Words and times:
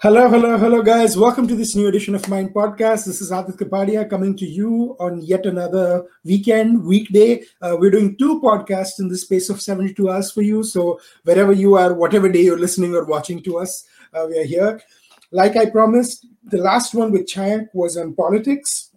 Hello, 0.00 0.28
hello, 0.28 0.58
hello, 0.58 0.82
guys. 0.82 1.16
Welcome 1.16 1.48
to 1.48 1.54
this 1.54 1.74
new 1.74 1.88
edition 1.88 2.14
of 2.14 2.28
Mind 2.28 2.52
Podcast. 2.52 3.06
This 3.06 3.22
is 3.22 3.30
Aadit 3.30 3.56
Kapadia 3.56 4.08
coming 4.08 4.36
to 4.36 4.44
you 4.44 4.94
on 5.00 5.22
yet 5.22 5.46
another 5.46 6.04
weekend, 6.22 6.84
weekday. 6.84 7.42
Uh, 7.62 7.78
we're 7.80 7.90
doing 7.90 8.14
two 8.18 8.38
podcasts 8.42 9.00
in 9.00 9.08
the 9.08 9.16
space 9.16 9.48
of 9.48 9.58
72 9.58 10.10
hours 10.10 10.30
for 10.30 10.42
you. 10.42 10.62
So, 10.62 11.00
wherever 11.24 11.50
you 11.50 11.76
are, 11.76 11.94
whatever 11.94 12.28
day 12.28 12.42
you're 12.42 12.58
listening 12.58 12.94
or 12.94 13.06
watching 13.06 13.42
to 13.44 13.56
us, 13.56 13.86
uh, 14.12 14.26
we 14.28 14.38
are 14.38 14.44
here. 14.44 14.82
Like 15.30 15.56
I 15.56 15.70
promised, 15.70 16.26
the 16.44 16.58
last 16.58 16.92
one 16.94 17.10
with 17.10 17.26
Chayank 17.26 17.68
was 17.72 17.96
on 17.96 18.14
politics. 18.14 18.90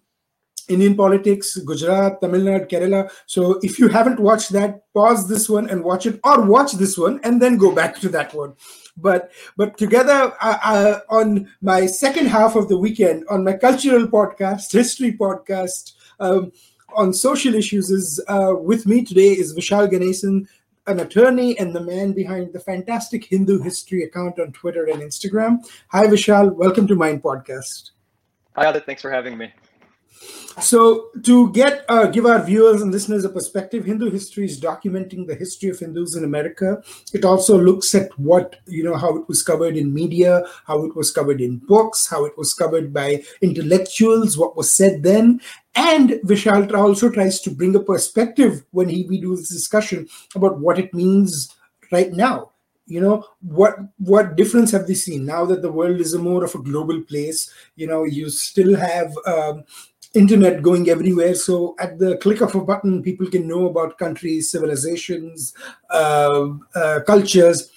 Indian 0.69 0.95
politics, 0.95 1.57
Gujarat, 1.57 2.21
Tamil 2.21 2.41
Nadu, 2.41 2.69
Kerala. 2.69 3.11
So 3.25 3.59
if 3.61 3.79
you 3.79 3.87
haven't 3.87 4.19
watched 4.19 4.51
that, 4.51 4.83
pause 4.93 5.27
this 5.27 5.49
one 5.49 5.69
and 5.69 5.83
watch 5.83 6.05
it, 6.05 6.19
or 6.23 6.45
watch 6.45 6.73
this 6.73 6.97
one 6.97 7.19
and 7.23 7.41
then 7.41 7.57
go 7.57 7.73
back 7.73 7.99
to 7.99 8.09
that 8.09 8.33
one. 8.33 8.53
But 8.97 9.31
but 9.57 9.77
together 9.77 10.33
uh, 10.41 10.57
uh, 10.63 10.99
on 11.09 11.49
my 11.61 11.85
second 11.85 12.27
half 12.27 12.55
of 12.55 12.69
the 12.69 12.77
weekend 12.77 13.25
on 13.29 13.43
my 13.43 13.53
cultural 13.53 14.07
podcast, 14.07 14.71
history 14.71 15.13
podcast. 15.13 15.93
Um, 16.19 16.51
on 16.95 17.13
social 17.13 17.53
issues 17.53 17.91
is 17.91 18.19
uh, 18.27 18.53
with 18.57 18.87
me 18.87 19.05
today 19.05 19.31
is 19.31 19.55
Vishal 19.55 19.87
Ganesan, 19.89 20.47
an 20.87 20.99
attorney 20.99 21.57
and 21.59 21.75
the 21.75 21.81
man 21.81 22.13
behind 22.13 22.51
the 22.51 22.59
fantastic 22.59 23.29
Hindoo 23.29 23.63
History 23.63 24.03
account 24.03 24.39
on 24.39 24.51
Twitter 24.51 24.85
and 24.85 25.01
Instagram. 25.01 25.59
Hi, 25.89 26.05
Vishal. 26.05 26.53
Welcome 26.53 26.87
to 26.87 26.95
Mind 26.95 27.21
Podcast. 27.21 27.91
Hi, 28.55 28.65
Aadit. 28.65 28.85
Thanks 28.85 29.01
for 29.01 29.11
having 29.11 29.37
me. 29.37 29.53
So, 30.61 31.09
to 31.23 31.51
get 31.53 31.85
uh, 31.87 32.07
give 32.07 32.25
our 32.25 32.43
viewers 32.43 32.81
and 32.81 32.91
listeners 32.91 33.23
a 33.23 33.29
perspective, 33.29 33.85
Hindoo 33.85 34.11
History 34.11 34.43
is 34.43 34.59
documenting 34.59 35.25
the 35.25 35.35
history 35.35 35.69
of 35.69 35.79
Hindus 35.79 36.15
in 36.15 36.25
America. 36.25 36.83
It 37.13 37.23
also 37.23 37.57
looks 37.57 37.95
at 37.95 38.11
what 38.19 38.57
you 38.67 38.83
know 38.83 38.95
how 38.97 39.15
it 39.15 39.27
was 39.29 39.41
covered 39.41 39.77
in 39.77 39.93
media, 39.93 40.43
how 40.65 40.83
it 40.83 40.95
was 40.95 41.11
covered 41.11 41.39
in 41.39 41.57
books, 41.59 42.07
how 42.07 42.25
it 42.25 42.37
was 42.37 42.53
covered 42.53 42.93
by 42.93 43.23
intellectuals, 43.41 44.37
what 44.37 44.57
was 44.57 44.73
said 44.73 45.03
then, 45.03 45.39
and 45.75 46.11
Vishal 46.25 46.73
also 46.75 47.09
tries 47.09 47.39
to 47.41 47.51
bring 47.51 47.75
a 47.75 47.79
perspective 47.79 48.65
when 48.71 48.89
he 48.89 49.05
we 49.05 49.21
do 49.21 49.37
this 49.37 49.49
discussion 49.49 50.09
about 50.35 50.59
what 50.59 50.77
it 50.77 50.93
means 50.93 51.55
right 51.91 52.11
now. 52.11 52.51
You 52.85 53.01
know 53.01 53.25
what 53.41 53.77
what 53.99 54.35
difference 54.35 54.71
have 54.71 54.87
we 54.87 54.95
seen? 54.95 55.25
Now 55.25 55.45
that 55.45 55.61
the 55.61 55.71
world 55.71 56.01
is 56.01 56.13
a 56.15 56.19
more 56.19 56.43
of 56.43 56.55
a 56.55 56.59
global 56.59 57.01
place 57.03 57.53
you 57.75 57.85
know 57.87 58.03
you 58.03 58.29
still 58.29 58.75
have 58.75 59.13
um, 59.25 59.63
internet 60.15 60.61
going 60.61 60.89
everywhere 60.89 61.35
so 61.35 61.75
at 61.79 61.99
the 61.99 62.17
click 62.17 62.41
of 62.41 62.55
a 62.55 62.61
button 62.61 63.03
people 63.03 63.27
can 63.27 63.47
know 63.47 63.67
about 63.67 63.97
countries 63.97 64.51
civilizations 64.51 65.53
uh, 65.91 66.47
uh, 66.75 66.99
cultures 67.05 67.71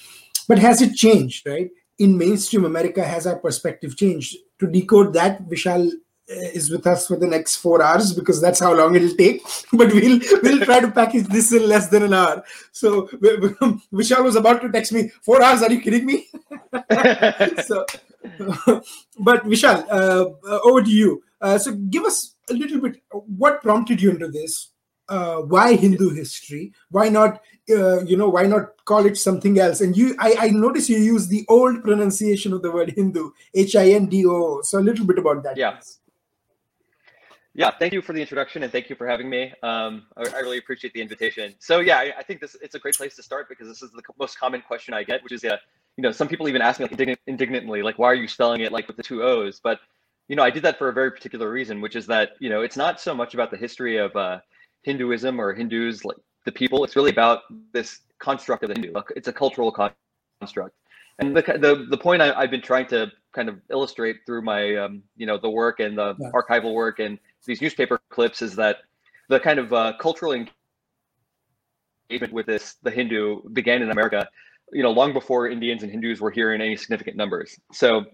but 0.48 0.58
has 0.58 0.80
it 0.80 0.94
changed 0.94 1.46
right 1.46 1.70
in 1.98 2.16
mainstream 2.16 2.64
america 2.64 3.04
has 3.04 3.26
our 3.26 3.36
perspective 3.36 3.96
changed 3.96 4.36
to 4.58 4.66
decode 4.66 5.12
that 5.12 5.46
vishal 5.48 5.90
uh, 6.30 6.34
is 6.54 6.70
with 6.70 6.86
us 6.86 7.08
for 7.08 7.16
the 7.16 7.26
next 7.26 7.56
four 7.56 7.82
hours 7.82 8.14
because 8.14 8.40
that's 8.40 8.60
how 8.60 8.72
long 8.72 8.94
it'll 8.94 9.16
take. 9.16 9.42
But 9.72 9.92
we'll 9.92 10.20
we'll 10.42 10.64
try 10.64 10.78
to 10.80 10.90
package 10.90 11.26
this 11.26 11.52
in 11.52 11.68
less 11.68 11.88
than 11.88 12.04
an 12.04 12.14
hour. 12.14 12.44
So 12.70 13.06
Vishal 13.92 14.22
was 14.22 14.36
about 14.36 14.62
to 14.62 14.70
text 14.70 14.92
me, 14.92 15.10
four 15.22 15.42
hours? 15.42 15.62
Are 15.62 15.72
you 15.72 15.80
kidding 15.80 16.06
me? 16.06 16.28
so, 17.66 17.84
but 19.18 19.44
Vishal, 19.44 19.86
uh, 19.90 20.58
over 20.64 20.82
to 20.82 20.90
you. 20.90 21.22
Uh, 21.40 21.58
so 21.58 21.72
give 21.72 22.04
us 22.04 22.36
a 22.50 22.54
little 22.54 22.80
bit. 22.80 23.02
What 23.10 23.62
prompted 23.62 24.00
you 24.00 24.10
into 24.10 24.28
this? 24.28 24.70
Uh, 25.08 25.38
why 25.42 25.76
Hindoo 25.76 26.14
History? 26.14 26.72
Why 26.90 27.08
not? 27.08 27.42
Uh, 27.68 28.02
you 28.04 28.16
know, 28.16 28.28
why 28.28 28.44
not 28.44 28.84
call 28.84 29.06
it 29.06 29.16
something 29.16 29.58
else? 29.58 29.80
And 29.80 29.96
you, 29.96 30.16
I, 30.18 30.36
I 30.38 30.48
notice 30.48 30.88
you 30.88 30.98
use 30.98 31.28
the 31.28 31.44
old 31.48 31.82
pronunciation 31.82 32.52
of 32.52 32.62
the 32.62 32.70
word 32.70 32.90
Hindu, 32.90 33.30
H 33.54 33.76
I 33.76 33.90
N 33.90 34.06
D 34.06 34.24
O. 34.26 34.62
So 34.62 34.78
a 34.78 34.80
little 34.80 35.06
bit 35.06 35.18
about 35.18 35.42
that. 35.42 35.56
Yeah. 35.56 35.72
Please. 35.72 35.98
Yeah, 37.54 37.70
thank 37.70 37.92
you 37.92 38.00
for 38.00 38.14
the 38.14 38.20
introduction 38.20 38.62
and 38.62 38.72
thank 38.72 38.88
you 38.88 38.96
for 38.96 39.06
having 39.06 39.28
me. 39.28 39.52
Um, 39.62 40.06
I, 40.16 40.22
I, 40.36 40.38
really 40.40 40.56
appreciate 40.56 40.94
the 40.94 41.02
invitation. 41.02 41.54
So 41.58 41.80
yeah, 41.80 41.98
I, 41.98 42.12
I, 42.18 42.22
think 42.22 42.40
this 42.40 42.56
it's 42.62 42.74
a 42.74 42.78
great 42.78 42.94
place 42.94 43.14
to 43.16 43.22
start 43.22 43.46
because 43.50 43.68
this 43.68 43.82
is 43.82 43.90
the 43.90 44.02
most 44.18 44.38
common 44.38 44.62
question 44.62 44.94
I 44.94 45.02
get, 45.02 45.22
which 45.22 45.32
is, 45.32 45.44
uh, 45.44 45.58
you 45.96 46.02
know, 46.02 46.12
some 46.12 46.28
people 46.28 46.48
even 46.48 46.62
ask 46.62 46.80
me 46.80 46.84
like 46.84 46.92
indignant, 46.92 47.20
indignantly, 47.26 47.82
like, 47.82 47.98
why 47.98 48.06
are 48.06 48.14
you 48.14 48.28
spelling 48.28 48.62
it 48.62 48.72
like 48.72 48.86
with 48.86 48.96
the 48.96 49.02
two 49.02 49.22
O's? 49.22 49.60
But 49.62 49.80
you 50.28 50.36
know, 50.36 50.42
I 50.42 50.50
did 50.50 50.62
that 50.62 50.78
for 50.78 50.88
a 50.88 50.92
very 50.92 51.10
particular 51.10 51.50
reason, 51.50 51.80
which 51.80 51.96
is 51.96 52.06
that 52.06 52.32
you 52.38 52.48
know, 52.48 52.62
it's 52.62 52.76
not 52.76 53.00
so 53.00 53.14
much 53.14 53.34
about 53.34 53.50
the 53.50 53.56
history 53.56 53.98
of 53.98 54.14
uh, 54.16 54.40
Hinduism 54.82 55.40
or 55.40 55.52
Hindus, 55.52 56.04
like 56.04 56.16
the 56.44 56.52
people. 56.52 56.84
It's 56.84 56.96
really 56.96 57.10
about 57.10 57.42
this 57.72 58.00
construct 58.18 58.62
of 58.62 58.68
the 58.68 58.74
Hindu. 58.74 58.92
It's 59.16 59.28
a 59.28 59.32
cultural 59.32 59.72
construct. 60.40 60.74
And 61.18 61.36
the 61.36 61.42
the, 61.42 61.86
the 61.90 61.98
point 61.98 62.22
I, 62.22 62.40
have 62.40 62.50
been 62.50 62.62
trying 62.62 62.86
to 62.88 63.10
kind 63.32 63.48
of 63.48 63.60
illustrate 63.70 64.18
through 64.26 64.42
my 64.42 64.76
um, 64.76 65.02
you 65.16 65.26
know 65.26 65.38
the 65.38 65.50
work 65.50 65.80
and 65.80 65.98
the 65.98 66.14
yeah. 66.18 66.30
archival 66.32 66.74
work 66.74 66.98
and 66.98 67.18
these 67.44 67.60
newspaper 67.60 68.00
clips 68.08 68.42
is 68.42 68.54
that 68.56 68.78
the 69.28 69.40
kind 69.40 69.58
of 69.58 69.72
uh, 69.72 69.94
cultural 69.98 70.32
engagement 70.32 70.52
with 72.32 72.46
this 72.46 72.76
the 72.82 72.90
Hindu 72.90 73.48
began 73.50 73.82
in 73.82 73.90
America, 73.90 74.28
you 74.72 74.82
know, 74.82 74.90
long 74.90 75.12
before 75.12 75.48
Indians 75.48 75.82
and 75.82 75.90
Hindus 75.90 76.20
were 76.20 76.30
here 76.30 76.52
in 76.54 76.60
any 76.60 76.76
significant 76.76 77.16
numbers. 77.16 77.58
So, 77.72 78.06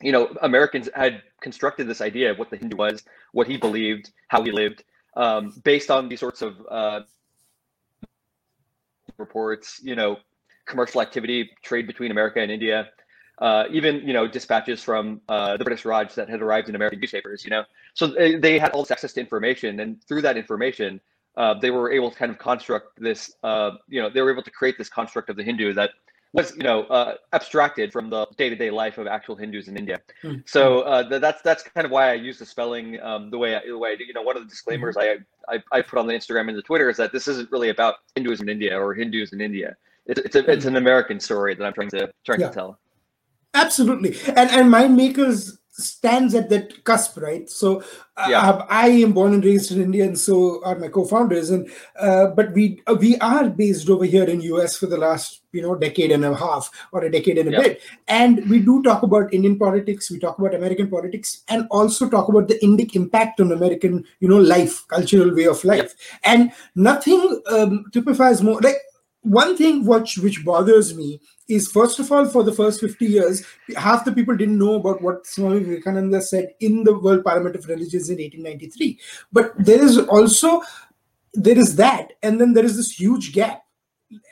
you 0.00 0.12
know, 0.12 0.34
Americans 0.42 0.88
had 0.94 1.22
constructed 1.40 1.88
this 1.88 2.00
idea 2.00 2.30
of 2.30 2.38
what 2.38 2.50
the 2.50 2.56
Hindu 2.56 2.76
was, 2.76 3.02
what 3.32 3.46
he 3.46 3.56
believed, 3.56 4.10
how 4.28 4.42
he 4.42 4.52
lived, 4.52 4.84
um, 5.16 5.52
based 5.64 5.90
on 5.90 6.08
these 6.08 6.20
sorts 6.20 6.42
of 6.42 6.54
uh, 6.70 7.00
reports, 9.16 9.80
you 9.82 9.96
know, 9.96 10.18
commercial 10.66 11.00
activity, 11.00 11.50
trade 11.62 11.86
between 11.86 12.10
America 12.10 12.40
and 12.40 12.52
India, 12.52 12.88
uh, 13.40 13.64
even 13.70 13.96
you 14.06 14.12
know 14.12 14.26
dispatches 14.26 14.82
from 14.82 15.20
uh, 15.28 15.56
the 15.56 15.64
British 15.64 15.84
Raj 15.84 16.14
that 16.14 16.28
had 16.28 16.42
arrived 16.42 16.68
in 16.68 16.74
American 16.74 17.00
newspapers. 17.00 17.44
You 17.44 17.50
know, 17.50 17.64
so 17.94 18.08
they, 18.08 18.36
they 18.36 18.58
had 18.58 18.72
all 18.72 18.82
this 18.82 18.90
access 18.90 19.12
to 19.14 19.20
information, 19.20 19.80
and 19.80 20.02
through 20.04 20.22
that 20.22 20.36
information, 20.36 21.00
uh, 21.38 21.54
they 21.54 21.70
were 21.70 21.90
able 21.90 22.10
to 22.10 22.16
kind 22.16 22.30
of 22.30 22.38
construct 22.38 23.00
this. 23.00 23.32
Uh, 23.42 23.70
you 23.88 24.02
know, 24.02 24.10
they 24.10 24.20
were 24.20 24.32
able 24.32 24.42
to 24.42 24.50
create 24.50 24.76
this 24.76 24.88
construct 24.88 25.30
of 25.30 25.36
the 25.36 25.44
Hindu 25.44 25.72
that 25.74 25.90
was 26.32 26.54
you 26.56 26.64
know 26.64 26.82
uh, 26.84 27.14
abstracted 27.32 27.92
from 27.92 28.10
the 28.10 28.26
day-to-day 28.36 28.70
life 28.70 28.98
of 28.98 29.06
actual 29.06 29.36
Hindus 29.36 29.68
in 29.68 29.76
India. 29.76 30.00
Mm-hmm. 30.22 30.40
So 30.46 30.80
uh, 30.80 31.08
th- 31.08 31.20
that's 31.20 31.40
that's 31.42 31.62
kind 31.62 31.84
of 31.84 31.90
why 31.90 32.10
I 32.10 32.14
use 32.14 32.38
the 32.40 32.44
spelling 32.44 33.00
um, 33.00 33.30
the 33.30 33.38
way 33.38 33.54
I, 33.54 33.60
the 33.64 33.78
way 33.78 33.92
I 33.92 33.96
do. 33.96 34.04
You 34.04 34.14
know, 34.14 34.22
one 34.22 34.36
of 34.36 34.42
the 34.42 34.48
disclaimers 34.48 34.96
mm-hmm. 34.96 35.22
I, 35.48 35.54
I, 35.54 35.78
I 35.78 35.80
put 35.80 35.98
on 35.98 36.08
the 36.08 36.12
Instagram 36.12 36.48
and 36.48 36.58
the 36.58 36.62
Twitter 36.62 36.90
is 36.90 36.96
that 36.96 37.12
this 37.12 37.28
isn't 37.28 37.50
really 37.52 37.70
about 37.70 37.94
Hinduism 38.16 38.48
in 38.48 38.52
India 38.54 38.78
or 38.78 38.92
Hindus 38.92 39.32
in 39.32 39.40
India. 39.40 39.76
It's 40.06 40.20
it's, 40.20 40.36
a, 40.36 40.50
it's 40.50 40.64
an 40.64 40.76
American 40.76 41.20
story 41.20 41.54
that 41.54 41.64
I'm 41.64 41.72
trying 41.72 41.90
to 41.90 42.12
trying 42.26 42.40
yeah. 42.40 42.48
to 42.48 42.54
tell. 42.54 42.78
Absolutely, 43.54 44.18
and 44.34 44.50
and 44.50 44.70
mind 44.70 44.96
makers 44.96 45.56
stands 45.78 46.34
at 46.34 46.50
that 46.50 46.84
cusp, 46.84 47.16
right? 47.18 47.48
So 47.48 47.82
uh, 48.16 48.26
yeah. 48.28 48.62
I 48.68 48.88
am 48.88 49.12
born 49.12 49.34
and 49.34 49.44
raised 49.44 49.70
in 49.70 49.80
India, 49.80 50.04
and 50.04 50.18
so 50.18 50.62
are 50.64 50.78
my 50.78 50.88
co-founders. 50.88 51.50
And 51.50 51.70
uh, 51.98 52.26
but 52.28 52.52
we 52.52 52.82
uh, 52.86 52.96
we 53.00 53.16
are 53.18 53.48
based 53.48 53.88
over 53.88 54.04
here 54.04 54.24
in 54.24 54.40
US 54.40 54.76
for 54.76 54.86
the 54.86 54.96
last 54.96 55.42
you 55.52 55.62
know 55.62 55.74
decade 55.74 56.10
and 56.10 56.24
a 56.24 56.34
half 56.34 56.70
or 56.92 57.04
a 57.04 57.10
decade 57.10 57.38
and 57.38 57.48
a 57.48 57.52
yeah. 57.52 57.60
bit, 57.60 57.80
and 58.08 58.48
we 58.50 58.58
do 58.58 58.82
talk 58.82 59.02
about 59.02 59.32
Indian 59.32 59.58
politics, 59.58 60.10
we 60.10 60.18
talk 60.18 60.38
about 60.38 60.54
American 60.54 60.88
politics, 60.88 61.42
and 61.48 61.66
also 61.70 62.08
talk 62.08 62.28
about 62.28 62.48
the 62.48 62.58
Indic 62.58 62.96
impact 62.96 63.40
on 63.40 63.52
American 63.52 64.04
you 64.20 64.28
know 64.28 64.38
life, 64.38 64.86
cultural 64.88 65.34
way 65.34 65.46
of 65.46 65.62
life, 65.64 65.94
yeah. 66.10 66.32
and 66.32 66.52
nothing 66.74 67.40
um, 67.50 67.84
typifies 67.92 68.42
more 68.42 68.60
like 68.60 68.76
one 69.22 69.56
thing 69.56 69.84
which 69.84 70.18
which 70.18 70.44
bothers 70.44 70.94
me 70.94 71.20
is 71.48 71.70
first 71.70 71.98
of 71.98 72.10
all 72.12 72.24
for 72.24 72.42
the 72.42 72.52
first 72.52 72.80
50 72.80 73.04
years 73.04 73.44
half 73.76 74.04
the 74.04 74.12
people 74.12 74.36
didn't 74.36 74.58
know 74.58 74.74
about 74.74 75.02
what 75.02 75.26
swami 75.26 75.58
vivekananda 75.58 76.20
said 76.20 76.50
in 76.60 76.84
the 76.84 76.96
world 76.98 77.24
parliament 77.24 77.56
of 77.56 77.66
religions 77.66 78.10
in 78.10 78.18
1893 78.18 78.98
but 79.32 79.52
there 79.58 79.82
is 79.82 79.98
also 79.98 80.62
there 81.34 81.58
is 81.58 81.76
that 81.76 82.12
and 82.22 82.40
then 82.40 82.52
there 82.52 82.64
is 82.64 82.76
this 82.76 82.92
huge 82.92 83.32
gap. 83.32 83.62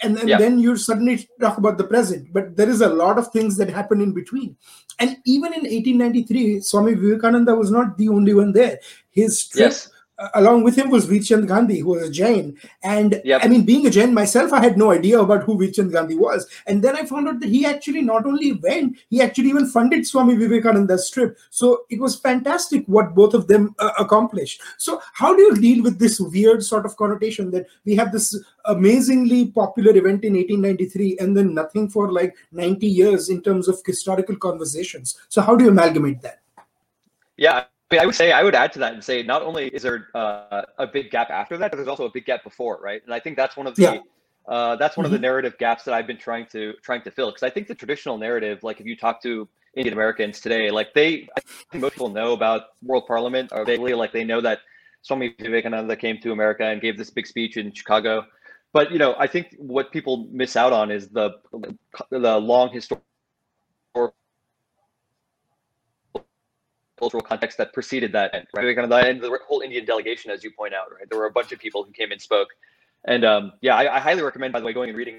And, 0.02 0.16
and 0.18 0.26
yeah. 0.26 0.38
then 0.38 0.58
you 0.58 0.74
suddenly 0.78 1.28
talk 1.38 1.58
about 1.58 1.76
the 1.76 1.84
present 1.84 2.32
but 2.32 2.56
there 2.56 2.68
is 2.68 2.80
a 2.80 2.88
lot 2.88 3.18
of 3.18 3.28
things 3.28 3.58
that 3.58 3.68
happen 3.68 4.00
in 4.00 4.14
between. 4.14 4.56
And 4.98 5.18
even 5.26 5.52
in 5.52 5.64
1893 5.64 6.60
swami 6.60 6.94
vivekananda 6.94 7.54
was 7.54 7.70
not 7.70 7.98
the 7.98 8.08
only 8.08 8.32
one 8.32 8.52
there. 8.52 8.78
His 9.10 9.46
trip 9.48 9.66
yes 9.66 9.90
along 10.34 10.64
with 10.64 10.76
him 10.76 10.90
was 10.90 11.06
Veerchand 11.06 11.46
Gandhi, 11.46 11.80
who 11.80 11.90
was 11.90 12.08
a 12.08 12.10
Jain. 12.10 12.56
And 12.82 13.20
yep. 13.24 13.44
I 13.44 13.48
mean, 13.48 13.64
being 13.64 13.86
a 13.86 13.90
Jain 13.90 14.14
myself, 14.14 14.52
I 14.52 14.62
had 14.62 14.78
no 14.78 14.90
idea 14.90 15.20
about 15.20 15.42
who 15.44 15.58
Veerchand 15.58 15.92
Gandhi 15.92 16.16
was. 16.16 16.46
And 16.66 16.82
then 16.82 16.96
I 16.96 17.04
found 17.04 17.28
out 17.28 17.40
that 17.40 17.48
he 17.48 17.66
actually 17.66 18.02
not 18.02 18.26
only 18.26 18.52
went, 18.52 18.96
he 19.10 19.20
actually 19.20 19.48
even 19.50 19.66
funded 19.66 20.06
Swami 20.06 20.34
Vivekananda's 20.34 21.10
trip. 21.10 21.38
So 21.50 21.84
it 21.90 22.00
was 22.00 22.16
fantastic 22.16 22.84
what 22.86 23.14
both 23.14 23.34
of 23.34 23.46
them 23.46 23.74
uh, 23.78 23.90
accomplished. 23.98 24.60
So, 24.78 25.00
how 25.12 25.34
do 25.34 25.42
you 25.42 25.56
deal 25.56 25.82
with 25.82 25.98
this 25.98 26.20
weird 26.20 26.62
sort 26.62 26.86
of 26.86 26.96
connotation 26.96 27.50
that 27.50 27.66
we 27.84 27.94
have 27.96 28.12
this 28.12 28.38
amazingly 28.64 29.48
popular 29.48 29.90
event 29.90 30.24
in 30.24 30.34
1893 30.34 31.18
and 31.18 31.36
then 31.36 31.54
nothing 31.54 31.88
for 31.88 32.12
like 32.12 32.34
90 32.52 32.86
years 32.86 33.28
in 33.28 33.42
terms 33.42 33.68
of 33.68 33.80
historical 33.84 34.36
conversations? 34.36 35.18
So, 35.28 35.42
how 35.42 35.56
do 35.56 35.64
you 35.64 35.70
amalgamate 35.70 36.22
that? 36.22 36.40
Yeah, 37.36 37.64
I, 37.90 37.98
I 37.98 38.06
would 38.06 38.14
say 38.14 38.32
I 38.32 38.42
would 38.42 38.54
add 38.54 38.72
to 38.74 38.78
that 38.80 38.94
and 38.94 39.02
say 39.02 39.22
not 39.22 39.42
only 39.42 39.68
is 39.68 39.82
there 39.82 40.08
uh, 40.14 40.62
a 40.78 40.86
big 40.86 41.10
gap 41.10 41.30
after 41.30 41.56
that, 41.58 41.70
but 41.70 41.76
there's 41.76 41.88
also 41.88 42.06
a 42.06 42.10
big 42.10 42.26
gap 42.26 42.44
before, 42.44 42.78
right? 42.82 43.02
And 43.04 43.14
I 43.14 43.20
think 43.20 43.36
that's 43.36 43.56
one 43.56 43.66
of 43.66 43.74
the 43.76 43.82
yeah. 43.82 44.00
uh, 44.48 44.76
that's 44.76 44.96
one 44.96 45.04
mm-hmm. 45.04 45.06
of 45.06 45.10
the 45.12 45.16
mm-hmm. 45.16 45.22
narrative 45.22 45.58
gaps 45.58 45.84
that 45.84 45.94
I've 45.94 46.06
been 46.06 46.18
trying 46.18 46.46
to 46.52 46.74
trying 46.82 47.02
to 47.02 47.10
fill 47.10 47.28
because 47.28 47.42
I 47.42 47.50
think 47.50 47.68
the 47.68 47.74
traditional 47.74 48.18
narrative, 48.18 48.62
like 48.62 48.80
if 48.80 48.86
you 48.86 48.96
talk 48.96 49.22
to 49.22 49.48
Indian 49.76 49.92
Americans 49.92 50.40
today. 50.40 50.70
Like 50.70 50.94
they, 50.94 51.28
I 51.36 51.40
think 51.70 51.82
most 51.82 51.92
people 51.92 52.08
know 52.08 52.32
about 52.32 52.62
World 52.82 53.04
Parliament, 53.06 53.50
or 53.52 53.64
they 53.64 53.76
really 53.76 53.94
like 53.94 54.12
they 54.12 54.24
know 54.24 54.40
that 54.40 54.60
Swami 55.02 55.34
Vivekananda 55.38 55.94
came 55.96 56.18
to 56.22 56.32
America 56.32 56.64
and 56.64 56.80
gave 56.80 56.96
this 56.96 57.10
big 57.10 57.26
speech 57.26 57.56
in 57.56 57.72
Chicago. 57.72 58.24
But 58.72 58.90
you 58.90 58.98
know, 58.98 59.14
I 59.18 59.26
think 59.26 59.54
what 59.58 59.92
people 59.92 60.26
miss 60.32 60.56
out 60.56 60.72
on 60.72 60.90
is 60.90 61.08
the 61.08 61.32
the 62.10 62.40
long 62.40 62.72
historical 62.72 63.04
cultural 66.98 67.22
context 67.22 67.58
that 67.58 67.72
preceded 67.72 68.12
that 68.12 68.34
end, 68.34 68.46
right? 68.54 68.62
Vivekananda 68.62 68.96
and 68.96 69.04
the 69.04 69.26
end, 69.26 69.34
the 69.34 69.38
whole 69.46 69.60
Indian 69.60 69.84
delegation, 69.84 70.30
as 70.30 70.42
you 70.42 70.50
point 70.50 70.74
out, 70.74 70.92
right? 70.92 71.08
There 71.08 71.18
were 71.18 71.26
a 71.26 71.30
bunch 71.30 71.52
of 71.52 71.58
people 71.58 71.84
who 71.84 71.92
came 71.92 72.12
and 72.12 72.20
spoke. 72.20 72.48
And 73.04 73.24
um, 73.24 73.52
yeah, 73.60 73.76
I, 73.76 73.96
I 73.96 74.00
highly 74.00 74.22
recommend, 74.22 74.52
by 74.52 74.60
the 74.60 74.66
way, 74.66 74.72
going 74.72 74.88
and 74.88 74.98
reading 74.98 75.16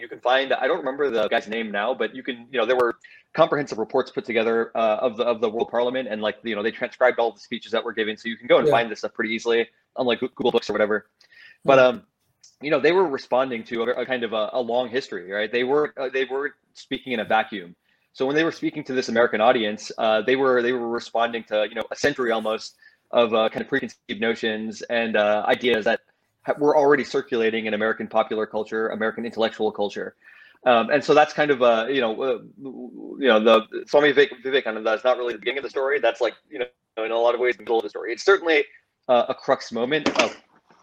you 0.00 0.08
can 0.08 0.20
find 0.20 0.52
i 0.54 0.66
don't 0.66 0.78
remember 0.78 1.10
the 1.10 1.28
guy's 1.28 1.46
name 1.46 1.70
now 1.70 1.94
but 1.94 2.14
you 2.14 2.22
can 2.22 2.46
you 2.50 2.58
know 2.58 2.66
there 2.66 2.76
were 2.76 2.96
comprehensive 3.34 3.78
reports 3.78 4.10
put 4.10 4.24
together 4.24 4.72
uh, 4.74 4.96
of 5.00 5.16
the 5.16 5.24
of 5.24 5.40
the 5.40 5.48
world 5.48 5.68
parliament 5.70 6.08
and 6.08 6.22
like 6.22 6.36
you 6.42 6.56
know 6.56 6.62
they 6.62 6.70
transcribed 6.70 7.18
all 7.18 7.32
the 7.32 7.38
speeches 7.38 7.70
that 7.70 7.84
were 7.84 7.92
given 7.92 8.16
so 8.16 8.28
you 8.28 8.36
can 8.36 8.46
go 8.46 8.58
and 8.58 8.66
yeah. 8.66 8.72
find 8.72 8.90
this 8.90 9.00
stuff 9.00 9.12
pretty 9.12 9.32
easily 9.32 9.68
unlike 9.98 10.20
google 10.20 10.50
books 10.50 10.68
or 10.70 10.72
whatever 10.72 11.06
but 11.64 11.78
hmm. 11.78 11.98
um 11.98 12.02
you 12.62 12.70
know 12.70 12.80
they 12.80 12.92
were 12.92 13.06
responding 13.06 13.62
to 13.62 13.82
a, 13.82 13.86
a 13.90 14.06
kind 14.06 14.24
of 14.24 14.32
a, 14.32 14.50
a, 14.54 14.60
long 14.60 14.88
history 14.88 15.30
right 15.30 15.52
they 15.52 15.64
were 15.64 15.92
uh, 15.98 16.08
they 16.08 16.24
were 16.24 16.54
speaking 16.72 17.12
in 17.12 17.20
a 17.20 17.24
vacuum 17.24 17.76
so 18.12 18.26
when 18.26 18.36
they 18.36 18.44
were 18.44 18.52
speaking 18.52 18.84
to 18.84 18.92
this 18.92 19.08
american 19.08 19.40
audience 19.40 19.90
uh, 19.98 20.22
they 20.22 20.36
were 20.36 20.62
they 20.62 20.72
were 20.72 20.88
responding 20.88 21.44
to 21.44 21.66
you 21.68 21.74
know 21.74 21.84
a 21.90 21.96
century 21.96 22.30
almost 22.30 22.76
of 23.10 23.34
uh, 23.34 23.48
kind 23.48 23.62
of 23.62 23.68
preconceived 23.68 24.20
notions 24.20 24.82
and 24.82 25.16
uh, 25.16 25.44
ideas 25.48 25.84
that 25.84 26.00
were 26.58 26.76
already 26.76 27.04
circulating 27.04 27.66
in 27.66 27.74
American 27.74 28.06
popular 28.06 28.46
culture, 28.46 28.88
American 28.88 29.24
intellectual 29.24 29.70
culture. 29.70 30.14
Um, 30.66 30.90
and 30.90 31.02
so 31.02 31.14
that's 31.14 31.32
kind 31.32 31.50
of 31.50 31.62
uh, 31.62 31.86
you 31.88 32.00
know, 32.00 32.22
uh, 32.22 32.38
you 33.18 33.28
know, 33.28 33.40
the 33.40 33.84
Swami 33.86 34.12
Vivekananda. 34.12 34.82
That's 34.82 35.04
not 35.04 35.16
really 35.16 35.32
the 35.32 35.38
beginning 35.38 35.58
of 35.58 35.64
the 35.64 35.70
story. 35.70 36.00
That's 36.00 36.20
like 36.20 36.34
you 36.50 36.58
know, 36.58 37.04
in 37.04 37.10
a 37.12 37.18
lot 37.18 37.34
of 37.34 37.40
ways, 37.40 37.56
the 37.56 37.62
middle 37.62 37.78
of 37.78 37.84
the 37.84 37.90
story. 37.90 38.12
It's 38.12 38.24
certainly 38.24 38.64
uh, 39.08 39.26
a 39.28 39.34
crux 39.34 39.72
moment. 39.72 40.08
Of, 40.20 40.36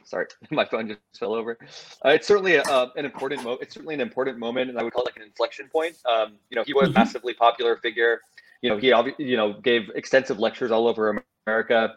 sorry, 0.08 0.26
my 0.52 0.66
phone 0.66 0.88
just 0.88 1.00
fell 1.20 1.34
over. 1.34 1.58
Uh, 2.06 2.10
it's 2.10 2.28
certainly 2.28 2.56
a, 2.56 2.64
uh, 2.64 2.90
an 2.96 3.06
important 3.06 3.44
moment. 3.44 3.62
It's 3.62 3.74
certainly 3.74 3.96
an 3.96 4.02
important 4.02 4.40
moment, 4.40 4.70
and 4.70 4.80
I 4.80 4.84
would 4.84 4.94
call 4.94 5.04
it 5.04 5.08
like 5.08 5.18
an 5.18 5.24
inflection 5.24 5.68
point. 5.68 5.98
Um, 6.06 6.38
you 6.50 6.56
know, 6.56 6.64
he 6.66 6.74
was 6.74 6.84
a 6.84 6.86
mm-hmm. 6.88 7.00
massively 7.00 7.34
popular 7.34 7.78
figure. 7.78 8.22
You 8.62 8.72
know, 8.72 8.78
he 8.78 8.88
you 9.24 9.38
know 9.38 9.54
gave 9.54 9.92
extensive 9.96 10.40
lectures 10.40 10.72
all 10.72 10.88
over 10.88 11.22
America 11.46 11.96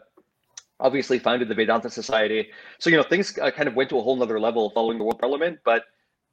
obviously 0.81 1.19
founded 1.19 1.47
the 1.47 1.55
Vedanta 1.55 1.89
Society. 1.89 2.49
So, 2.79 2.89
you 2.89 2.97
know, 2.97 3.03
things 3.03 3.37
uh, 3.37 3.51
kind 3.51 3.69
of 3.69 3.75
went 3.75 3.89
to 3.91 3.99
a 3.99 4.01
whole 4.01 4.15
nother 4.15 4.39
level 4.39 4.71
following 4.71 4.97
the 4.97 5.03
World 5.03 5.19
Parliament, 5.19 5.59
but 5.63 5.85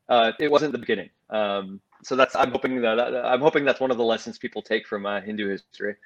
uh, 0.09 0.33
it 0.41 0.51
wasn't 0.51 0.73
the 0.73 0.79
beginning. 0.79 1.11
Um, 1.31 1.81
so 2.03 2.17
that's, 2.17 2.35
I'm 2.35 2.51
hoping 2.51 2.81
that, 2.81 2.99
I'm 2.99 3.41
hoping 3.41 3.65
that's 3.65 3.81
one 3.81 3.91
of 3.91 3.99
the 3.99 4.05
lessons 4.05 4.39
people 4.39 4.63
take 4.63 4.87
from 4.87 5.07
uh, 5.07 5.21
Hindoo 5.21 5.51
History. 5.51 5.97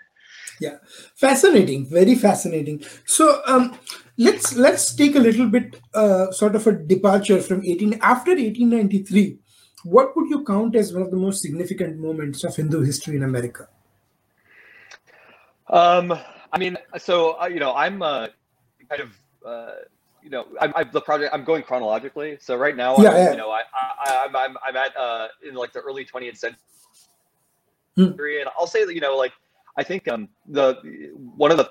Yeah, 0.61 0.76
fascinating, 1.17 1.87
very 1.88 2.14
fascinating. 2.14 2.84
So 3.05 3.43
um, 3.46 3.79
let's 4.17 4.55
let's 4.55 4.94
take 4.94 5.17
a 5.17 5.20
little 5.20 5.49
bit 5.49 5.81
uh, 5.94 6.31
sort 6.31 6.55
of 6.55 6.67
a 6.67 6.73
departure 6.73 7.40
from 7.40 7.64
18 7.64 7.94
after 7.94 8.31
1893. 8.32 9.38
What 9.84 10.17
would 10.17 10.31
you 10.31 10.44
count 10.44 10.76
as 10.76 10.93
one 10.93 11.02
of 11.02 11.11
the 11.11 11.17
most 11.17 11.43
significant 11.43 11.99
moments 11.99 12.44
of 12.44 12.55
Hindu 12.55 12.82
history 12.82 13.17
in 13.17 13.25
America? 13.25 13.69
Um, 15.69 16.17
I 16.52 16.58
mean, 16.58 16.76
so 16.99 17.40
uh, 17.40 17.46
you 17.46 17.58
know, 17.58 17.75
I'm 17.75 18.02
uh, 18.02 18.29
kind 18.88 19.02
of 19.02 19.11
uh, 19.44 19.73
you 20.23 20.31
know, 20.31 20.46
I'm, 20.61 20.73
I'm, 20.76 20.90
the 20.93 21.00
project. 21.00 21.34
I'm 21.34 21.44
going 21.44 21.62
chronologically. 21.62 22.38
So 22.40 22.56
right 22.56 22.76
now, 22.76 22.96
yeah, 22.99 23.11
I'm, 23.11 23.17
yeah. 23.17 23.31
you 23.32 23.37
know, 23.37 23.50
I, 23.50 23.62
I 24.06 24.25
am 24.25 24.37
I'm, 24.37 24.56
I'm 24.64 24.76
at 24.76 24.96
uh, 24.96 25.29
in 25.46 25.55
like 25.55 25.73
the 25.73 25.81
early 25.81 26.05
20th 26.05 26.38
century, 26.38 26.58
hmm. 27.96 28.02
and 28.02 28.49
I'll 28.58 28.67
say 28.67 28.84
that 28.84 28.94
you 28.94 29.00
know, 29.00 29.17
like 29.17 29.32
I 29.76 29.82
think 29.82 30.08
um 30.08 30.28
the 30.46 30.74
one 31.36 31.50
of 31.50 31.56
the 31.58 31.70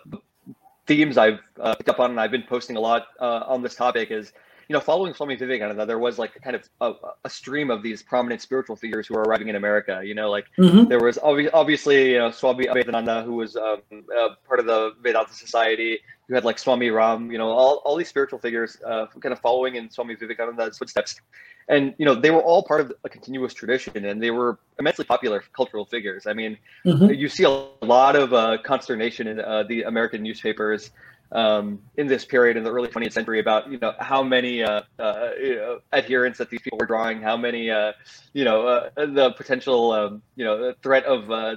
themes 0.88 1.18
I've 1.18 1.40
uh, 1.60 1.76
picked 1.76 1.90
up 1.90 2.00
on 2.00 2.12
and 2.12 2.20
I've 2.20 2.32
been 2.32 2.44
posting 2.44 2.76
a 2.76 2.80
lot 2.80 3.08
uh, 3.20 3.44
on 3.48 3.62
this 3.62 3.76
topic 3.76 4.12
is 4.12 4.34
you 4.72 4.78
know, 4.78 4.80
following 4.80 5.14
Swami 5.14 5.36
Vivekananda, 5.36 5.86
there 5.86 6.00
was 6.00 6.18
like 6.18 6.42
kind 6.42 6.56
of 6.56 6.70
a, 6.80 6.94
a, 7.26 7.30
stream 7.30 7.70
of 7.70 7.84
these 7.84 8.02
prominent 8.02 8.42
spiritual 8.42 8.78
figures 8.78 9.06
who 9.06 9.16
were 9.16 9.24
arriving 9.24 9.50
in 9.50 9.58
America. 9.58 10.00
You 10.02 10.16
know, 10.16 10.32
like 10.32 10.46
mm-hmm. 10.58 10.86
there 10.86 11.02
was 11.02 11.18
obvi- 11.18 11.50
obviously 11.54 12.14
you 12.14 12.20
know, 12.20 12.32
Swami 12.32 12.68
Abhedananda, 12.68 13.26
who 13.26 13.34
was 13.34 13.58
um, 13.58 13.82
uh, 13.92 14.30
part 14.48 14.62
of 14.62 14.68
the 14.68 14.94
Vedanta 15.02 15.34
Society. 15.34 16.00
You 16.30 16.36
had 16.36 16.46
like 16.46 16.58
Swami 16.58 16.90
Ram, 16.90 17.30
you 17.34 17.38
know, 17.38 17.50
all, 17.50 17.82
all 17.84 17.98
these 17.98 18.08
spiritual 18.08 18.40
figures 18.40 18.78
uh, 18.88 19.08
kind 19.20 19.34
of 19.34 19.42
following 19.42 19.76
in 19.76 19.90
Swami 19.90 20.16
Vivekananda's 20.16 20.78
footsteps. 20.78 21.20
And, 21.68 21.94
you 21.98 22.06
know, 22.06 22.16
they 22.16 22.32
were 22.32 22.42
all 22.42 22.64
part 22.64 22.80
of 22.80 22.94
a 23.04 23.10
continuous 23.10 23.54
tradition 23.54 24.06
and 24.06 24.24
they 24.24 24.32
were 24.32 24.58
immensely 24.80 25.04
popular 25.04 25.44
cultural 25.54 25.84
figures. 25.84 26.28
I 26.28 26.34
mean, 26.34 26.58
mm-hmm. 26.86 27.12
you 27.12 27.28
see 27.28 27.44
a 27.44 27.50
lot 27.86 28.16
of 28.16 28.34
uh, 28.34 28.58
consternation 28.64 29.28
in 29.28 29.42
uh, 29.42 29.64
the 29.64 29.84
American 29.84 30.24
newspapers 30.24 30.92
um, 31.32 31.80
in 31.96 32.08
this 32.08 32.26
period 32.26 32.58
in 32.58 32.64
the 32.64 32.72
early 32.72 32.90
20th 32.90 33.14
century 33.14 33.40
about 33.40 33.72
you 33.72 33.78
know 33.78 33.94
how 34.00 34.22
many 34.22 34.64
uh, 34.64 34.82
uh, 35.00 35.30
you 35.40 35.56
know, 35.56 35.80
adherents 35.94 36.38
that 36.40 36.50
these 36.50 36.62
people 36.62 36.78
were 36.78 36.86
drawing, 36.86 37.22
how 37.22 37.38
many 37.38 37.70
uh, 37.70 37.94
you 38.34 38.44
know 38.44 38.68
uh, 38.68 38.90
the 38.96 39.32
potential 39.38 39.92
um, 39.92 40.22
you 40.36 40.44
know 40.44 40.74
threat 40.84 41.06
of 41.06 41.32
uh, 41.32 41.56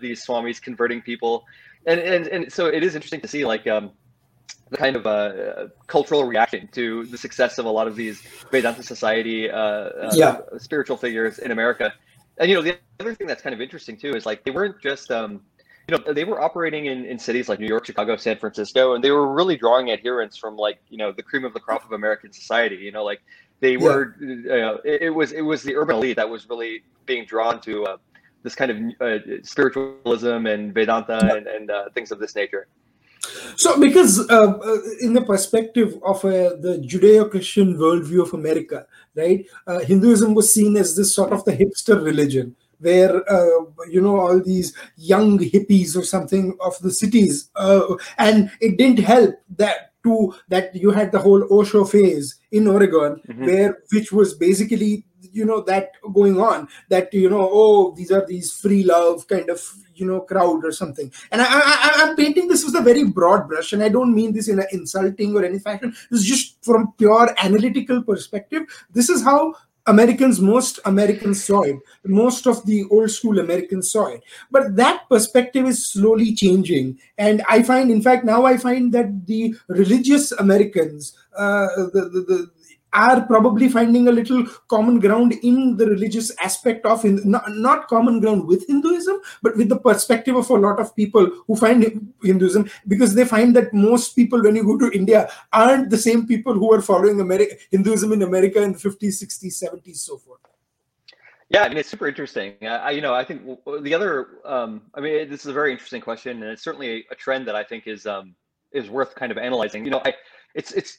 these 0.00 0.24
swamis 0.24 0.60
converting 0.60 1.02
people, 1.02 1.44
and 1.86 2.00
and 2.00 2.26
and 2.28 2.52
so 2.52 2.66
it 2.66 2.82
is 2.82 2.94
interesting 2.94 3.20
to 3.20 3.28
see 3.28 3.44
like. 3.44 3.66
Um, 3.66 3.92
the 4.68 4.76
kind 4.76 4.96
of 4.96 5.06
uh, 5.06 5.68
cultural 5.86 6.24
reaction 6.24 6.68
to 6.72 7.04
the 7.04 7.16
success 7.16 7.58
of 7.58 7.66
a 7.66 7.70
lot 7.70 7.86
of 7.86 7.94
these 7.94 8.20
Vedanta 8.50 8.82
Society 8.82 9.48
yeah. 10.12 10.38
spiritual 10.58 10.96
figures 10.96 11.38
in 11.38 11.52
America, 11.52 11.94
and 12.38 12.50
you 12.50 12.56
know 12.56 12.62
the 12.62 12.76
other 12.98 13.14
thing 13.14 13.28
that's 13.28 13.42
kind 13.42 13.54
of 13.54 13.60
interesting 13.60 13.96
too 13.96 14.16
is 14.16 14.26
like 14.26 14.42
they 14.42 14.50
weren't 14.50 14.80
just 14.80 15.12
um, 15.12 15.40
you 15.88 15.96
know 15.96 16.12
they 16.12 16.24
were 16.24 16.40
operating 16.40 16.86
in, 16.86 17.04
in 17.04 17.18
cities 17.18 17.48
like 17.48 17.60
new 17.60 17.66
york 17.66 17.86
chicago 17.86 18.16
san 18.16 18.36
francisco 18.36 18.94
and 18.94 19.04
they 19.04 19.10
were 19.10 19.32
really 19.32 19.56
drawing 19.56 19.90
adherents 19.90 20.36
from 20.36 20.56
like 20.56 20.80
you 20.88 20.98
know 20.98 21.12
the 21.12 21.22
cream 21.22 21.44
of 21.44 21.52
the 21.54 21.60
crop 21.60 21.84
of 21.84 21.92
american 21.92 22.32
society 22.32 22.76
you 22.76 22.92
know 22.92 23.04
like 23.04 23.20
they 23.60 23.76
were 23.76 24.16
yeah. 24.20 24.70
uh, 24.70 24.76
it, 24.84 25.02
it, 25.02 25.10
was 25.10 25.32
it 25.32 25.42
was 25.42 25.62
the 25.62 25.74
urban 25.74 25.96
elite 25.96 26.16
that 26.16 26.28
was 26.28 26.48
really 26.48 26.82
being 27.06 27.24
drawn 27.24 27.60
to 27.60 27.84
uh, 27.84 27.96
this 28.42 28.54
kind 28.54 28.70
of 28.70 28.76
uh, 29.00 29.18
spiritualism 29.42 30.46
and 30.46 30.74
vedanta 30.74 31.18
yeah. 31.22 31.34
and, 31.36 31.46
and 31.46 31.70
uh, 31.70 31.88
things 31.94 32.10
of 32.10 32.18
this 32.18 32.34
nature 32.34 32.66
so 33.56 33.80
because 33.80 34.20
uh, 34.30 34.52
uh, 34.52 34.78
in 35.00 35.12
the 35.12 35.22
perspective 35.22 35.98
of 36.04 36.20
the 36.22 36.82
judeo-christian 36.86 37.76
worldview 37.76 38.22
of 38.22 38.34
america 38.34 38.86
right 39.14 39.46
hinduism 39.84 40.34
was 40.34 40.52
seen 40.52 40.76
as 40.76 40.96
this 40.96 41.14
sort 41.14 41.32
of 41.32 41.44
the 41.44 41.52
hipster 41.52 42.02
religion 42.04 42.54
where 42.80 43.28
uh, 43.30 43.64
you 43.88 44.00
know 44.00 44.18
all 44.18 44.40
these 44.40 44.74
young 44.96 45.38
hippies 45.38 45.96
or 45.96 46.02
something 46.02 46.56
of 46.60 46.78
the 46.80 46.90
cities 46.90 47.50
uh, 47.56 47.82
and 48.18 48.50
it 48.60 48.76
didn't 48.76 48.98
help 48.98 49.34
that 49.56 49.92
to 50.02 50.34
that 50.48 50.74
you 50.74 50.90
had 50.90 51.10
the 51.12 51.18
whole 51.18 51.46
osho 51.50 51.84
phase 51.84 52.38
in 52.52 52.68
oregon 52.68 53.20
mm-hmm. 53.28 53.46
where 53.46 53.78
which 53.92 54.12
was 54.12 54.34
basically 54.34 55.04
you 55.32 55.44
know 55.44 55.60
that 55.60 55.90
going 56.12 56.40
on 56.40 56.68
that 56.88 57.12
you 57.12 57.28
know 57.28 57.48
oh 57.52 57.94
these 57.96 58.10
are 58.10 58.24
these 58.26 58.52
free 58.52 58.82
love 58.84 59.26
kind 59.28 59.50
of 59.50 59.60
you 59.94 60.06
know 60.06 60.20
crowd 60.20 60.64
or 60.64 60.72
something. 60.72 61.10
And 61.30 61.42
i 61.42 61.46
i 61.48 61.92
i'm 62.02 62.16
painting 62.16 62.48
this 62.48 62.64
with 62.64 62.76
a 62.76 62.82
very 62.82 63.04
broad 63.04 63.48
brush 63.48 63.72
and 63.72 63.82
i 63.82 63.88
don't 63.88 64.14
mean 64.14 64.32
this 64.32 64.48
in 64.48 64.58
an 64.58 64.66
insulting 64.72 65.36
or 65.36 65.44
any 65.44 65.58
fashion. 65.58 65.94
It's 66.10 66.24
just 66.24 66.64
from 66.64 66.92
pure 66.98 67.34
analytical 67.42 68.02
perspective. 68.02 68.62
This 68.90 69.08
is 69.08 69.22
how 69.22 69.54
Americans, 69.86 70.40
most 70.40 70.80
Americans 70.84 71.44
saw 71.44 71.62
it, 71.62 71.76
most 72.04 72.46
of 72.46 72.64
the 72.66 72.84
old 72.90 73.10
school 73.10 73.38
Americans 73.38 73.90
saw 73.90 74.06
it. 74.06 74.22
But 74.50 74.76
that 74.76 75.08
perspective 75.08 75.66
is 75.66 75.86
slowly 75.86 76.34
changing. 76.34 76.98
And 77.18 77.42
I 77.48 77.62
find, 77.62 77.90
in 77.90 78.02
fact, 78.02 78.24
now 78.24 78.44
I 78.44 78.56
find 78.56 78.92
that 78.92 79.26
the 79.26 79.54
religious 79.68 80.32
Americans, 80.32 81.16
uh, 81.36 81.68
the, 81.92 82.10
the, 82.12 82.20
the, 82.20 82.50
are 82.96 83.20
probably 83.26 83.68
finding 83.68 84.08
a 84.08 84.12
little 84.18 84.44
common 84.68 84.98
ground 84.98 85.34
in 85.42 85.76
the 85.76 85.86
religious 85.86 86.32
aspect 86.42 86.86
of 86.86 87.04
not, 87.04 87.44
not 87.50 87.86
common 87.88 88.18
ground 88.20 88.46
with 88.46 88.66
hinduism 88.66 89.20
but 89.42 89.56
with 89.56 89.68
the 89.68 89.78
perspective 89.78 90.34
of 90.34 90.48
a 90.48 90.54
lot 90.54 90.80
of 90.80 90.96
people 90.96 91.30
who 91.46 91.54
find 91.54 91.84
hinduism 92.22 92.68
because 92.88 93.14
they 93.14 93.24
find 93.24 93.54
that 93.54 93.72
most 93.74 94.16
people 94.16 94.42
when 94.42 94.56
you 94.56 94.64
go 94.64 94.78
to 94.78 94.96
india 94.96 95.28
aren't 95.52 95.90
the 95.90 96.02
same 96.08 96.26
people 96.26 96.54
who 96.54 96.72
are 96.72 96.80
following 96.80 97.18
hinduism 97.70 98.12
in 98.14 98.22
america 98.22 98.62
in 98.62 98.72
the 98.72 98.78
50s 98.78 99.22
60s 99.22 99.62
70s 99.62 99.96
so 99.96 100.16
forth 100.16 100.40
yeah, 101.48 101.62
I 101.62 101.68
mean 101.68 101.78
it's 101.78 101.88
super 101.88 102.08
interesting. 102.08 102.54
I, 102.62 102.90
you 102.90 103.00
know, 103.00 103.14
I 103.14 103.22
think 103.22 103.42
the 103.82 103.94
other, 103.94 104.40
um, 104.44 104.82
I 104.94 105.00
mean, 105.00 105.30
this 105.30 105.42
is 105.42 105.46
a 105.46 105.52
very 105.52 105.70
interesting 105.70 106.00
question, 106.00 106.42
and 106.42 106.50
it's 106.50 106.62
certainly 106.62 107.06
a 107.12 107.14
trend 107.14 107.46
that 107.46 107.54
I 107.54 107.62
think 107.62 107.86
is 107.86 108.04
um, 108.04 108.34
is 108.72 108.90
worth 108.90 109.14
kind 109.14 109.30
of 109.30 109.38
analyzing. 109.38 109.84
You 109.84 109.92
know, 109.92 110.02
I, 110.04 110.14
it's 110.56 110.72
it's 110.72 110.98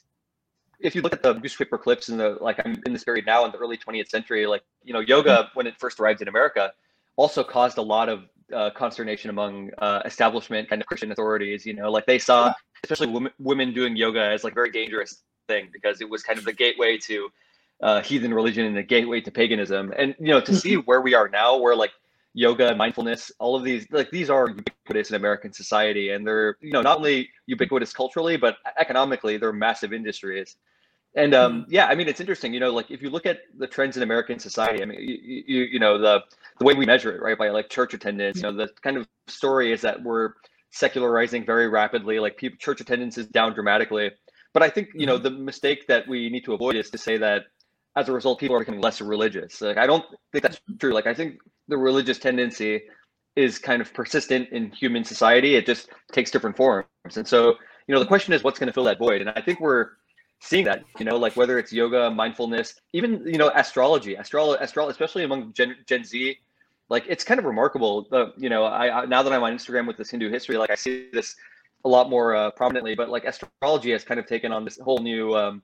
if 0.80 0.94
you 0.94 1.02
look 1.02 1.12
at 1.12 1.22
the 1.22 1.34
newspaper 1.34 1.78
clips 1.78 2.08
in 2.08 2.18
the 2.18 2.38
like 2.40 2.60
I'm 2.64 2.80
in 2.86 2.92
this 2.92 3.04
period 3.04 3.26
now 3.26 3.44
in 3.44 3.52
the 3.52 3.58
early 3.58 3.76
20th 3.76 4.08
century, 4.08 4.46
like 4.46 4.62
you 4.84 4.92
know, 4.92 5.00
yoga 5.00 5.30
mm-hmm. 5.30 5.48
when 5.54 5.66
it 5.66 5.74
first 5.78 6.00
arrived 6.00 6.22
in 6.22 6.28
America 6.28 6.72
also 7.16 7.42
caused 7.42 7.78
a 7.78 7.82
lot 7.82 8.08
of 8.08 8.24
uh, 8.54 8.70
consternation 8.70 9.30
among 9.30 9.70
uh, 9.78 10.02
establishment 10.04 10.68
kind 10.68 10.80
of 10.80 10.86
Christian 10.86 11.10
authorities. 11.10 11.66
You 11.66 11.74
know, 11.74 11.90
like 11.90 12.06
they 12.06 12.18
saw 12.18 12.52
especially 12.84 13.08
women, 13.08 13.32
women 13.38 13.74
doing 13.74 13.96
yoga 13.96 14.22
as 14.22 14.44
like 14.44 14.54
very 14.54 14.70
dangerous 14.70 15.22
thing 15.48 15.68
because 15.72 16.00
it 16.00 16.08
was 16.08 16.22
kind 16.22 16.38
of 16.38 16.44
the 16.44 16.52
gateway 16.52 16.96
to 16.98 17.28
uh, 17.82 18.00
heathen 18.02 18.32
religion 18.32 18.66
and 18.66 18.76
the 18.76 18.82
gateway 18.82 19.20
to 19.20 19.30
paganism. 19.30 19.92
And 19.96 20.14
you 20.18 20.28
know, 20.28 20.40
to 20.40 20.54
see 20.54 20.74
mm-hmm. 20.74 20.80
where 20.82 21.00
we 21.00 21.14
are 21.14 21.28
now, 21.28 21.56
where 21.56 21.74
like 21.74 21.92
yoga, 22.34 22.68
and 22.68 22.78
mindfulness, 22.78 23.32
all 23.38 23.56
of 23.56 23.64
these 23.64 23.86
like 23.90 24.10
these 24.10 24.30
are 24.30 24.48
ubiquitous 24.48 25.10
in 25.10 25.16
American 25.16 25.52
society, 25.52 26.10
and 26.10 26.26
they're 26.26 26.56
you 26.60 26.72
know 26.72 26.82
not 26.82 26.98
only 26.98 27.30
ubiquitous 27.46 27.92
culturally 27.92 28.36
but 28.36 28.56
economically 28.78 29.36
they're 29.36 29.52
massive 29.52 29.92
industries. 29.92 30.56
And 31.18 31.34
um, 31.34 31.62
mm-hmm. 31.62 31.72
yeah, 31.72 31.86
I 31.86 31.96
mean 31.96 32.06
it's 32.06 32.20
interesting, 32.20 32.54
you 32.54 32.60
know, 32.60 32.72
like 32.72 32.92
if 32.92 33.02
you 33.02 33.10
look 33.10 33.26
at 33.26 33.40
the 33.58 33.66
trends 33.66 33.96
in 33.96 34.04
American 34.04 34.38
society, 34.38 34.82
I 34.82 34.86
mean, 34.86 35.00
you, 35.00 35.42
you, 35.46 35.62
you 35.64 35.78
know 35.80 35.98
the 35.98 36.22
the 36.60 36.64
way 36.64 36.74
we 36.74 36.86
measure 36.86 37.12
it, 37.12 37.20
right, 37.20 37.36
by 37.36 37.50
like 37.50 37.68
church 37.68 37.92
attendance, 37.92 38.36
you 38.36 38.44
know, 38.44 38.52
the 38.52 38.68
kind 38.82 38.96
of 38.96 39.08
story 39.26 39.72
is 39.72 39.80
that 39.80 40.00
we're 40.00 40.34
secularizing 40.70 41.44
very 41.44 41.68
rapidly, 41.68 42.20
like 42.20 42.36
people, 42.36 42.56
church 42.58 42.80
attendance 42.80 43.18
is 43.18 43.26
down 43.26 43.52
dramatically. 43.52 44.12
But 44.54 44.62
I 44.62 44.70
think 44.70 44.90
you 44.94 45.06
know 45.06 45.16
mm-hmm. 45.16 45.24
the 45.24 45.30
mistake 45.30 45.88
that 45.88 46.06
we 46.06 46.30
need 46.30 46.44
to 46.44 46.54
avoid 46.54 46.76
is 46.76 46.88
to 46.90 46.98
say 46.98 47.18
that 47.18 47.46
as 47.96 48.08
a 48.08 48.12
result, 48.12 48.38
people 48.38 48.54
are 48.54 48.60
becoming 48.60 48.80
less 48.80 49.00
religious. 49.00 49.60
Like 49.60 49.76
I 49.76 49.88
don't 49.88 50.04
think 50.30 50.42
that's 50.42 50.60
true. 50.78 50.92
Like 50.92 51.08
I 51.08 51.14
think 51.14 51.40
the 51.66 51.76
religious 51.76 52.18
tendency 52.18 52.82
is 53.34 53.58
kind 53.58 53.82
of 53.82 53.92
persistent 53.92 54.50
in 54.50 54.70
human 54.70 55.02
society. 55.02 55.56
It 55.56 55.66
just 55.66 55.88
takes 56.12 56.30
different 56.30 56.56
forms. 56.56 56.86
And 57.16 57.26
so, 57.26 57.56
you 57.86 57.94
know, 57.94 57.98
the 57.98 58.06
question 58.06 58.32
is 58.34 58.44
what's 58.44 58.58
going 58.58 58.68
to 58.68 58.72
fill 58.72 58.84
that 58.84 58.98
void? 58.98 59.20
And 59.20 59.30
I 59.30 59.40
think 59.40 59.60
we're 59.60 59.90
seeing 60.40 60.64
that, 60.64 60.84
you 60.98 61.04
know, 61.04 61.16
like 61.16 61.36
whether 61.36 61.58
it's 61.58 61.72
yoga, 61.72 62.10
mindfulness, 62.10 62.80
even, 62.92 63.22
you 63.26 63.38
know, 63.38 63.50
astrology, 63.54 64.14
astrology, 64.14 64.62
astro- 64.62 64.88
especially 64.88 65.24
among 65.24 65.52
Gen, 65.52 65.76
Gen 65.86 66.04
Z, 66.04 66.38
like 66.88 67.04
it's 67.08 67.24
kind 67.24 67.38
of 67.38 67.44
remarkable. 67.44 68.06
You 68.36 68.48
know, 68.48 68.64
I, 68.64 69.02
I, 69.02 69.04
now 69.06 69.22
that 69.22 69.32
I'm 69.32 69.42
on 69.42 69.52
Instagram 69.52 69.86
with 69.86 69.96
this 69.96 70.10
Hindoo 70.10 70.30
History, 70.30 70.56
like 70.56 70.70
I 70.70 70.74
see 70.74 71.08
this 71.12 71.36
a 71.84 71.88
lot 71.88 72.08
more 72.08 72.34
uh, 72.34 72.50
prominently, 72.52 72.94
but 72.94 73.08
like 73.08 73.24
astrology 73.24 73.92
has 73.92 74.04
kind 74.04 74.18
of 74.18 74.26
taken 74.26 74.52
on 74.52 74.64
this 74.64 74.78
whole 74.78 74.98
new, 74.98 75.36
um, 75.36 75.62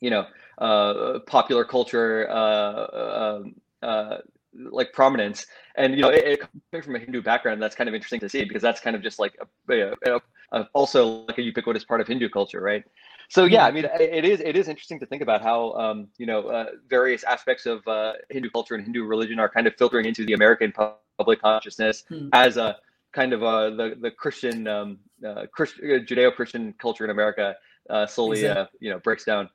you 0.00 0.10
know, 0.10 0.26
uh, 0.58 1.18
popular 1.20 1.64
culture, 1.64 2.28
uh, 2.30 3.38
um, 3.38 3.54
uh, 3.82 4.18
like 4.52 4.92
prominence. 4.92 5.46
And 5.76 5.94
you 5.94 6.02
know, 6.02 6.10
it, 6.10 6.24
it, 6.24 6.40
coming 6.40 6.82
from 6.82 6.96
a 6.96 6.98
Hindu 6.98 7.22
background, 7.22 7.62
that's 7.62 7.74
kind 7.74 7.88
of 7.88 7.94
interesting 7.94 8.20
to 8.20 8.28
see 8.28 8.44
because 8.44 8.62
that's 8.62 8.80
kind 8.80 8.96
of 8.96 9.02
just 9.02 9.18
like 9.18 9.36
a, 9.70 9.94
a, 10.06 10.20
a, 10.52 10.68
also 10.72 11.24
like 11.28 11.38
a 11.38 11.42
ubiquitous 11.42 11.84
part 11.84 12.00
of 12.00 12.08
Hindu 12.08 12.28
culture, 12.28 12.60
right? 12.60 12.84
So 13.30 13.44
yeah, 13.44 13.64
I 13.64 13.70
mean, 13.70 13.86
it 13.98 14.24
is 14.24 14.40
it 14.40 14.56
is 14.56 14.66
interesting 14.66 14.98
to 14.98 15.06
think 15.06 15.22
about 15.22 15.40
how 15.40 15.72
um, 15.74 16.08
you 16.18 16.26
know 16.26 16.48
uh, 16.48 16.66
various 16.88 17.22
aspects 17.22 17.64
of 17.64 17.86
uh, 17.86 18.14
Hindu 18.28 18.50
culture 18.50 18.74
and 18.74 18.82
Hindu 18.82 19.04
religion 19.04 19.38
are 19.38 19.48
kind 19.48 19.68
of 19.68 19.74
filtering 19.76 20.04
into 20.04 20.24
the 20.24 20.32
American 20.32 20.72
public 21.16 21.40
consciousness 21.40 22.02
hmm. 22.08 22.28
as 22.32 22.56
a 22.56 22.78
kind 23.12 23.32
of 23.32 23.44
uh, 23.44 23.70
the 23.70 23.96
the 24.00 24.10
Christian 24.10 24.66
um, 24.66 24.98
uh, 25.24 25.46
Christ, 25.52 25.76
Judeo-Christian 25.80 26.74
culture 26.80 27.04
in 27.04 27.10
America 27.10 27.54
uh, 27.88 28.04
slowly 28.04 28.40
exactly. 28.40 28.78
you 28.80 28.90
know 28.90 28.98
breaks 28.98 29.24
down. 29.24 29.48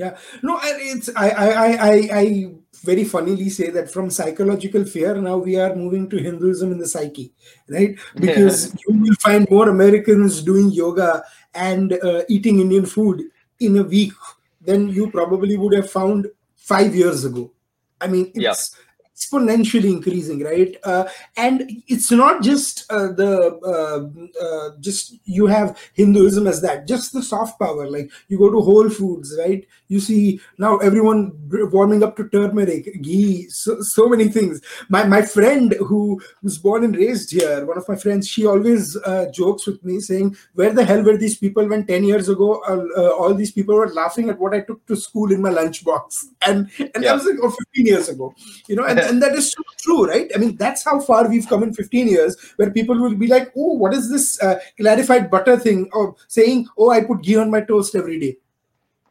Yeah, 0.00 0.16
no, 0.42 0.58
and 0.58 0.80
it's 0.80 1.10
I, 1.14 1.28
I 1.28 1.48
I 1.56 1.94
I 2.20 2.54
very 2.84 3.04
funnily 3.04 3.50
say 3.50 3.68
that 3.68 3.90
from 3.92 4.08
psychological 4.08 4.86
fear 4.86 5.14
now 5.16 5.36
we 5.36 5.56
are 5.56 5.74
moving 5.74 6.08
to 6.08 6.16
Hinduism 6.16 6.72
in 6.72 6.78
the 6.78 6.88
psyche, 6.88 7.34
right? 7.68 7.98
Because 8.14 8.72
you 8.86 8.94
will 8.98 9.18
find 9.26 9.46
more 9.50 9.68
Americans 9.68 10.40
doing 10.42 10.70
yoga 10.70 11.22
and 11.54 11.92
uh, 11.92 12.22
eating 12.30 12.60
Indian 12.60 12.86
food 12.86 13.24
in 13.58 13.76
a 13.76 13.82
week 13.82 14.14
than 14.62 14.88
you 14.88 15.10
probably 15.10 15.58
would 15.58 15.74
have 15.74 15.90
found 15.90 16.28
five 16.56 16.94
years 16.94 17.26
ago. 17.26 17.52
I 18.00 18.06
mean, 18.06 18.32
it's 18.34 18.74
exponentially 19.20 19.92
increasing 19.92 20.42
right? 20.42 20.76
Uh, 20.84 21.04
and 21.36 21.70
it's 21.88 22.10
not 22.10 22.42
just 22.42 22.90
uh, 22.90 23.08
the 23.12 23.58
uh, 23.64 24.44
uh, 24.44 24.70
just 24.80 25.14
you 25.24 25.46
have 25.46 25.78
hinduism 25.94 26.46
as 26.46 26.60
that 26.62 26.86
just 26.86 27.12
the 27.12 27.22
soft 27.22 27.58
power 27.58 27.88
like 27.88 28.10
you 28.28 28.38
go 28.38 28.50
to 28.50 28.60
whole 28.60 28.88
foods 28.88 29.36
right? 29.38 29.66
You 29.88 30.00
see 30.00 30.40
now 30.58 30.78
everyone 30.78 31.32
warming 31.72 32.02
up 32.02 32.16
to 32.16 32.28
turmeric 32.28 33.02
ghee 33.02 33.48
so, 33.48 33.80
so 33.82 34.08
many 34.08 34.28
things. 34.28 34.60
My 34.88 35.04
my 35.04 35.22
friend 35.22 35.74
who 35.74 36.20
was 36.42 36.58
born 36.58 36.84
and 36.84 36.96
raised 36.96 37.30
here 37.30 37.66
one 37.66 37.78
of 37.78 37.88
my 37.88 37.96
friends 37.96 38.28
she 38.28 38.46
always 38.46 38.96
uh, 39.04 39.26
jokes 39.32 39.66
with 39.66 39.82
me 39.84 40.00
saying 40.00 40.36
where 40.54 40.72
the 40.72 40.84
hell 40.84 41.02
were 41.02 41.16
these 41.16 41.36
people 41.36 41.66
when 41.68 41.86
10 41.86 42.04
years 42.04 42.28
ago 42.28 42.62
uh, 42.68 43.10
all 43.10 43.34
these 43.34 43.52
people 43.52 43.74
were 43.74 43.92
laughing 43.92 44.28
at 44.30 44.38
what 44.38 44.54
i 44.54 44.60
took 44.60 44.84
to 44.86 44.96
school 44.96 45.32
in 45.32 45.42
my 45.42 45.50
lunchbox? 45.50 46.24
And 46.46 46.70
and 46.78 46.90
yeah. 46.94 47.00
that 47.00 47.14
was 47.14 47.24
like 47.26 47.38
oh, 47.42 47.50
15 47.50 47.86
years 47.86 48.08
ago 48.08 48.34
you 48.68 48.76
know 48.76 48.84
and 48.84 48.98
and 49.10 49.22
that 49.22 49.34
is 49.34 49.50
so 49.50 49.62
true, 49.78 50.06
right? 50.06 50.30
I 50.34 50.38
mean, 50.38 50.56
that's 50.56 50.84
how 50.84 51.00
far 51.00 51.28
we've 51.28 51.48
come 51.48 51.62
in 51.62 51.74
15 51.74 52.08
years, 52.08 52.36
where 52.56 52.70
people 52.70 52.98
will 52.98 53.16
be 53.16 53.26
like, 53.26 53.52
"Oh, 53.56 53.74
what 53.74 53.92
is 53.92 54.08
this 54.08 54.40
uh, 54.42 54.58
clarified 54.80 55.30
butter 55.30 55.58
thing?" 55.58 55.88
or 55.92 56.14
saying, 56.28 56.66
"Oh, 56.78 56.90
I 56.90 57.02
put 57.02 57.22
ghee 57.22 57.36
on 57.36 57.50
my 57.50 57.60
toast 57.60 57.94
every 57.94 58.20
day." 58.20 58.36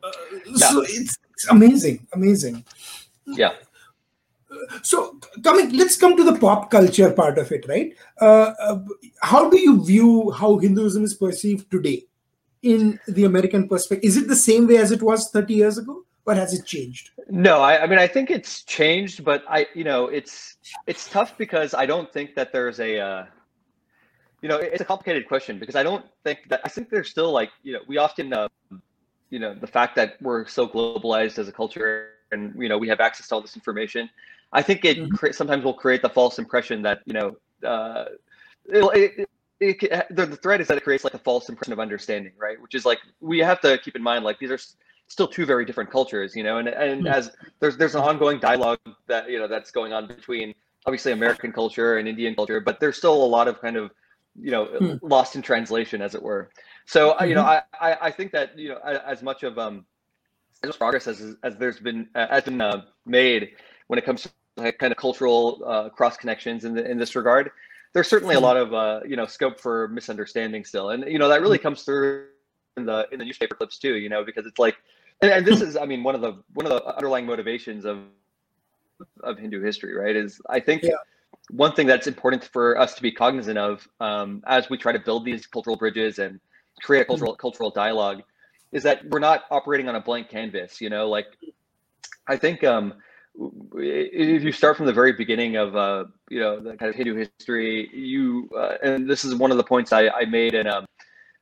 Uh, 0.03 0.11
yeah. 0.45 0.69
So 0.69 0.81
it's, 0.81 1.17
it's 1.33 1.47
amazing, 1.49 2.07
amazing. 2.13 2.63
Yeah. 3.25 3.53
So 4.81 5.19
coming, 5.43 5.71
let's 5.77 5.95
come 5.95 6.17
to 6.17 6.23
the 6.23 6.37
pop 6.39 6.71
culture 6.71 7.11
part 7.11 7.37
of 7.37 7.51
it, 7.51 7.67
right? 7.67 7.93
Uh, 8.19 8.53
uh, 8.59 8.79
how 9.21 9.49
do 9.49 9.59
you 9.59 9.85
view 9.85 10.31
how 10.31 10.57
Hinduism 10.57 11.03
is 11.03 11.13
perceived 11.13 11.69
today 11.69 12.05
in 12.63 12.99
the 13.07 13.25
American 13.25 13.67
perspective? 13.67 14.07
Is 14.07 14.17
it 14.17 14.27
the 14.27 14.35
same 14.35 14.67
way 14.67 14.77
as 14.77 14.91
it 14.91 15.03
was 15.03 15.29
30 15.29 15.53
years 15.53 15.77
ago? 15.77 16.03
Has 16.37 16.53
it 16.53 16.65
changed? 16.65 17.11
No, 17.29 17.61
I, 17.61 17.83
I, 17.83 17.87
mean 17.87 17.99
I 17.99 18.07
think 18.07 18.29
it's 18.29 18.63
changed, 18.63 19.23
but 19.23 19.43
I 19.49 19.67
you 19.73 19.83
know 19.83 20.07
it's 20.07 20.57
it's 20.87 21.09
tough 21.09 21.37
because 21.37 21.73
I 21.73 21.85
don't 21.85 22.11
think 22.11 22.35
that 22.35 22.51
there's 22.51 22.79
a 22.79 22.99
uh, 22.99 23.25
you 24.41 24.49
know 24.49 24.57
it's 24.57 24.81
a 24.81 24.85
complicated 24.85 25.27
question 25.27 25.59
because 25.59 25.75
I 25.75 25.83
don't 25.83 26.05
think 26.23 26.39
that 26.49 26.61
I 26.63 26.69
think 26.69 26.89
there's 26.89 27.09
still 27.09 27.31
like 27.31 27.51
you 27.63 27.73
know 27.73 27.79
we 27.87 27.97
often 27.97 28.33
uh, 28.33 28.47
you 29.29 29.39
know 29.39 29.53
the 29.53 29.67
fact 29.67 29.95
that 29.95 30.21
we're 30.21 30.47
so 30.47 30.67
globalized 30.67 31.37
as 31.39 31.47
a 31.47 31.51
culture 31.51 32.09
and 32.31 32.53
you 32.57 32.69
know 32.69 32.77
we 32.77 32.87
have 32.87 32.99
access 32.99 33.27
to 33.29 33.35
all 33.35 33.41
this 33.41 33.55
information. 33.55 34.09
I 34.51 34.61
think 34.61 34.83
it 34.85 34.97
mm-hmm. 34.97 35.15
cre- 35.15 35.31
sometimes 35.31 35.63
will 35.63 35.73
create 35.73 36.01
the 36.01 36.09
false 36.09 36.39
impression 36.39 36.81
that 36.83 37.01
you 37.05 37.13
know 37.13 37.35
uh, 37.67 38.05
it, 38.65 39.27
it, 39.59 39.81
it, 39.81 40.15
the, 40.15 40.25
the 40.25 40.35
threat 40.35 40.61
is 40.61 40.67
that 40.67 40.77
it 40.77 40.83
creates 40.83 41.03
like 41.03 41.13
a 41.13 41.19
false 41.19 41.49
impression 41.49 41.73
of 41.73 41.79
understanding, 41.79 42.33
right? 42.37 42.61
Which 42.61 42.75
is 42.75 42.85
like 42.85 42.99
we 43.19 43.39
have 43.39 43.61
to 43.61 43.77
keep 43.79 43.95
in 43.95 44.03
mind 44.03 44.23
like 44.23 44.39
these 44.39 44.51
are 44.51 44.59
still 45.09 45.27
two 45.27 45.45
very 45.45 45.65
different 45.65 45.91
cultures, 45.91 46.35
you 46.35 46.43
know, 46.43 46.59
and 46.59 46.69
and 46.69 47.03
mm. 47.03 47.11
as 47.11 47.31
there's 47.59 47.75
there's 47.75 47.95
an 47.95 48.01
ongoing 48.01 48.39
dialogue 48.39 48.79
that 49.07 49.29
you 49.29 49.37
know 49.37 49.47
that's 49.47 49.71
going 49.71 49.91
on 49.91 50.07
between 50.07 50.53
obviously 50.85 51.11
American 51.11 51.51
culture 51.51 51.97
and 51.97 52.07
Indian 52.07 52.33
culture, 52.35 52.61
but 52.61 52.79
there's 52.79 52.95
still 52.95 53.21
a 53.23 53.25
lot 53.25 53.47
of 53.47 53.59
kind 53.59 53.75
of 53.75 53.91
you 54.39 54.51
know 54.51 54.67
mm. 54.67 54.99
lost 55.01 55.35
in 55.35 55.41
translation, 55.41 56.01
as 56.01 56.15
it 56.15 56.23
were. 56.23 56.49
So 56.85 57.13
mm-hmm. 57.13 57.25
you 57.25 57.35
know, 57.35 57.43
mm-hmm. 57.43 57.83
I, 57.83 57.91
I 57.91 57.97
I 58.07 58.11
think 58.11 58.31
that 58.31 58.57
you 58.57 58.69
know 58.69 58.77
as 58.77 59.21
much 59.21 59.43
of 59.43 59.57
um 59.59 59.85
as 60.63 60.77
progress 60.77 61.07
as 61.07 61.35
as 61.43 61.57
there's 61.57 61.79
been 61.79 62.07
uh, 62.15 62.27
has 62.27 62.43
been 62.43 62.61
uh, 62.61 62.83
made 63.05 63.51
when 63.87 63.97
it 63.97 64.05
comes 64.05 64.23
to 64.23 64.29
like, 64.57 64.77
kind 64.77 64.91
of 64.91 64.97
cultural 64.97 65.61
uh, 65.65 65.89
cross 65.89 66.17
connections 66.17 66.65
in 66.65 66.73
the, 66.73 66.89
in 66.89 66.97
this 66.97 67.15
regard. 67.15 67.51
There's 67.93 68.07
certainly 68.07 68.35
a 68.35 68.37
mm-hmm. 68.37 68.45
lot 68.45 68.57
of 68.57 68.73
uh, 68.73 68.99
you 69.07 69.15
know 69.15 69.25
scope 69.25 69.59
for 69.59 69.87
misunderstanding 69.87 70.63
still, 70.63 70.91
and 70.91 71.03
you 71.07 71.17
know 71.17 71.27
that 71.27 71.41
really 71.41 71.57
mm. 71.57 71.63
comes 71.63 71.83
through 71.83 72.27
in 72.77 72.85
the 72.85 73.07
in 73.11 73.19
the 73.19 73.25
newspaper 73.25 73.55
clips 73.55 73.79
too. 73.79 73.95
You 73.95 74.09
know 74.09 74.23
because 74.23 74.45
it's 74.45 74.59
like 74.59 74.75
and, 75.21 75.31
and 75.31 75.45
this 75.45 75.61
is, 75.61 75.75
I 75.75 75.85
mean, 75.85 76.03
one 76.03 76.15
of 76.15 76.21
the 76.21 76.41
one 76.53 76.65
of 76.65 76.71
the 76.71 76.95
underlying 76.95 77.25
motivations 77.25 77.85
of 77.85 77.99
of 79.23 79.37
Hindoo 79.37 79.63
History, 79.63 79.95
right? 79.95 80.15
Is 80.15 80.41
I 80.49 80.59
think 80.59 80.83
yeah. 80.83 80.91
one 81.49 81.73
thing 81.73 81.87
that's 81.87 82.07
important 82.07 82.43
for 82.43 82.77
us 82.77 82.93
to 82.95 83.01
be 83.01 83.11
cognizant 83.11 83.57
of 83.57 83.87
um, 83.99 84.43
as 84.47 84.69
we 84.69 84.77
try 84.77 84.91
to 84.91 84.99
build 84.99 85.25
these 85.25 85.45
cultural 85.45 85.75
bridges 85.75 86.19
and 86.19 86.39
create 86.81 87.01
a 87.01 87.03
hmm. 87.03 87.09
cultural 87.09 87.33
mm-hmm. 87.33 87.41
cultural 87.41 87.69
dialogue 87.69 88.23
is 88.71 88.83
that 88.83 89.07
we're 89.09 89.19
not 89.19 89.43
operating 89.51 89.87
on 89.89 89.95
a 89.95 90.01
blank 90.01 90.29
canvas. 90.29 90.79
You 90.79 90.89
know, 90.89 91.09
like 91.09 91.27
I 92.27 92.37
think 92.37 92.63
um, 92.63 92.93
if 93.75 94.43
you 94.43 94.51
start 94.51 94.77
from 94.77 94.85
the 94.85 94.93
very 94.93 95.13
beginning 95.13 95.55
of 95.55 95.75
uh, 95.75 96.05
you 96.29 96.39
know 96.39 96.59
the 96.59 96.77
kind 96.77 96.89
of 96.89 96.95
Hindu 96.95 97.15
history, 97.15 97.89
you 97.93 98.49
uh, 98.57 98.75
and 98.83 99.09
this 99.09 99.25
is 99.25 99.35
one 99.35 99.51
of 99.51 99.57
the 99.57 99.63
points 99.63 99.91
I, 99.91 100.09
I 100.09 100.25
made 100.25 100.53
in 100.53 100.67
um, 100.67 100.85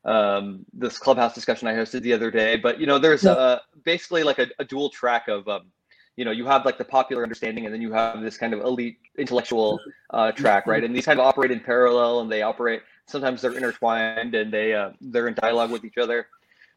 um, 0.07 0.65
this 0.73 0.97
clubhouse 0.97 1.35
discussion 1.35 1.67
I 1.67 1.73
hosted 1.73 2.01
the 2.01 2.13
other 2.13 2.31
day. 2.31 2.55
But 2.55 2.79
you 2.79 2.87
know, 2.87 2.97
there's 2.97 3.23
yeah. 3.23 3.35
a, 3.37 3.59
basically 3.83 4.23
like 4.23 4.39
a, 4.39 4.47
a 4.57 4.65
dual 4.65 4.89
track 4.89 5.27
of 5.27 5.47
um, 5.47 5.71
you 6.17 6.25
know, 6.25 6.31
you 6.31 6.45
have 6.47 6.65
like 6.65 6.79
the 6.79 6.83
popular 6.83 7.21
understanding, 7.21 7.65
and 7.65 7.73
then 7.73 7.81
you 7.81 7.93
have 7.93 8.21
this 8.21 8.37
kind 8.37 8.53
of 8.53 8.61
elite 8.61 8.97
intellectual 9.19 9.79
uh, 10.09 10.31
track, 10.31 10.65
right? 10.65 10.83
And 10.83 10.95
these 10.95 11.05
kind 11.05 11.19
of 11.19 11.25
operate 11.25 11.51
in 11.51 11.59
parallel, 11.59 12.21
and 12.21 12.31
they 12.31 12.41
operate. 12.41 12.81
Sometimes 13.05 13.41
they're 13.41 13.53
intertwined, 13.53 14.33
and 14.33 14.51
they 14.51 14.73
uh, 14.73 14.91
they're 14.99 15.27
in 15.27 15.35
dialogue 15.35 15.69
with 15.69 15.85
each 15.85 15.99
other. 15.99 16.27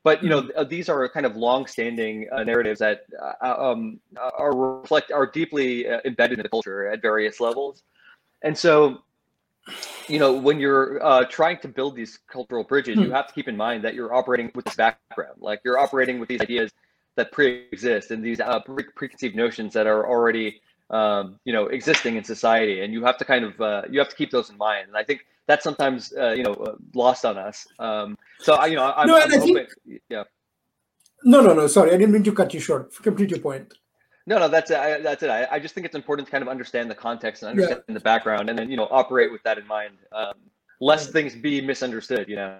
But 0.04 0.22
you 0.22 0.28
know, 0.28 0.42
mm-hmm. 0.42 0.68
these 0.68 0.90
are 0.90 1.08
kind 1.08 1.24
of 1.24 1.36
long-standing 1.36 2.28
uh, 2.30 2.44
narratives 2.44 2.80
that 2.80 3.06
uh, 3.42 3.70
um, 3.72 3.98
are 4.18 4.54
reflect 4.54 5.10
are 5.10 5.26
deeply 5.26 5.88
uh, 5.88 6.00
embedded 6.04 6.38
in 6.38 6.42
the 6.42 6.48
culture 6.50 6.88
at 6.88 7.00
various 7.00 7.40
levels, 7.40 7.82
and 8.42 8.56
so 8.56 9.02
you 10.08 10.18
know, 10.18 10.32
when 10.32 10.58
you're 10.58 11.04
uh, 11.04 11.24
trying 11.24 11.58
to 11.58 11.68
build 11.68 11.96
these 11.96 12.18
cultural 12.30 12.64
bridges, 12.64 12.96
hmm. 12.96 13.04
you 13.04 13.10
have 13.12 13.26
to 13.28 13.34
keep 13.34 13.48
in 13.48 13.56
mind 13.56 13.84
that 13.84 13.94
you're 13.94 14.14
operating 14.14 14.50
with 14.54 14.64
this 14.64 14.76
background. 14.76 15.36
Like 15.38 15.60
you're 15.64 15.78
operating 15.78 16.18
with 16.18 16.28
these 16.28 16.40
ideas 16.40 16.70
that 17.16 17.32
pre-exist 17.32 18.10
and 18.10 18.24
these 18.24 18.40
uh, 18.40 18.60
pre- 18.60 18.84
preconceived 18.94 19.36
notions 19.36 19.72
that 19.74 19.86
are 19.86 20.08
already, 20.08 20.60
um, 20.90 21.38
you 21.44 21.52
know, 21.52 21.66
existing 21.66 22.16
in 22.16 22.24
society. 22.24 22.82
And 22.82 22.92
you 22.92 23.04
have 23.04 23.18
to 23.18 23.24
kind 23.24 23.44
of 23.44 23.60
uh, 23.60 23.82
you 23.90 23.98
have 23.98 24.08
to 24.08 24.16
keep 24.16 24.30
those 24.30 24.50
in 24.50 24.56
mind. 24.56 24.88
And 24.88 24.96
I 24.96 25.04
think 25.04 25.26
that's 25.46 25.64
sometimes 25.64 26.12
uh, 26.16 26.30
you 26.30 26.44
know 26.44 26.54
uh, 26.54 26.76
lost 26.94 27.24
on 27.24 27.36
us. 27.36 27.66
Um, 27.78 28.16
so 28.38 28.54
I, 28.54 28.66
you 28.66 28.76
know, 28.76 28.92
I'm, 28.96 29.06
no, 29.06 29.18
I'm 29.18 29.30
hoping, 29.30 29.54
think... 29.54 30.02
yeah. 30.08 30.24
No, 31.24 31.40
no, 31.40 31.52
no. 31.52 31.66
Sorry, 31.66 31.90
I 31.90 31.98
didn't 31.98 32.12
mean 32.12 32.22
to 32.24 32.32
cut 32.32 32.54
you 32.54 32.60
short. 32.60 32.94
Complete 33.02 33.30
your 33.30 33.40
point. 33.40 33.74
No, 34.30 34.38
no, 34.38 34.46
that's 34.46 34.70
it. 34.70 35.02
that's 35.02 35.24
it. 35.24 35.28
I, 35.28 35.48
I, 35.50 35.58
just 35.58 35.74
think 35.74 35.84
it's 35.84 35.96
important 35.96 36.28
to 36.28 36.30
kind 36.30 36.40
of 36.40 36.48
understand 36.48 36.88
the 36.88 36.94
context 36.94 37.42
and 37.42 37.50
understand 37.50 37.82
yeah. 37.88 37.94
the 37.94 38.00
background, 38.00 38.48
and 38.48 38.56
then 38.56 38.70
you 38.70 38.76
know 38.76 38.86
operate 38.88 39.32
with 39.32 39.42
that 39.42 39.58
in 39.58 39.66
mind. 39.66 39.96
Um, 40.12 40.34
lest 40.80 41.10
things 41.10 41.34
be 41.34 41.60
misunderstood. 41.60 42.28
You 42.28 42.36
know. 42.36 42.58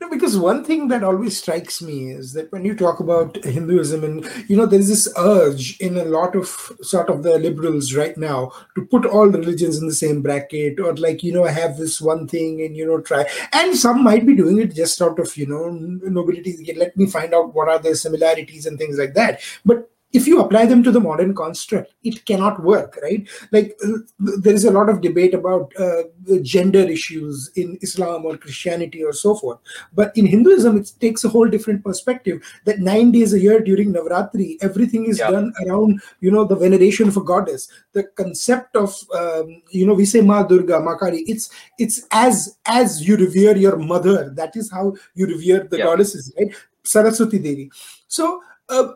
No, 0.00 0.10
because 0.10 0.36
one 0.36 0.64
thing 0.64 0.88
that 0.88 1.04
always 1.04 1.38
strikes 1.38 1.80
me 1.80 2.10
is 2.10 2.32
that 2.32 2.50
when 2.50 2.64
you 2.64 2.74
talk 2.74 2.98
about 2.98 3.44
Hinduism, 3.44 4.02
and 4.02 4.28
you 4.48 4.56
know, 4.56 4.66
there's 4.66 4.88
this 4.88 5.08
urge 5.16 5.78
in 5.78 5.96
a 5.96 6.04
lot 6.04 6.34
of 6.34 6.48
sort 6.82 7.10
of 7.10 7.22
the 7.22 7.38
liberals 7.38 7.94
right 7.94 8.16
now 8.18 8.50
to 8.74 8.84
put 8.86 9.06
all 9.06 9.28
religions 9.28 9.78
in 9.78 9.86
the 9.86 9.94
same 9.94 10.20
bracket, 10.20 10.80
or 10.80 10.96
like 10.96 11.22
you 11.22 11.32
know, 11.32 11.44
have 11.44 11.76
this 11.76 12.00
one 12.00 12.26
thing 12.26 12.60
and 12.60 12.76
you 12.76 12.84
know, 12.84 13.00
try. 13.00 13.24
And 13.52 13.76
some 13.76 14.02
might 14.02 14.26
be 14.26 14.34
doing 14.34 14.58
it 14.58 14.74
just 14.74 15.00
out 15.00 15.20
of 15.20 15.36
you 15.36 15.46
know 15.46 15.70
nobility. 15.70 16.74
Let 16.76 16.96
me 16.96 17.06
find 17.06 17.32
out 17.32 17.54
what 17.54 17.68
are 17.68 17.78
the 17.78 17.94
similarities 17.94 18.66
and 18.66 18.76
things 18.76 18.98
like 18.98 19.14
that. 19.14 19.40
But 19.64 19.88
if 20.14 20.28
you 20.28 20.40
apply 20.40 20.64
them 20.64 20.82
to 20.84 20.92
the 20.92 21.00
modern 21.00 21.34
construct, 21.34 21.92
it 22.04 22.24
cannot 22.24 22.62
work, 22.62 22.98
right? 23.02 23.28
Like 23.50 23.76
uh, 23.84 23.98
there 24.18 24.54
is 24.54 24.64
a 24.64 24.70
lot 24.70 24.88
of 24.88 25.00
debate 25.00 25.34
about 25.34 25.72
uh, 25.76 26.04
gender 26.42 26.78
issues 26.78 27.50
in 27.56 27.76
Islam 27.82 28.24
or 28.24 28.36
Christianity 28.36 29.02
or 29.02 29.12
so 29.12 29.34
forth. 29.34 29.58
But 29.92 30.16
in 30.16 30.26
Hinduism, 30.26 30.78
it 30.78 30.92
takes 31.00 31.24
a 31.24 31.28
whole 31.28 31.48
different 31.48 31.84
perspective 31.84 32.40
that 32.64 32.78
nine 32.78 33.10
days 33.10 33.32
a 33.32 33.40
year 33.40 33.60
during 33.60 33.92
Navratri, 33.92 34.56
everything 34.62 35.06
is 35.06 35.18
yeah. 35.18 35.30
done 35.32 35.52
around, 35.66 36.00
you 36.20 36.30
know, 36.30 36.44
the 36.44 36.56
veneration 36.56 37.08
of 37.08 37.16
a 37.16 37.24
goddess. 37.24 37.68
The 37.92 38.04
concept 38.04 38.76
of, 38.76 38.96
um, 39.14 39.62
you 39.70 39.84
know, 39.84 39.94
we 39.94 40.04
say 40.04 40.20
Ma 40.20 40.44
Durga, 40.44 40.78
Ma 40.78 40.96
Kali, 40.96 41.22
it's, 41.22 41.50
it's 41.78 42.06
as, 42.12 42.56
as 42.66 43.06
you 43.06 43.16
revere 43.16 43.56
your 43.56 43.76
mother, 43.76 44.30
that 44.30 44.54
is 44.54 44.70
how 44.70 44.94
you 45.14 45.26
revere 45.26 45.64
the 45.64 45.78
yeah. 45.78 45.84
goddesses, 45.84 46.32
right? 46.38 46.54
Saraswati 46.84 47.40
Devi. 47.40 47.70
So, 48.06 48.40
uh, 48.68 48.92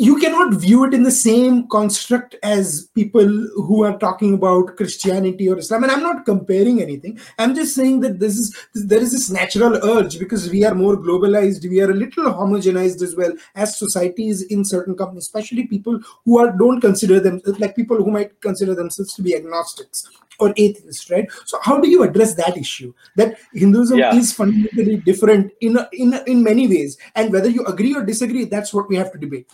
you 0.00 0.18
cannot 0.18 0.54
view 0.54 0.84
it 0.84 0.94
in 0.94 1.02
the 1.02 1.10
same 1.10 1.68
construct 1.68 2.34
as 2.42 2.88
people 2.94 3.28
who 3.66 3.84
are 3.84 3.98
talking 3.98 4.32
about 4.32 4.74
Christianity 4.78 5.46
or 5.46 5.58
Islam. 5.58 5.82
And 5.82 5.92
I'm 5.92 6.02
not 6.02 6.24
comparing 6.24 6.80
anything. 6.80 7.18
I'm 7.38 7.54
just 7.54 7.74
saying 7.74 8.00
that 8.00 8.18
this 8.18 8.38
is 8.38 8.68
there 8.72 9.00
is 9.00 9.12
this 9.12 9.28
natural 9.30 9.76
urge 9.84 10.18
because 10.18 10.48
we 10.48 10.64
are 10.64 10.74
more 10.74 10.96
globalized, 10.96 11.68
we 11.68 11.82
are 11.82 11.90
a 11.90 12.00
little 12.02 12.24
homogenized 12.24 13.02
as 13.02 13.14
well 13.14 13.34
as 13.54 13.78
societies 13.78 14.40
in 14.44 14.64
certain 14.64 14.96
companies, 14.96 15.24
especially 15.24 15.66
people 15.66 16.00
who 16.24 16.38
are 16.38 16.50
don't 16.50 16.80
consider 16.80 17.20
them 17.20 17.42
like 17.58 17.76
people 17.76 17.98
who 17.98 18.10
might 18.10 18.40
consider 18.40 18.74
themselves 18.74 19.12
to 19.14 19.22
be 19.22 19.36
agnostics 19.36 20.08
or 20.38 20.54
atheists, 20.56 21.10
right? 21.10 21.28
So 21.44 21.58
how 21.62 21.78
do 21.78 21.90
you 21.90 22.04
address 22.04 22.32
that 22.36 22.56
issue? 22.56 22.94
That 23.16 23.36
Hinduism 23.52 23.98
yeah. 23.98 24.14
is 24.14 24.32
fundamentally 24.32 24.96
different 24.96 25.52
in 25.60 25.78
in 25.92 26.14
in 26.26 26.42
many 26.42 26.66
ways, 26.66 26.96
and 27.14 27.30
whether 27.30 27.50
you 27.50 27.66
agree 27.66 27.94
or 27.94 28.02
disagree, 28.02 28.46
that's 28.46 28.72
what 28.72 28.88
we 28.88 28.96
have 28.96 29.12
to 29.12 29.18
debate. 29.18 29.46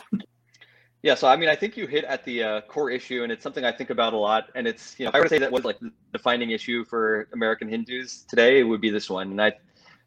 Yeah, 1.06 1.14
so 1.14 1.28
I 1.28 1.36
mean, 1.36 1.48
I 1.48 1.54
think 1.54 1.76
you 1.76 1.86
hit 1.86 2.02
at 2.02 2.24
the 2.24 2.42
uh, 2.42 2.60
core 2.62 2.90
issue, 2.90 3.22
and 3.22 3.30
it's 3.30 3.44
something 3.44 3.64
I 3.64 3.70
think 3.70 3.90
about 3.90 4.12
a 4.12 4.16
lot. 4.16 4.50
And 4.56 4.66
it's, 4.66 4.98
you 4.98 5.04
know, 5.04 5.12
I 5.14 5.20
to 5.20 5.28
say 5.28 5.38
that 5.38 5.52
was 5.52 5.64
like 5.64 5.78
the 5.78 5.92
defining 6.12 6.50
issue 6.50 6.84
for 6.84 7.28
American 7.32 7.68
Hindus 7.68 8.22
today, 8.28 8.64
would 8.64 8.80
be 8.80 8.90
this 8.90 9.08
one. 9.08 9.30
And 9.30 9.40
I, 9.40 9.52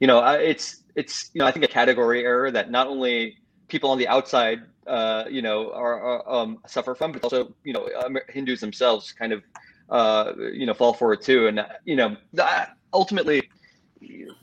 you 0.01 0.07
know, 0.07 0.21
it's 0.27 0.83
it's 0.95 1.31
you 1.33 1.39
know, 1.39 1.45
I 1.45 1.51
think 1.51 1.63
a 1.63 1.69
category 1.69 2.25
error 2.25 2.51
that 2.51 2.69
not 2.69 2.87
only 2.87 3.37
people 3.69 3.89
on 3.91 3.97
the 3.97 4.09
outside, 4.09 4.59
uh, 4.87 5.23
you 5.29 5.41
know, 5.41 5.71
are, 5.71 6.01
are 6.01 6.29
um, 6.29 6.57
suffer 6.67 6.93
from, 6.93 7.13
but 7.13 7.23
also 7.23 7.55
you 7.63 7.71
know, 7.71 7.87
Hindus 8.27 8.59
themselves 8.59 9.13
kind 9.13 9.31
of 9.31 9.41
uh, 9.89 10.33
you 10.51 10.65
know, 10.65 10.73
fall 10.73 10.91
for 10.91 11.13
it 11.13 11.21
too. 11.21 11.47
And 11.47 11.65
you 11.85 11.95
know, 11.95 12.17
ultimately, 12.91 13.49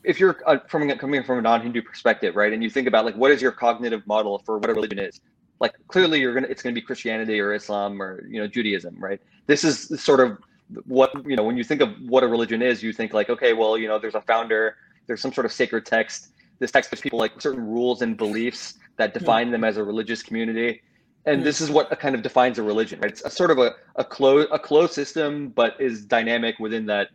if 0.04 0.18
you're 0.18 0.40
uh, 0.46 0.60
from 0.68 0.90
coming 0.96 1.22
from 1.22 1.38
a 1.38 1.42
non-Hindu 1.42 1.82
perspective, 1.82 2.34
right, 2.34 2.54
and 2.54 2.62
you 2.62 2.70
think 2.70 2.88
about 2.88 3.04
like 3.04 3.14
what 3.14 3.30
is 3.30 3.42
your 3.42 3.52
cognitive 3.52 4.06
model 4.06 4.38
for 4.38 4.56
what 4.56 4.70
a 4.70 4.72
religion 4.72 4.98
is, 4.98 5.20
like 5.60 5.75
clearly 5.88 6.20
you're 6.20 6.34
gonna 6.34 6.48
it's 6.48 6.62
gonna 6.62 6.75
be 6.75 6.80
Christianity 6.80 7.40
or 7.40 7.54
Islam 7.54 8.00
or 8.00 8.26
you 8.28 8.40
know 8.40 8.46
Judaism, 8.46 8.96
right? 8.98 9.20
This 9.46 9.64
is 9.64 10.00
sort 10.02 10.20
of 10.20 10.38
what 10.86 11.12
you 11.26 11.36
know 11.36 11.44
when 11.44 11.56
you 11.56 11.64
think 11.64 11.80
of 11.80 11.90
what 12.06 12.22
a 12.22 12.28
religion 12.28 12.62
is, 12.62 12.82
you 12.82 12.92
think 12.92 13.12
like 13.12 13.30
okay, 13.30 13.52
well 13.52 13.78
you 13.78 13.88
know 13.88 13.98
there's 13.98 14.14
a 14.14 14.20
founder, 14.22 14.76
there's 15.07 15.20
some 15.20 15.33
sort 15.33 15.44
of 15.44 15.52
sacred 15.52 15.87
text. 15.87 16.33
This 16.59 16.70
text 16.70 16.90
gives 16.90 17.02
people 17.02 17.18
like 17.18 17.40
certain 17.40 17.66
rules 17.66 18.02
and 18.02 18.16
beliefs 18.16 18.74
that 18.96 19.12
define 19.12 19.50
them 19.50 19.62
as 19.62 19.76
a 19.76 19.85
religious 19.85 20.22
community. 20.22 20.81
And 21.26 21.42
this 21.42 21.61
is 21.61 21.70
what 21.70 21.90
kind 21.98 22.14
of 22.14 22.22
defines 22.22 22.59
a 22.59 22.62
religion 22.62 23.00
right? 23.00 23.11
It's 23.11 23.22
a 23.24 23.31
sort 23.31 23.50
of 23.50 23.59
a, 23.59 23.74
a 23.96 24.04
closed 24.04 24.48
a 24.52 24.59
closed 24.59 24.92
system 24.92 25.48
but 25.48 25.74
is 25.81 26.04
dynamic 26.04 26.59
within 26.59 26.87
that 26.87 27.09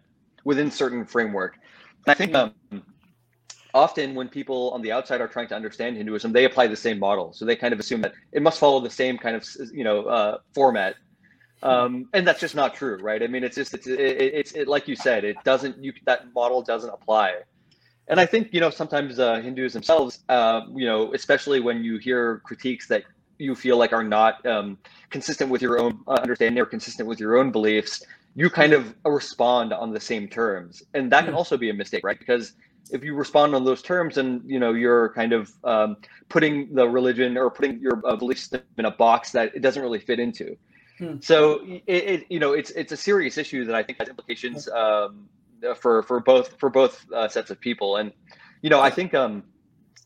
within 0.44 0.72
certain 0.72 1.06
framework. 1.06 1.58
And 2.06 2.12
i 2.12 2.14
think 2.16 2.34
um, 2.36 2.54
often 3.74 4.16
when 4.16 4.28
people 4.28 4.72
on 4.72 4.82
the 4.82 4.92
outside 4.92 5.22
are 5.22 5.28
trying 5.28 5.48
to 5.48 5.56
understand 5.56 5.98
hinduism 5.98 6.32
they 6.32 6.46
apply 6.46 6.68
the 6.68 6.76
same 6.76 7.00
model. 7.00 7.34
So 7.34 7.46
they 7.46 7.56
kind 7.56 7.74
of 7.74 7.80
assume 7.80 8.02
that 8.02 8.14
it 8.32 8.42
must 8.42 8.60
follow 8.60 8.80
the 8.80 8.90
same 8.90 9.18
kind 9.18 9.36
of 9.36 9.46
you 9.74 9.84
know 9.84 10.06
uh, 10.06 10.38
format. 10.54 10.96
Um, 11.64 12.10
and 12.14 12.28
that's 12.28 12.40
just 12.40 12.56
not 12.56 12.74
true 12.74 12.98
right? 13.02 13.22
I 13.22 13.28
mean 13.28 13.44
it's 13.44 13.56
just 13.56 13.74
it's 13.74 13.88
it, 13.88 14.00
it's 14.00 14.52
it, 14.54 14.68
like 14.68 14.88
you 14.88 14.96
said 14.96 15.24
it 15.24 15.38
doesn't 15.44 15.84
you 15.84 15.94
that 16.06 16.34
model 16.34 16.62
doesn't 16.62 16.90
apply. 16.90 17.42
And 18.08 18.20
I 18.20 18.26
think 18.26 18.50
you 18.52 18.60
know 18.60 18.70
sometimes 18.70 19.20
uh, 19.20 19.42
Hindus 19.42 19.74
themselves, 19.74 20.20
uh, 20.28 20.62
you 20.74 20.86
know, 20.86 21.14
especially 21.14 21.60
when 21.60 21.84
you 21.84 21.98
hear 21.98 22.40
critiques 22.40 22.88
that 22.88 23.04
you 23.38 23.56
feel 23.56 23.78
like 23.78 23.94
are 23.94 24.04
not 24.04 24.46
um, 24.46 24.78
consistent 25.10 25.50
with 25.50 25.62
your 25.62 25.80
own 25.80 26.00
uh, 26.08 26.14
understanding 26.14 26.62
or 26.62 26.66
consistent 26.66 27.08
with 27.08 27.20
your 27.20 27.38
own 27.38 27.52
beliefs, 27.52 28.04
you 28.36 28.50
kind 28.50 28.74
of 28.74 28.94
respond 29.04 29.74
on 29.74 29.92
the 29.92 30.00
same 30.00 30.28
terms, 30.28 30.84
and 30.94 31.12
that 31.12 31.24
can 31.24 31.34
hmm. 31.34 31.38
also 31.38 31.58
be 31.58 31.70
a 31.70 31.74
mistake, 31.74 32.04
right? 32.04 32.20
Because 32.20 32.54
if 32.90 33.04
you 33.04 33.16
respond 33.16 33.56
on 33.56 33.64
those 33.64 33.82
terms, 33.82 34.18
and 34.18 34.42
you 34.46 34.60
know 34.60 34.74
you're 34.74 35.10
kind 35.14 35.34
of 35.34 35.52
um, 35.64 35.98
putting 36.30 36.74
the 36.74 36.88
religion 36.88 37.38
or 37.38 37.50
putting 37.50 37.80
your 37.80 38.02
uh, 38.06 38.16
belief 38.16 38.40
system 38.40 38.62
in 38.78 38.86
a 38.86 38.92
box 38.92 39.32
that 39.32 39.56
it 39.56 39.62
doesn't 39.62 39.82
really 39.82 40.00
fit 40.00 40.20
into. 40.20 40.58
Hmm. 40.98 41.16
So 41.22 41.62
it, 41.66 41.84
it, 41.88 42.26
you 42.30 42.40
know 42.40 42.54
it's 42.54 42.72
it's 42.72 42.92
a 42.92 42.98
serious 42.98 43.38
issue 43.38 43.66
that 43.66 43.76
I 43.76 43.84
think 43.84 44.00
has 44.00 44.10
implications 44.10 44.68
um, 44.70 45.30
for 45.76 46.04
for 46.04 46.20
both 46.20 46.58
for 46.60 46.70
both 46.70 47.06
uh, 47.12 47.28
sets 47.28 47.52
of 47.52 47.60
people, 47.60 47.98
and 47.98 48.12
you 48.62 48.70
know 48.70 48.82
I 48.82 48.90
think 48.90 49.14
um, 49.14 49.44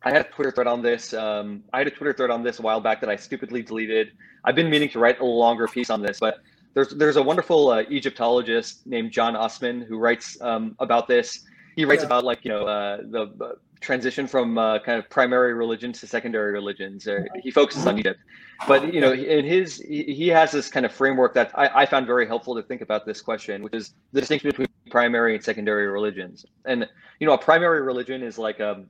I 0.04 0.12
had 0.12 0.22
a 0.22 0.30
Twitter 0.30 0.52
thread 0.52 0.68
on 0.68 0.82
this. 0.82 1.14
Um, 1.14 1.64
I 1.74 1.80
had 1.80 1.88
a 1.88 1.92
Twitter 1.92 2.14
thread 2.14 2.30
on 2.30 2.44
this 2.44 2.60
a 2.60 2.62
while 2.62 2.80
back 2.80 3.02
that 3.02 3.10
I 3.10 3.16
stupidly 3.16 3.64
deleted. 3.64 4.12
I've 4.44 4.56
been 4.56 4.70
meaning 4.70 4.90
to 4.90 5.00
write 5.00 5.20
a 5.20 5.26
longer 5.26 5.68
piece 5.68 5.90
on 5.90 6.02
this, 6.02 6.20
but 6.20 6.38
there's 6.76 6.90
there's 6.90 7.16
a 7.16 7.24
wonderful 7.24 7.70
uh, 7.70 7.84
Egyptologist 7.90 8.86
named 8.86 9.12
John 9.12 9.34
Assmann 9.34 9.86
who 9.88 9.98
writes 9.98 10.40
um, 10.42 10.76
about 10.80 11.08
this. 11.08 11.44
He 11.76 11.86
writes 11.86 12.02
yeah. 12.02 12.08
about 12.08 12.24
like 12.24 12.44
you 12.44 12.52
know 12.52 12.66
uh, 12.66 12.98
the 13.04 13.32
uh, 13.42 13.52
transition 13.82 14.28
from 14.28 14.58
uh, 14.58 14.80
kind 14.80 14.98
of 14.98 15.10
primary 15.10 15.54
religions 15.54 16.00
to 16.00 16.08
secondary 16.08 16.54
religions. 16.54 17.08
he 17.44 17.52
focuses 17.52 17.86
on 17.86 18.00
Egypt, 18.00 18.20
but 18.68 18.94
you 18.94 19.02
know 19.02 19.12
in 19.12 19.46
his 19.46 19.78
he, 19.78 20.04
he 20.04 20.28
has 20.30 20.52
this 20.52 20.70
kind 20.70 20.86
of 20.86 20.92
framework 20.92 21.34
that 21.34 21.52
I, 21.56 21.82
I 21.82 21.86
found 21.86 22.08
very 22.08 22.28
helpful 22.28 22.56
to 22.56 22.64
think 22.64 22.82
about 22.82 23.06
this 23.06 23.22
question, 23.22 23.64
which 23.64 23.74
is 23.74 23.94
the 24.14 24.22
distinction 24.22 24.50
between 24.50 24.68
primary 24.90 25.36
and 25.36 25.44
secondary 25.44 25.88
religions. 25.88 26.46
And 26.66 26.88
you 27.20 27.28
know 27.28 27.34
a 27.34 27.38
primary 27.38 27.82
religion 27.82 28.24
is 28.24 28.38
like 28.38 28.62
um, 28.62 28.88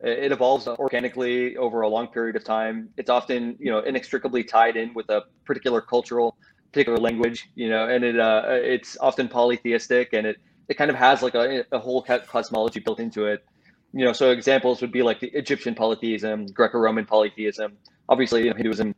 it 0.00 0.30
evolves 0.30 0.68
organically 0.68 1.56
over 1.56 1.80
a 1.80 1.88
long 1.88 2.06
period 2.06 2.36
of 2.36 2.44
time. 2.44 2.88
It's 2.96 3.10
often, 3.10 3.56
you 3.58 3.70
know, 3.70 3.80
inextricably 3.80 4.44
tied 4.44 4.76
in 4.76 4.94
with 4.94 5.10
a 5.10 5.24
particular 5.44 5.80
cultural, 5.80 6.36
particular 6.70 6.98
language, 6.98 7.50
you 7.56 7.68
know, 7.68 7.88
and 7.88 8.04
it 8.04 8.20
uh, 8.20 8.44
it's 8.46 8.96
often 9.00 9.28
polytheistic 9.28 10.12
and 10.12 10.26
it 10.26 10.36
it 10.68 10.76
kind 10.76 10.90
of 10.90 10.96
has 10.96 11.22
like 11.22 11.34
a, 11.34 11.64
a 11.72 11.78
whole 11.78 12.02
cosmology 12.02 12.80
built 12.80 13.00
into 13.00 13.26
it. 13.26 13.44
You 13.92 14.04
know, 14.04 14.12
so 14.12 14.30
examples 14.30 14.80
would 14.82 14.92
be 14.92 15.02
like 15.02 15.20
the 15.20 15.28
Egyptian 15.28 15.74
polytheism, 15.74 16.46
Greco-Roman 16.46 17.06
polytheism. 17.06 17.78
Obviously, 18.08 18.44
you 18.44 18.50
know, 18.50 18.56
Hinduism 18.56 18.94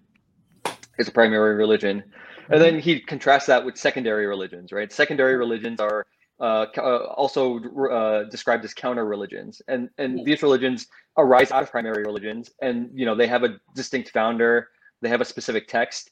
is 0.99 1.09
a 1.09 1.13
primary 1.13 1.55
religion, 1.55 2.03
and 2.49 2.61
then 2.61 2.81
he 2.81 3.01
contrasts 3.01 3.47
that 3.47 3.65
with 3.65 3.77
secondary 3.77 4.27
religions, 4.27 4.73
right? 4.73 4.93
Secondary 4.93 5.37
religions 5.37 5.81
are 5.81 6.07
uh, 6.41 6.67
uh, 6.79 7.05
also 7.17 7.61
uh, 7.91 8.25
described 8.25 8.65
as 8.65 8.75
counter 8.75 9.05
religions, 9.05 9.63
and 9.69 9.91
and 9.99 10.25
these 10.25 10.43
religions 10.43 10.87
arise 11.19 11.53
out 11.53 11.63
of 11.63 11.71
primary 11.71 12.03
religions, 12.03 12.51
and 12.63 12.91
you 12.95 13.05
know 13.07 13.15
they 13.15 13.27
have 13.27 13.45
a 13.45 13.61
distinct 13.75 14.11
founder, 14.11 14.69
they 15.03 15.09
have 15.09 15.21
a 15.21 15.25
specific 15.25 15.69
text. 15.69 16.11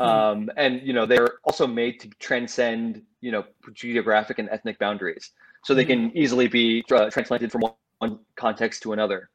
Um, 0.00 0.50
and 0.56 0.80
you 0.82 0.92
know 0.92 1.06
they're 1.06 1.38
also 1.44 1.66
made 1.66 2.00
to 2.00 2.08
transcend 2.18 3.02
you 3.20 3.30
know 3.30 3.44
geographic 3.74 4.38
and 4.38 4.48
ethnic 4.48 4.78
boundaries, 4.78 5.32
so 5.64 5.74
they 5.74 5.84
can 5.84 6.16
easily 6.16 6.48
be 6.48 6.82
uh, 6.90 7.10
transplanted 7.10 7.52
from 7.52 7.62
one 7.98 8.18
context 8.36 8.82
to 8.82 8.92
another, 8.92 9.28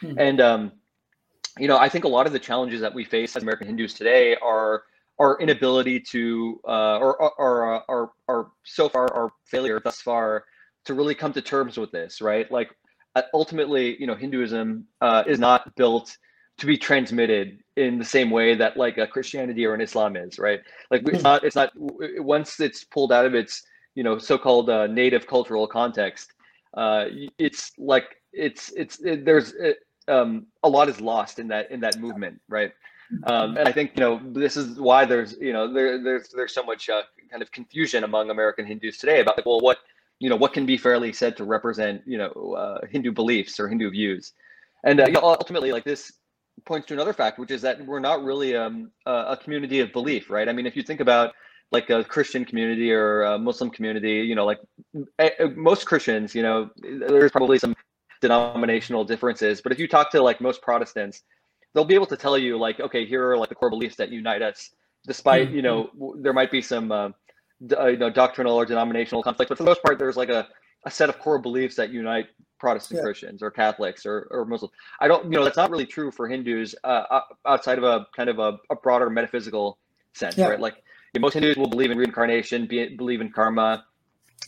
hmm. 0.00 0.18
and 0.18 0.40
um, 0.40 0.72
you 1.58 1.66
know 1.66 1.78
I 1.78 1.88
think 1.88 2.04
a 2.04 2.08
lot 2.08 2.26
of 2.26 2.32
the 2.32 2.38
challenges 2.38 2.80
that 2.82 2.94
we 2.94 3.04
face 3.04 3.34
as 3.36 3.42
American 3.42 3.66
Hindus 3.66 3.94
today 3.94 4.36
are 4.36 4.84
our 5.18 5.38
inability 5.40 6.00
to 6.00 6.60
uh, 6.66 6.98
or, 6.98 7.16
or, 7.38 7.82
or, 7.88 8.12
or, 8.26 8.50
so 8.64 8.88
far 8.88 9.12
our 9.14 9.30
failure 9.44 9.78
thus 9.78 10.00
far 10.00 10.44
to 10.84 10.94
really 10.94 11.14
come 11.14 11.32
to 11.32 11.42
terms 11.42 11.76
with 11.76 11.92
this 11.92 12.20
right? 12.20 12.50
Like 12.50 12.70
uh, 13.14 13.22
ultimately 13.32 13.98
you 13.98 14.06
know 14.06 14.14
hinduism 14.14 14.86
uh, 15.00 15.22
is 15.26 15.38
not 15.38 15.74
built 15.76 16.16
to 16.58 16.66
be 16.66 16.76
transmitted 16.76 17.58
in 17.76 17.98
the 17.98 18.04
same 18.04 18.30
way 18.30 18.54
that 18.54 18.76
like 18.76 18.98
a 18.98 19.06
christianity 19.06 19.64
or 19.64 19.74
an 19.74 19.80
islam 19.80 20.16
is 20.16 20.38
right? 20.38 20.60
Like 20.90 21.06
it's 21.08 21.22
not 21.22 21.44
it's 21.44 21.56
not 21.56 21.70
once 21.76 22.60
it's 22.60 22.84
pulled 22.84 23.12
out 23.12 23.26
of 23.26 23.34
its 23.34 23.62
you 23.94 24.02
know 24.02 24.18
so-called 24.18 24.70
uh, 24.70 24.86
native 24.86 25.26
cultural 25.26 25.66
context 25.66 26.32
uh, 26.74 27.06
it's 27.38 27.72
like 27.78 28.16
it's 28.32 28.72
it's 28.72 29.00
it, 29.00 29.24
there's 29.24 29.52
it, 29.52 29.78
um, 30.08 30.46
a 30.62 30.68
lot 30.68 30.88
is 30.88 31.00
lost 31.00 31.38
in 31.38 31.48
that 31.48 31.70
in 31.70 31.80
that 31.80 31.98
movement 32.00 32.40
right? 32.48 32.72
Um, 33.24 33.56
and 33.56 33.68
I 33.68 33.72
think 33.72 33.92
you 33.94 34.00
know 34.00 34.20
this 34.32 34.56
is 34.56 34.80
why 34.80 35.04
there's 35.04 35.36
you 35.40 35.52
know 35.52 35.72
there 35.72 36.02
there's 36.02 36.28
there's 36.28 36.54
so 36.54 36.62
much 36.62 36.88
uh, 36.88 37.02
kind 37.30 37.42
of 37.42 37.50
confusion 37.52 38.04
among 38.04 38.30
American 38.30 38.66
Hindus 38.66 38.98
today 38.98 39.20
about 39.20 39.36
like 39.36 39.46
well 39.46 39.60
what 39.60 39.78
you 40.18 40.30
know 40.30 40.36
what 40.36 40.52
can 40.52 40.64
be 40.64 40.78
fairly 40.78 41.12
said 41.12 41.36
to 41.36 41.44
represent 41.44 42.02
you 42.06 42.16
know 42.16 42.54
uh, 42.56 42.86
Hindu 42.90 43.12
beliefs 43.12 43.60
or 43.60 43.68
Hindu 43.68 43.90
views, 43.90 44.32
and 44.84 45.00
uh, 45.00 45.06
you 45.06 45.12
know, 45.12 45.20
ultimately 45.22 45.72
like 45.72 45.84
this 45.84 46.12
points 46.64 46.86
to 46.88 46.94
another 46.94 47.12
fact, 47.12 47.38
which 47.38 47.50
is 47.50 47.62
that 47.62 47.84
we're 47.84 48.00
not 48.00 48.22
really 48.22 48.56
um, 48.56 48.90
a 49.06 49.36
community 49.36 49.80
of 49.80 49.92
belief, 49.92 50.30
right? 50.30 50.48
I 50.48 50.52
mean, 50.52 50.66
if 50.66 50.76
you 50.76 50.82
think 50.82 51.00
about 51.00 51.32
like 51.70 51.88
a 51.90 52.04
Christian 52.04 52.44
community 52.44 52.92
or 52.92 53.22
a 53.22 53.38
Muslim 53.38 53.70
community, 53.70 54.20
you 54.20 54.34
know, 54.34 54.44
like 54.44 54.58
eh, 55.18 55.30
eh, 55.38 55.46
most 55.56 55.86
Christians, 55.86 56.34
you 56.34 56.42
know, 56.42 56.70
there's 56.76 57.32
probably 57.32 57.58
some 57.58 57.74
denominational 58.20 59.04
differences, 59.04 59.60
but 59.60 59.72
if 59.72 59.78
you 59.78 59.88
talk 59.88 60.10
to 60.12 60.22
like 60.22 60.40
most 60.40 60.60
Protestants, 60.62 61.22
they'll 61.74 61.84
be 61.84 61.94
able 61.94 62.06
to 62.06 62.16
tell 62.16 62.36
you 62.36 62.58
like, 62.58 62.78
okay, 62.78 63.06
here 63.06 63.30
are 63.30 63.38
like 63.38 63.48
the 63.48 63.54
core 63.54 63.70
beliefs 63.70 63.96
that 63.96 64.10
unite 64.10 64.42
us, 64.42 64.70
despite 65.06 65.48
mm-hmm. 65.48 65.56
you 65.56 65.62
know 65.62 65.90
there 66.18 66.34
might 66.34 66.50
be 66.50 66.60
some 66.60 66.92
uh, 66.92 67.08
uh, 67.76 67.86
you 67.86 67.96
know 67.96 68.10
doctrinal 68.10 68.54
or 68.54 68.66
denominational 68.66 69.22
conflict, 69.22 69.48
but 69.48 69.56
for 69.56 69.64
the 69.64 69.70
most 69.70 69.82
part, 69.82 69.98
there's 69.98 70.16
like 70.16 70.28
a 70.28 70.46
a 70.84 70.90
set 70.90 71.08
of 71.08 71.18
core 71.18 71.38
beliefs 71.38 71.76
that 71.76 71.90
unite 71.90 72.26
Protestant 72.62 72.98
yeah. 72.98 73.02
Christians 73.02 73.42
or 73.42 73.50
Catholics 73.50 74.06
or, 74.06 74.28
or 74.30 74.44
Muslims. 74.44 74.72
I 75.00 75.08
don't, 75.08 75.24
you 75.24 75.30
know, 75.30 75.42
that's 75.42 75.56
not 75.56 75.68
really 75.68 75.84
true 75.84 76.12
for 76.12 76.28
Hindus 76.28 76.76
uh, 76.84 77.20
outside 77.44 77.76
of 77.76 77.82
a 77.82 78.06
kind 78.16 78.30
of 78.30 78.38
a, 78.38 78.60
a 78.70 78.76
broader 78.76 79.10
metaphysical 79.10 79.78
sense, 80.12 80.38
yeah. 80.38 80.46
right? 80.46 80.60
Like 80.60 80.76
most 81.18 81.32
Hindus 81.34 81.56
will 81.56 81.66
believe 81.66 81.90
in 81.90 81.98
reincarnation, 81.98 82.66
be, 82.66 82.94
believe 82.94 83.20
in 83.20 83.32
karma. 83.32 83.84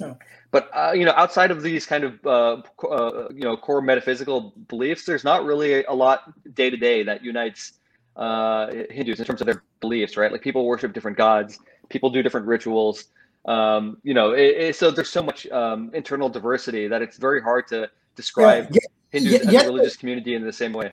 Oh. 0.00 0.16
But 0.52 0.70
uh, 0.72 0.92
you 0.94 1.04
know, 1.04 1.12
outside 1.16 1.50
of 1.50 1.64
these 1.64 1.86
kind 1.86 2.04
of 2.04 2.24
uh, 2.24 2.62
uh, 2.88 3.28
you 3.30 3.42
know 3.42 3.56
core 3.56 3.82
metaphysical 3.82 4.54
beliefs, 4.68 5.04
there's 5.04 5.24
not 5.24 5.44
really 5.44 5.82
a 5.82 5.92
lot 5.92 6.32
day 6.54 6.70
to 6.70 6.76
day 6.76 7.02
that 7.02 7.24
unites 7.24 7.72
uh, 8.14 8.68
Hindus 8.90 9.18
in 9.18 9.24
terms 9.24 9.40
of 9.40 9.46
their 9.48 9.64
beliefs, 9.80 10.16
right? 10.16 10.30
Like 10.30 10.42
people 10.42 10.64
worship 10.66 10.92
different 10.92 11.16
gods, 11.16 11.58
people 11.88 12.10
do 12.10 12.22
different 12.22 12.46
rituals. 12.46 13.06
Um, 13.44 13.98
you 14.04 14.14
know, 14.14 14.30
it, 14.30 14.56
it, 14.56 14.76
so 14.76 14.92
there's 14.92 15.10
so 15.10 15.22
much 15.22 15.48
um, 15.48 15.90
internal 15.92 16.28
diversity 16.28 16.86
that 16.86 17.02
it's 17.02 17.16
very 17.18 17.42
hard 17.42 17.66
to 17.68 17.90
describe 18.14 18.68
yeah, 18.70 18.80
yeah, 18.82 19.20
Hindus 19.20 19.52
yeah, 19.52 19.60
as 19.60 19.66
a 19.66 19.68
religious 19.68 19.96
community 19.96 20.34
in 20.34 20.44
the 20.44 20.52
same 20.52 20.72
way. 20.72 20.92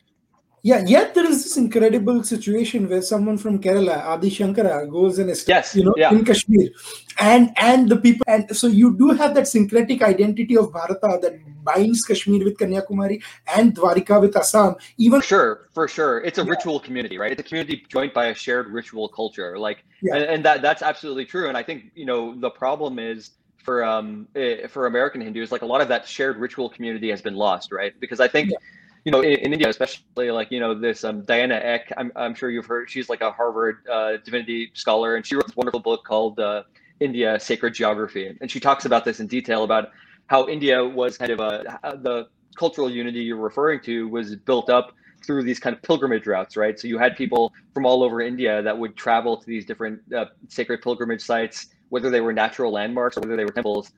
Yeah, 0.64 0.84
yet 0.86 1.16
there 1.16 1.26
is 1.26 1.44
this 1.44 1.58
incredible 1.58 2.24
situation 2.24 2.88
where 2.88 3.02
someone 3.02 3.40
from 3.40 3.60
Kerala, 3.60 4.06
Adi 4.06 4.30
Shankara, 4.30 4.88
goes 4.88 5.18
and 5.18 5.32
is, 5.32 5.44
yes, 5.48 5.76
you 5.76 5.84
know, 5.84 5.96
yeah. 5.98 6.12
in 6.12 6.24
Kashmir, 6.24 6.70
and 7.18 7.50
and 7.58 7.90
the 7.90 7.98
people, 7.98 8.24
and 8.28 8.56
so 8.56 8.68
you 8.68 8.96
do 8.96 9.10
have 9.10 9.34
that 9.34 9.48
syncretic 9.48 10.04
identity 10.04 10.56
of 10.56 10.72
Bharata 10.72 11.18
that 11.24 11.64
binds 11.64 12.04
Kashmir 12.04 12.46
with 12.46 12.58
Kanyakumari 12.58 13.24
and 13.56 13.76
Dwarika 13.76 14.22
with 14.22 14.38
Assam. 14.38 14.76
Even 15.00 15.22
for 15.22 15.26
sure, 15.26 15.70
for 15.74 15.88
sure, 15.88 16.20
it's 16.20 16.38
a 16.38 16.44
yeah. 16.44 16.52
ritual 16.52 16.80
community, 16.80 17.18
right? 17.18 17.32
It's 17.32 17.42
a 17.42 17.44
community 17.44 17.84
joined 17.90 18.14
by 18.14 18.28
a 18.28 18.36
shared 18.36 18.68
ritual 18.68 19.10
culture, 19.10 19.58
like, 19.58 19.84
yeah. 20.04 20.14
and, 20.14 20.26
and 20.26 20.46
that 20.46 20.62
that's 20.62 20.84
absolutely 20.84 21.26
true. 21.26 21.48
And 21.48 21.58
I 21.58 21.64
think 21.64 21.86
you 21.96 22.06
know 22.06 22.40
the 22.40 22.52
problem 22.52 23.00
is 23.00 23.32
for 23.64 23.84
um 23.84 24.28
eh, 24.36 24.68
for 24.68 24.88
American 24.88 25.22
Hindus, 25.22 25.52
like 25.52 25.62
a 25.62 25.66
lot 25.66 25.82
of 25.82 25.88
that 25.88 26.08
shared 26.08 26.38
ritual 26.38 26.70
community 26.70 27.10
has 27.10 27.22
been 27.22 27.36
lost, 27.36 27.72
right? 27.72 27.94
Because 28.00 28.20
I 28.20 28.28
think. 28.28 28.52
Yeah 28.52 28.58
you 29.04 29.12
know, 29.12 29.22
in, 29.22 29.34
in, 29.40 29.54
India, 29.54 29.68
especially 29.68 30.30
like, 30.30 30.52
you 30.52 30.60
know, 30.60 30.76
this 30.76 31.04
um, 31.04 31.24
Diana 31.24 31.56
Eck, 31.56 31.92
I'm, 31.98 32.12
I'm 32.16 32.36
sure 32.36 32.52
you've 32.52 32.68
heard, 32.68 32.90
she's 32.90 33.10
like 33.10 33.22
a 33.22 33.32
Harvard 33.32 33.88
uh, 33.88 34.18
divinity 34.24 34.72
scholar, 34.74 35.16
and 35.16 35.26
she 35.26 35.36
wrote 35.36 35.48
this 35.48 35.56
wonderful 35.56 35.80
book 35.80 36.04
called 36.06 36.40
uh, 36.40 36.64
India 37.00 37.40
Sacred 37.40 37.74
Geography. 37.74 38.38
And 38.40 38.50
she 38.50 38.60
talks 38.60 38.86
about 38.86 39.04
this 39.04 39.20
in 39.20 39.28
detail 39.28 39.64
about 39.64 39.90
how 40.28 40.48
India 40.48 40.84
was 40.84 41.18
kind 41.18 41.32
of 41.32 41.40
a, 41.40 41.80
the 42.02 42.28
cultural 42.56 42.90
unity 42.90 43.22
you're 43.22 43.38
referring 43.38 43.82
to 43.82 44.08
was 44.08 44.36
built 44.36 44.70
up 44.70 44.94
through 45.26 45.44
these 45.44 45.60
kind 45.60 45.76
of 45.76 45.82
pilgrimage 45.82 46.26
routes, 46.28 46.56
right? 46.56 46.80
So 46.80 46.88
you 46.88 46.98
had 46.98 47.16
people 47.16 47.54
from 47.74 47.86
all 47.86 48.04
over 48.04 48.22
India 48.22 48.62
that 48.62 48.78
would 48.78 48.96
travel 48.96 49.38
to 49.38 49.46
these 49.46 49.66
different 49.66 50.00
uh, 50.14 50.26
sacred 50.48 50.82
pilgrimage 50.82 51.22
sites, 51.22 51.68
whether 51.92 52.10
they 52.10 52.22
were 52.22 52.34
natural 52.34 52.72
landmarks 52.72 53.18
or 53.18 53.22
whether 53.22 53.36
they 53.36 53.44
were 53.46 53.52
temples. 53.52 53.92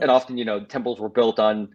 And 0.00 0.10
often, 0.10 0.38
you 0.38 0.44
know, 0.44 0.64
temples 0.64 1.00
were 1.00 1.08
built 1.08 1.38
on 1.38 1.68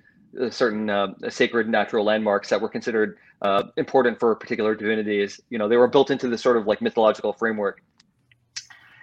certain 0.50 0.90
uh, 0.90 1.14
sacred 1.30 1.68
natural 1.68 2.06
landmarks 2.06 2.50
that 2.50 2.60
were 2.60 2.70
considered 2.70 3.18
uh, 3.42 3.64
important 3.76 4.18
for 4.18 4.34
particular 4.34 4.76
divinities. 4.76 5.42
You 5.50 5.58
know, 5.58 5.68
they 5.68 5.76
were 5.76 5.90
built 5.90 6.10
into 6.10 6.30
this 6.30 6.42
sort 6.42 6.56
of 6.56 6.68
like 6.68 6.82
mythological 6.82 7.34
framework. 7.34 7.82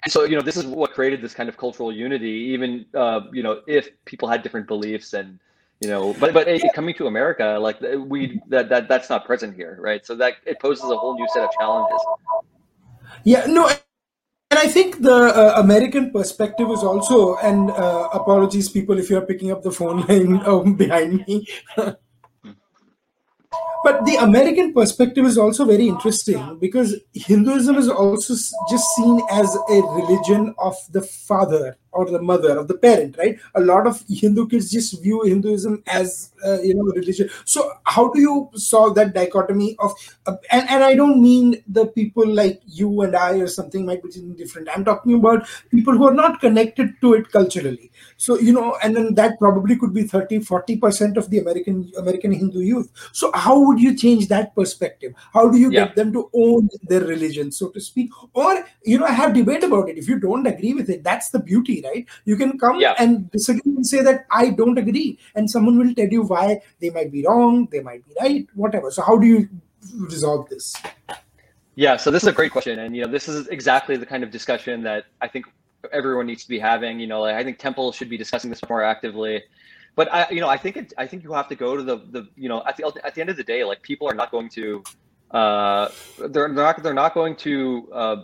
And 0.03 0.11
so, 0.11 0.23
you 0.23 0.35
know, 0.35 0.41
this 0.41 0.57
is 0.57 0.65
what 0.65 0.93
created 0.93 1.21
this 1.21 1.35
kind 1.35 1.49
of 1.49 1.55
cultural 1.55 1.91
unity, 1.91 2.35
even, 2.53 2.85
uh, 2.95 3.21
you 3.31 3.43
know, 3.43 3.61
if 3.67 3.89
people 4.05 4.27
had 4.27 4.41
different 4.41 4.67
beliefs 4.67 5.13
and, 5.13 5.39
you 5.81 5.89
know, 5.89 6.15
but, 6.19 6.33
but 6.33 6.47
coming 6.73 6.95
to 6.95 7.05
America, 7.05 7.57
like 7.61 7.79
we, 7.81 8.41
that, 8.49 8.69
that, 8.69 8.87
that's 8.87 9.09
not 9.09 9.25
present 9.25 9.55
here. 9.55 9.77
Right. 9.79 10.03
So 10.03 10.15
that 10.15 10.33
it 10.45 10.59
poses 10.59 10.85
a 10.85 10.97
whole 10.97 11.15
new 11.15 11.27
set 11.31 11.43
of 11.43 11.51
challenges. 11.59 12.01
Yeah, 13.23 13.45
no, 13.47 13.69
and 14.55 14.69
I 14.69 14.71
think 14.71 15.01
the 15.01 15.13
uh, 15.13 15.59
American 15.59 16.11
perspective 16.11 16.69
is 16.71 16.81
also, 16.81 17.35
and 17.37 17.71
uh, 17.71 18.07
apologies, 18.13 18.69
people, 18.69 18.97
if 18.97 19.09
you 19.09 19.17
are 19.17 19.25
picking 19.25 19.51
up 19.51 19.63
the 19.63 19.71
phone 19.71 20.01
line 20.07 20.41
um, 20.45 20.75
behind 20.75 21.25
me. 21.27 21.45
but 21.75 21.97
the 24.05 24.15
American 24.19 24.73
perspective 24.73 25.25
is 25.25 25.37
also 25.37 25.65
very 25.65 25.89
interesting 25.89 26.57
because 26.61 26.95
Hinduism 27.13 27.75
is 27.75 27.89
also 27.89 28.33
just 28.69 28.87
seen 28.95 29.21
as 29.29 29.53
a 29.69 29.81
religion 29.81 30.55
of 30.57 30.75
the 30.91 31.01
father 31.01 31.77
or 31.95 32.05
the 32.05 32.21
mother 32.21 32.57
of 32.59 32.67
the 32.67 32.77
parent, 32.77 33.17
right? 33.17 33.39
A 33.55 33.61
lot 33.61 33.87
of 33.87 34.03
Hindu 34.07 34.47
kids 34.47 34.69
just 34.71 35.01
view 35.01 35.21
Hinduism 35.23 35.81
as 35.87 36.31
uh, 36.45 36.61
you 36.61 36.75
know 36.75 36.83
religion. 36.83 37.29
So 37.45 37.71
how 37.83 38.11
do 38.11 38.19
you 38.19 38.49
solve 38.55 38.95
that 38.95 39.13
dichotomy 39.13 39.75
of? 39.79 39.93
Uh, 40.25 40.35
and 40.51 40.69
and 40.69 40.83
I 40.83 40.95
don't 40.95 41.21
mean 41.21 41.63
the 41.67 41.87
people 41.87 42.27
like 42.27 42.61
you 42.65 43.01
and 43.01 43.15
I 43.15 43.33
or 43.39 43.47
something 43.47 43.85
might 43.85 44.03
be 44.03 44.09
different. 44.35 44.69
I'm 44.69 44.85
talking 44.85 45.15
about 45.15 45.47
people 45.71 45.93
who 45.93 46.07
are 46.07 46.13
not 46.13 46.39
connected 46.39 46.99
to 47.01 47.13
it 47.13 47.31
culturally 47.31 47.91
so 48.17 48.37
you 48.39 48.53
know 48.53 48.77
and 48.83 48.95
then 48.95 49.13
that 49.15 49.37
probably 49.39 49.75
could 49.77 49.93
be 49.93 50.03
30 50.03 50.39
40% 50.39 51.17
of 51.17 51.29
the 51.29 51.39
american 51.39 51.91
american 51.97 52.31
hindu 52.31 52.59
youth 52.59 52.91
so 53.11 53.31
how 53.33 53.59
would 53.59 53.79
you 53.79 53.95
change 53.95 54.27
that 54.27 54.55
perspective 54.55 55.13
how 55.33 55.49
do 55.49 55.57
you 55.57 55.71
yeah. 55.71 55.85
get 55.85 55.95
them 55.95 56.13
to 56.13 56.29
own 56.33 56.69
their 56.83 57.01
religion 57.01 57.51
so 57.51 57.69
to 57.69 57.79
speak 57.79 58.09
or 58.33 58.65
you 58.83 58.97
know 58.97 59.05
i 59.05 59.11
have 59.11 59.33
debate 59.33 59.63
about 59.63 59.89
it 59.89 59.97
if 59.97 60.07
you 60.07 60.19
don't 60.19 60.47
agree 60.47 60.73
with 60.73 60.89
it 60.89 61.03
that's 61.03 61.29
the 61.29 61.39
beauty 61.39 61.81
right 61.85 62.05
you 62.25 62.35
can 62.35 62.57
come 62.57 62.79
yeah. 62.79 62.95
and 62.99 63.29
disagree 63.31 63.75
and 63.75 63.87
say 63.93 64.01
that 64.01 64.25
i 64.31 64.49
don't 64.49 64.77
agree 64.77 65.17
and 65.35 65.49
someone 65.49 65.77
will 65.77 65.93
tell 65.93 66.07
you 66.17 66.23
why 66.23 66.59
they 66.81 66.89
might 66.89 67.11
be 67.11 67.25
wrong 67.25 67.67
they 67.71 67.81
might 67.81 68.05
be 68.07 68.13
right 68.21 68.47
whatever 68.55 68.91
so 68.91 69.01
how 69.01 69.17
do 69.17 69.27
you 69.27 69.49
resolve 70.09 70.47
this 70.49 70.73
yeah, 71.75 71.97
so 71.97 72.09
this 72.09 72.23
is 72.23 72.29
a 72.29 72.31
great 72.31 72.51
question, 72.51 72.79
and 72.79 72.95
you 72.95 73.03
know, 73.03 73.11
this 73.11 73.27
is 73.27 73.47
exactly 73.47 73.97
the 73.97 74.05
kind 74.05 74.23
of 74.23 74.31
discussion 74.31 74.81
that 74.83 75.05
I 75.21 75.27
think 75.27 75.45
everyone 75.91 76.25
needs 76.25 76.43
to 76.43 76.49
be 76.49 76.57
having. 76.57 76.99
You 76.99 77.07
know, 77.07 77.21
like 77.21 77.35
I 77.35 77.43
think 77.43 77.59
Temple 77.59 77.91
should 77.91 78.09
be 78.09 78.17
discussing 78.17 78.49
this 78.49 78.61
more 78.69 78.81
actively. 78.81 79.43
But 79.95 80.13
I, 80.13 80.29
you 80.29 80.39
know, 80.39 80.47
I 80.47 80.57
think 80.57 80.77
it, 80.77 80.93
I 80.97 81.05
think 81.05 81.23
you 81.23 81.33
have 81.33 81.49
to 81.49 81.55
go 81.55 81.75
to 81.75 81.83
the 81.83 81.97
the 81.97 82.29
you 82.37 82.47
know 82.47 82.63
at 82.65 82.77
the 82.77 82.91
at 83.03 83.13
the 83.13 83.21
end 83.21 83.29
of 83.29 83.35
the 83.35 83.43
day, 83.43 83.65
like 83.65 83.81
people 83.81 84.09
are 84.09 84.13
not 84.13 84.31
going 84.31 84.47
to, 84.49 84.83
uh, 85.31 85.89
they're 86.29 86.47
not 86.47 86.81
they're 86.81 86.93
not 86.93 87.13
going 87.13 87.35
to 87.37 87.89
uh, 87.91 88.15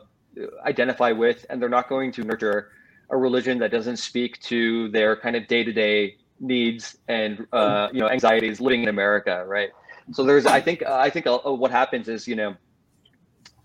identify 0.65 1.11
with, 1.11 1.45
and 1.49 1.61
they're 1.61 1.69
not 1.69 1.89
going 1.89 2.11
to 2.13 2.23
nurture 2.23 2.71
a 3.11 3.17
religion 3.17 3.59
that 3.59 3.71
doesn't 3.71 3.97
speak 3.97 4.39
to 4.41 4.89
their 4.89 5.15
kind 5.15 5.35
of 5.35 5.47
day 5.47 5.63
to 5.63 5.71
day 5.71 6.17
needs 6.39 6.97
and 7.07 7.45
uh, 7.53 7.89
you 7.93 7.99
know 7.99 8.09
anxieties 8.09 8.59
living 8.59 8.83
in 8.83 8.89
America, 8.89 9.43
right? 9.47 9.69
So 10.13 10.23
there's, 10.23 10.45
I 10.45 10.59
think, 10.59 10.83
I 10.83 11.09
think 11.09 11.27
uh, 11.27 11.37
what 11.39 11.71
happens 11.71 12.09
is, 12.09 12.27
you 12.27 12.35
know, 12.35 12.55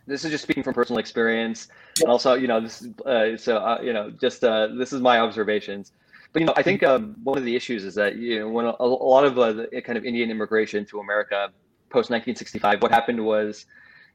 this 0.06 0.24
is 0.24 0.30
just 0.30 0.42
speaking 0.42 0.62
from 0.62 0.74
personal 0.74 0.98
experience. 0.98 1.68
And 2.00 2.10
also 2.10 2.34
you 2.34 2.46
know 2.46 2.60
this 2.60 2.86
uh, 3.06 3.36
so 3.36 3.58
uh, 3.58 3.80
you 3.82 3.92
know 3.92 4.10
just 4.10 4.44
uh, 4.44 4.68
this 4.78 4.92
is 4.92 5.00
my 5.00 5.18
observations. 5.18 5.92
But 6.32 6.40
you 6.40 6.46
know 6.46 6.54
i 6.56 6.62
think 6.62 6.82
um, 6.82 7.16
one 7.22 7.38
of 7.38 7.44
the 7.44 7.56
issues 7.56 7.82
is 7.84 7.94
that 7.94 8.16
you 8.16 8.40
know 8.40 8.48
when 8.48 8.66
a, 8.66 8.74
a 8.78 8.86
lot 8.86 9.24
of 9.24 9.38
uh, 9.38 9.52
the 9.52 9.82
kind 9.82 9.96
of 9.96 10.04
indian 10.04 10.30
immigration 10.30 10.84
to 10.86 11.00
america 11.00 11.48
post 11.88 12.10
1965 12.10 12.82
what 12.82 12.90
happened 12.90 13.24
was 13.24 13.64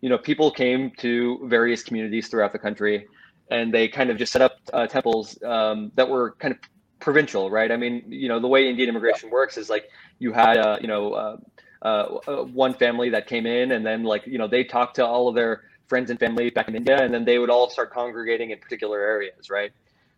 you 0.02 0.10
know 0.10 0.20
people 0.20 0.52
came 0.52 0.92
to 0.98 1.40
various 1.46 1.82
communities 1.82 2.28
throughout 2.28 2.52
the 2.52 2.60
country 2.60 3.08
and 3.52 3.74
they 3.74 3.88
kind 3.88 4.10
of 4.10 4.18
just 4.18 4.32
set 4.32 4.42
up 4.42 4.58
uh, 4.74 4.88
temples 4.88 5.38
um, 5.44 5.92
that 5.96 6.10
were 6.10 6.32
kind 6.40 6.54
of 6.54 6.60
provincial 7.00 7.52
right? 7.52 7.72
I 7.72 7.78
mean 7.78 8.04
you 8.08 8.28
know 8.28 8.40
the 8.40 8.48
way 8.48 8.68
indian 8.68 8.90
immigration 8.90 9.30
works 9.30 9.58
is 9.58 9.70
like 9.70 9.86
you 10.20 10.34
had 10.34 10.58
uh, 10.58 10.78
you 10.82 10.88
know 10.88 11.14
uh, 11.14 11.38
uh, 11.84 12.44
one 12.46 12.74
family 12.74 13.10
that 13.10 13.28
came 13.28 13.46
in 13.46 13.72
and 13.72 13.86
then 13.86 14.04
like 14.04 14.26
you 14.26 14.38
know 14.38 14.48
they 14.48 14.64
talked 14.64 14.96
to 14.96 15.06
all 15.06 15.28
of 15.28 15.36
their 15.36 15.64
friends 15.92 16.10
and 16.10 16.18
family 16.22 16.50
back 16.50 16.70
in 16.70 16.76
India, 16.78 16.98
and 17.04 17.14
then 17.14 17.26
they 17.26 17.38
would 17.38 17.50
all 17.50 17.70
start 17.70 17.92
congregating 17.92 18.52
in 18.52 18.58
particular 18.58 18.98
areas, 19.02 19.50
right? 19.50 19.74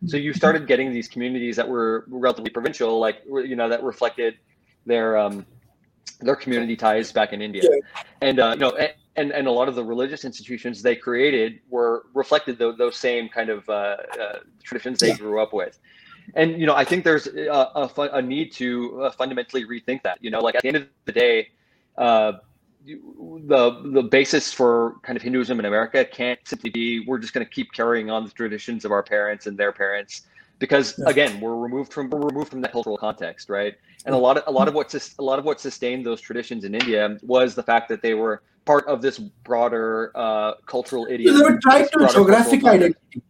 So 0.06 0.16
you 0.16 0.32
started 0.32 0.68
getting 0.68 0.92
these 0.92 1.08
communities 1.08 1.56
that 1.56 1.68
were 1.68 2.04
relatively 2.06 2.50
provincial, 2.50 3.00
like 3.00 3.16
you 3.26 3.56
know 3.56 3.68
that 3.68 3.82
reflected 3.82 4.36
their 4.86 5.18
um, 5.18 5.44
their 6.20 6.36
community 6.36 6.76
ties 6.76 7.10
back 7.10 7.32
in 7.32 7.42
India, 7.42 7.68
and 8.22 8.38
uh, 8.38 8.52
you 8.54 8.60
know, 8.60 8.70
and 8.76 8.92
and 9.16 9.30
and 9.32 9.46
a 9.46 9.50
lot 9.50 9.68
of 9.68 9.74
the 9.74 9.84
religious 9.84 10.24
institutions 10.24 10.82
they 10.82 10.96
created 10.96 11.60
were 11.68 12.06
reflected 12.14 12.58
those, 12.58 12.76
those 12.78 12.96
same 12.96 13.28
kind 13.28 13.50
of 13.50 13.68
uh, 13.68 13.96
uh, 14.20 14.38
traditions 14.62 15.00
they 15.00 15.08
yeah. 15.08 15.16
grew 15.16 15.40
up 15.40 15.52
with. 15.52 15.78
And 16.34 16.58
you 16.58 16.66
know, 16.66 16.74
I 16.74 16.84
think 16.84 17.04
there's 17.04 17.26
a, 17.26 17.48
a, 17.48 17.90
a 18.12 18.22
need 18.22 18.52
to 18.52 19.02
uh, 19.02 19.10
fundamentally 19.10 19.64
rethink 19.64 20.02
that. 20.02 20.18
You 20.22 20.30
know, 20.30 20.40
like 20.40 20.54
at 20.54 20.62
the 20.62 20.68
end 20.68 20.76
of 20.78 20.86
the 21.04 21.12
day, 21.12 21.48
uh, 21.98 22.32
the 22.86 23.80
the 23.92 24.02
basis 24.02 24.52
for 24.52 24.96
kind 25.02 25.16
of 25.16 25.22
Hinduism 25.22 25.58
in 25.58 25.64
America 25.64 26.04
can't 26.04 26.40
simply 26.44 26.70
be 26.70 27.04
we're 27.06 27.18
just 27.18 27.32
going 27.32 27.46
to 27.46 27.50
keep 27.50 27.72
carrying 27.72 28.10
on 28.10 28.24
the 28.24 28.30
traditions 28.30 28.84
of 28.84 28.92
our 28.92 29.02
parents 29.02 29.46
and 29.46 29.56
their 29.56 29.72
parents 29.72 30.22
because 30.58 30.98
again 31.06 31.40
we're 31.40 31.56
removed 31.56 31.92
from 31.92 32.10
we're 32.10 32.20
removed 32.20 32.50
from 32.50 32.60
that 32.60 32.72
cultural 32.72 32.96
context 32.96 33.48
right 33.48 33.74
and 34.06 34.14
a 34.14 34.18
lot 34.18 34.36
of 34.36 34.44
a 34.46 34.50
lot 34.50 34.68
of 34.68 34.74
what 34.74 34.94
a 35.18 35.22
lot 35.22 35.38
of 35.38 35.44
what 35.44 35.60
sustained 35.60 36.04
those 36.04 36.20
traditions 36.20 36.64
in 36.64 36.74
India 36.74 37.16
was 37.22 37.54
the 37.54 37.62
fact 37.62 37.88
that 37.88 38.02
they 38.02 38.14
were 38.14 38.42
part 38.64 38.86
of 38.86 39.02
this 39.02 39.18
broader 39.18 40.12
uh, 40.14 40.54
cultural 40.66 41.06
idiom. 41.10 41.38
They 41.38 41.42
were 41.42 41.58
tied 41.58 41.90
to 41.92 42.08
geographic 42.12 42.64
identity. 42.64 43.22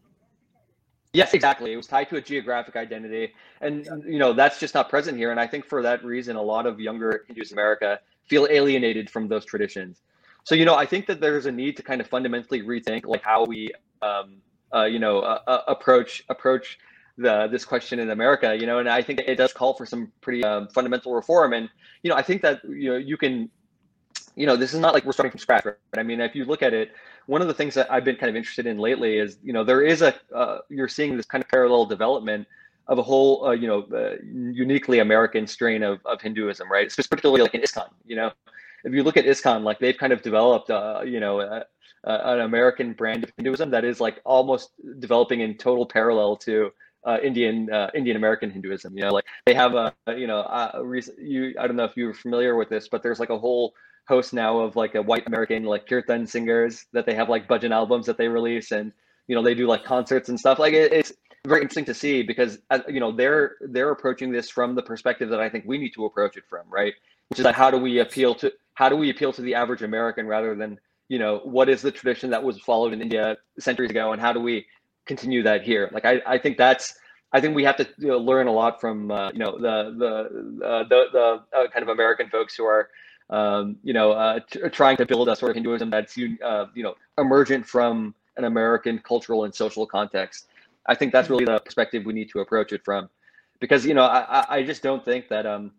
Yes, 1.12 1.32
exactly. 1.32 1.72
It 1.72 1.76
was 1.76 1.86
tied 1.86 2.08
to 2.08 2.16
a 2.16 2.20
geographic 2.20 2.74
identity, 2.74 3.32
and 3.60 3.86
you 4.04 4.18
know 4.18 4.32
that's 4.32 4.58
just 4.58 4.74
not 4.74 4.88
present 4.88 5.16
here. 5.16 5.30
And 5.30 5.38
I 5.38 5.46
think 5.46 5.64
for 5.64 5.80
that 5.82 6.04
reason, 6.04 6.34
a 6.34 6.42
lot 6.42 6.66
of 6.66 6.80
younger 6.80 7.24
Hindus 7.28 7.52
in 7.52 7.58
America 7.58 8.00
feel 8.26 8.48
alienated 8.50 9.08
from 9.08 9.28
those 9.28 9.44
traditions. 9.44 10.00
So 10.42 10.54
you 10.54 10.64
know, 10.64 10.74
I 10.74 10.86
think 10.86 11.06
that 11.06 11.20
there's 11.20 11.46
a 11.46 11.52
need 11.52 11.76
to 11.76 11.82
kind 11.82 12.00
of 12.00 12.08
fundamentally 12.08 12.62
rethink 12.62 13.06
like 13.06 13.22
how 13.22 13.44
we, 13.44 13.70
um, 14.02 14.38
uh, 14.74 14.84
you 14.84 14.98
know, 14.98 15.20
uh, 15.20 15.38
uh, 15.46 15.62
approach 15.68 16.24
approach 16.28 16.78
the 17.16 17.46
this 17.46 17.64
question 17.64 17.98
in 18.00 18.10
America. 18.10 18.54
You 18.54 18.66
know, 18.66 18.78
and 18.78 18.88
I 18.88 19.00
think 19.00 19.20
it 19.20 19.36
does 19.36 19.52
call 19.52 19.74
for 19.74 19.86
some 19.86 20.12
pretty 20.20 20.44
um, 20.44 20.68
fundamental 20.68 21.14
reform. 21.14 21.52
And 21.52 21.68
you 22.02 22.10
know, 22.10 22.16
I 22.16 22.22
think 22.22 22.42
that 22.42 22.62
you 22.64 22.90
know 22.90 22.96
you 22.96 23.16
can, 23.16 23.50
you 24.36 24.46
know, 24.46 24.56
this 24.56 24.74
is 24.74 24.80
not 24.80 24.94
like 24.94 25.04
we're 25.04 25.12
starting 25.12 25.30
from 25.30 25.40
scratch. 25.40 25.64
Right? 25.64 25.76
I 25.96 26.02
mean, 26.02 26.20
if 26.20 26.34
you 26.34 26.44
look 26.44 26.62
at 26.62 26.74
it, 26.74 26.92
one 27.26 27.40
of 27.40 27.48
the 27.48 27.54
things 27.54 27.74
that 27.74 27.90
I've 27.90 28.04
been 28.04 28.16
kind 28.16 28.30
of 28.30 28.36
interested 28.36 28.66
in 28.66 28.78
lately 28.78 29.18
is 29.18 29.38
you 29.42 29.52
know 29.52 29.64
there 29.64 29.82
is 29.82 30.02
a 30.02 30.14
uh, 30.34 30.58
you're 30.68 30.88
seeing 30.88 31.16
this 31.16 31.26
kind 31.26 31.42
of 31.42 31.48
parallel 31.50 31.86
development 31.86 32.46
of 32.86 32.98
a 32.98 33.02
whole 33.02 33.46
uh, 33.46 33.52
you 33.52 33.66
know 33.66 33.82
uh, 33.94 34.16
uniquely 34.22 34.98
American 34.98 35.46
strain 35.46 35.82
of, 35.82 36.00
of 36.04 36.20
Hinduism, 36.20 36.70
right? 36.70 36.92
Particularly 36.94 37.42
like 37.42 37.54
in 37.54 37.62
ISKCON, 37.62 37.88
you 38.06 38.16
know, 38.16 38.30
if 38.84 38.92
you 38.92 39.02
look 39.02 39.16
at 39.16 39.24
ISKCON, 39.24 39.62
like 39.62 39.78
they've 39.78 39.96
kind 39.96 40.12
of 40.12 40.22
developed 40.22 40.70
uh, 40.70 41.02
you 41.04 41.20
know 41.20 41.40
uh, 41.40 41.64
uh, 42.06 42.20
an 42.24 42.40
American 42.40 42.92
brand 42.92 43.24
of 43.24 43.32
Hinduism 43.36 43.70
that 43.70 43.84
is 43.84 44.00
like 44.00 44.20
almost 44.24 44.70
developing 44.98 45.40
in 45.40 45.56
total 45.56 45.86
parallel 45.86 46.36
to 46.38 46.70
uh, 47.04 47.18
Indian 47.22 47.70
uh, 47.72 47.90
Indian 47.94 48.16
American 48.16 48.50
Hinduism. 48.50 48.96
You 48.96 49.04
know, 49.04 49.10
like 49.10 49.24
they 49.46 49.54
have 49.54 49.74
a 49.74 49.94
you 50.08 50.26
know 50.26 50.40
uh, 50.40 50.82
you 51.18 51.54
I 51.58 51.66
don't 51.66 51.76
know 51.76 51.84
if 51.84 51.96
you're 51.96 52.14
familiar 52.14 52.56
with 52.56 52.68
this, 52.68 52.88
but 52.88 53.02
there's 53.02 53.20
like 53.20 53.30
a 53.30 53.38
whole 53.38 53.74
host 54.06 54.32
now 54.32 54.58
of 54.58 54.76
like 54.76 54.94
a 54.94 55.02
white 55.02 55.26
American 55.26 55.64
like 55.64 55.88
kirtan 55.88 56.26
singers 56.26 56.86
that 56.92 57.06
they 57.06 57.14
have 57.14 57.28
like 57.28 57.48
budget 57.48 57.72
albums 57.72 58.06
that 58.06 58.18
they 58.18 58.28
release 58.28 58.70
and 58.70 58.92
you 59.28 59.34
know 59.34 59.42
they 59.42 59.54
do 59.54 59.66
like 59.66 59.84
concerts 59.84 60.28
and 60.28 60.38
stuff. 60.38 60.58
Like 60.58 60.74
it, 60.74 60.92
it's 60.92 61.12
very 61.46 61.62
interesting 61.62 61.84
to 61.86 61.94
see 61.94 62.22
because 62.22 62.58
uh, 62.70 62.80
you 62.88 63.00
know 63.00 63.12
they're 63.12 63.56
they're 63.60 63.90
approaching 63.90 64.32
this 64.32 64.50
from 64.50 64.74
the 64.74 64.82
perspective 64.82 65.30
that 65.30 65.40
I 65.40 65.48
think 65.48 65.64
we 65.66 65.78
need 65.78 65.94
to 65.94 66.04
approach 66.04 66.36
it 66.36 66.44
from, 66.48 66.62
right? 66.68 66.94
Which 67.28 67.38
is 67.38 67.44
like 67.44 67.54
how 67.54 67.70
do 67.70 67.78
we 67.78 68.00
appeal 68.00 68.34
to 68.36 68.52
how 68.74 68.88
do 68.88 68.96
we 68.96 69.10
appeal 69.10 69.32
to 69.32 69.42
the 69.42 69.54
average 69.54 69.82
American 69.82 70.26
rather 70.26 70.54
than 70.54 70.78
you 71.08 71.18
know 71.18 71.40
what 71.44 71.68
is 71.68 71.82
the 71.82 71.90
tradition 71.90 72.30
that 72.30 72.42
was 72.42 72.60
followed 72.60 72.92
in 72.92 73.00
India 73.00 73.36
centuries 73.58 73.90
ago 73.90 74.12
and 74.12 74.20
how 74.20 74.32
do 74.32 74.40
we 74.40 74.66
continue 75.06 75.42
that 75.42 75.62
here? 75.62 75.90
Like 75.92 76.04
I, 76.04 76.20
I 76.26 76.38
think 76.38 76.58
that's 76.58 76.94
I 77.32 77.40
think 77.40 77.56
we 77.56 77.64
have 77.64 77.76
to 77.78 77.88
you 77.98 78.08
know, 78.08 78.18
learn 78.18 78.46
a 78.46 78.52
lot 78.52 78.80
from 78.80 79.10
uh, 79.10 79.30
you 79.32 79.38
know 79.38 79.58
the 79.58 79.94
the 79.98 80.66
uh, 80.66 80.84
the, 80.84 81.04
the 81.12 81.58
uh, 81.58 81.68
kind 81.68 81.82
of 81.82 81.88
American 81.88 82.28
folks 82.28 82.54
who 82.54 82.64
are 82.64 82.90
um, 83.30 83.76
you 83.82 83.92
know 83.92 84.12
uh, 84.12 84.40
t- 84.50 84.60
trying 84.70 84.96
to 84.98 85.06
build 85.06 85.28
a 85.28 85.36
sort 85.36 85.50
of 85.50 85.56
Hinduism 85.56 85.90
that's 85.90 86.16
uh, 86.18 86.66
you 86.74 86.82
know 86.82 86.94
emergent 87.18 87.66
from 87.66 88.14
an 88.36 88.44
American 88.44 88.98
cultural 88.98 89.44
and 89.44 89.54
social 89.54 89.86
context. 89.86 90.48
I 90.86 90.94
think 90.94 91.12
that's 91.12 91.30
really 91.30 91.44
the 91.44 91.60
perspective 91.60 92.04
we 92.04 92.12
need 92.12 92.30
to 92.30 92.40
approach 92.40 92.72
it 92.72 92.84
from, 92.84 93.08
because 93.60 93.86
you 93.86 93.94
know 93.94 94.04
I 94.04 94.44
I 94.48 94.62
just 94.62 94.82
don't 94.82 95.04
think 95.04 95.28
that 95.28 95.46
um 95.46 95.72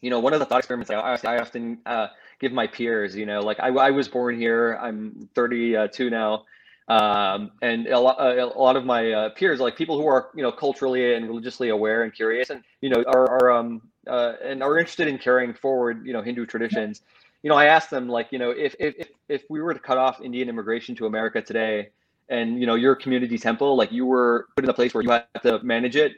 you 0.00 0.10
know 0.10 0.20
one 0.20 0.32
of 0.32 0.40
the 0.40 0.46
thought 0.46 0.58
experiments 0.58 0.90
I, 0.90 1.18
I 1.24 1.38
often 1.38 1.78
uh, 1.86 2.08
give 2.40 2.52
my 2.52 2.66
peers 2.66 3.14
you 3.16 3.26
know 3.26 3.40
like 3.40 3.58
I, 3.60 3.68
I 3.68 3.90
was 3.90 4.08
born 4.08 4.38
here 4.38 4.78
I'm 4.80 5.28
32 5.34 6.10
now 6.10 6.44
um, 6.88 7.50
and 7.62 7.88
a 7.88 7.98
lot, 7.98 8.20
a 8.20 8.46
lot 8.46 8.76
of 8.76 8.84
my 8.84 9.10
uh, 9.10 9.28
peers 9.30 9.58
like 9.58 9.76
people 9.76 10.00
who 10.00 10.06
are 10.06 10.30
you 10.34 10.42
know 10.42 10.52
culturally 10.52 11.14
and 11.14 11.26
religiously 11.26 11.70
aware 11.70 12.02
and 12.02 12.14
curious 12.14 12.50
and 12.50 12.62
you 12.80 12.90
know 12.90 13.02
are, 13.08 13.28
are 13.28 13.50
um 13.50 13.82
uh, 14.08 14.34
and 14.44 14.62
are 14.62 14.78
interested 14.78 15.08
in 15.08 15.18
carrying 15.18 15.54
forward 15.54 16.06
you 16.06 16.12
know 16.12 16.22
Hindu 16.22 16.46
traditions 16.46 17.02
you 17.42 17.50
know 17.50 17.56
I 17.56 17.66
asked 17.66 17.90
them 17.90 18.08
like 18.08 18.28
you 18.30 18.38
know 18.38 18.50
if 18.50 18.74
if 18.78 19.08
if 19.28 19.42
we 19.48 19.60
were 19.60 19.74
to 19.74 19.80
cut 19.80 19.98
off 19.98 20.20
Indian 20.20 20.48
immigration 20.48 20.94
to 20.96 21.06
America 21.06 21.42
today 21.42 21.90
and 22.28 22.58
you 22.60 22.66
know 22.66 22.74
your 22.74 22.94
community 22.94 23.38
temple 23.38 23.76
like 23.76 23.92
you 23.92 24.06
were 24.06 24.48
put 24.56 24.64
in 24.64 24.70
a 24.70 24.74
place 24.74 24.94
where 24.94 25.02
you 25.02 25.10
had 25.10 25.26
to 25.42 25.62
manage 25.62 25.96
it 25.96 26.12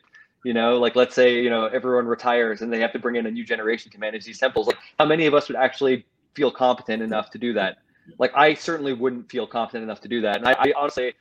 you 0.44 0.54
know 0.54 0.78
like 0.78 0.96
let's 0.96 1.14
say 1.14 1.42
you 1.42 1.50
know 1.50 1.66
everyone 1.66 2.06
retires 2.06 2.62
and 2.62 2.72
they 2.72 2.80
have 2.80 2.92
to 2.92 2.98
bring 2.98 3.16
in 3.16 3.26
a 3.26 3.30
new 3.30 3.44
generation 3.44 3.90
to 3.90 3.98
manage 3.98 4.24
these 4.24 4.38
temples 4.38 4.66
like 4.66 4.78
how 4.98 5.04
many 5.04 5.26
of 5.26 5.34
us 5.34 5.48
would 5.48 5.56
actually 5.56 6.04
feel 6.38 6.50
competent 6.52 7.02
enough 7.02 7.30
to 7.30 7.38
do 7.38 7.52
that? 7.52 7.78
Like 8.18 8.32
i 8.34 8.54
certainly 8.54 8.92
wouldn't 8.92 9.30
feel 9.30 9.46
competent 9.46 9.82
enough 9.82 10.00
to 10.02 10.08
do 10.08 10.20
that. 10.22 10.36
And 10.36 10.46
i, 10.46 10.52
I 10.52 10.72
honestly 10.76 11.14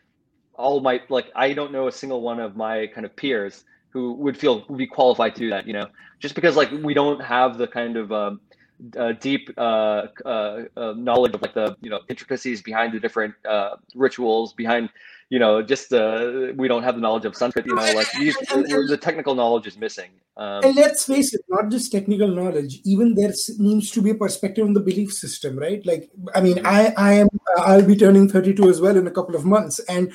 all 0.54 0.80
my 0.80 1.02
like 1.10 1.32
i 1.36 1.54
don't 1.54 1.72
know 1.72 1.88
a 1.88 1.92
single 1.92 2.22
one 2.22 2.40
of 2.40 2.56
my 2.56 2.88
kind 2.88 3.06
of 3.06 3.16
peers 3.16 3.66
who 3.90 4.14
would 4.14 4.38
feel 4.38 4.66
would 4.70 4.78
be 4.78 4.88
qualified 4.88 5.36
to 5.36 5.42
do 5.42 5.50
that 5.50 5.68
you 5.68 5.74
know? 5.74 5.88
Just 6.20 6.36
because 6.36 6.56
like 6.56 6.72
we 6.72 6.94
don't 6.94 7.22
have 7.22 7.58
the 7.58 7.68
kind 7.68 7.96
of 7.98 8.12
um, 8.12 8.42
uh, 8.98 9.14
deep 9.14 9.50
uh, 9.58 10.04
uh, 10.26 10.64
uh, 10.76 10.94
knowledge 10.96 11.34
of 11.34 11.42
like 11.42 11.54
the 11.54 11.76
you 11.82 11.90
know 11.90 12.00
intricacies 12.10 12.62
behind 12.62 12.94
the 12.94 13.00
different 13.00 13.34
uh, 13.48 13.76
rituals 13.96 14.54
behind 14.54 14.90
you 15.30 15.40
know 15.40 15.62
just 15.64 15.94
uh, 15.94 16.52
we 16.56 16.68
don't 16.68 16.84
have 16.84 16.96
the 16.96 17.02
knowledge 17.02 17.26
of 17.26 17.36
Sanskrit 17.36 17.66
you 17.66 17.76
know? 17.76 17.94
Like 17.94 18.08
these, 18.12 18.36
the 18.36 19.00
technical 19.02 19.34
knowledge 19.34 19.68
is 19.68 19.78
missing 19.78 20.12
um, 20.38 20.64
and 20.64 20.76
let's 20.76 21.06
face 21.06 21.34
it 21.34 21.42
not 21.50 21.70
just 21.70 21.92
technical 21.92 22.28
knowledge 22.28 22.80
even 22.86 23.16
there 23.16 23.34
needs 23.58 23.90
to 23.92 24.02
be 24.02 24.12
a 24.12 24.16
perspective 24.16 24.66
on 24.66 24.74
the 24.74 24.80
belief 24.80 25.12
system 25.12 25.58
right? 25.58 25.84
Like 25.86 26.10
I 26.36 26.42
mean 26.42 26.66
I 26.66 26.94
I 26.98 27.14
am 27.14 27.30
I'll 27.58 27.86
be 27.86 27.96
turning 27.96 28.30
32 28.30 28.70
as 28.70 28.80
well 28.80 28.96
in 28.96 29.08
a 29.08 29.12
couple 29.12 29.36
of 29.36 29.44
months 29.44 29.80
and 29.90 30.14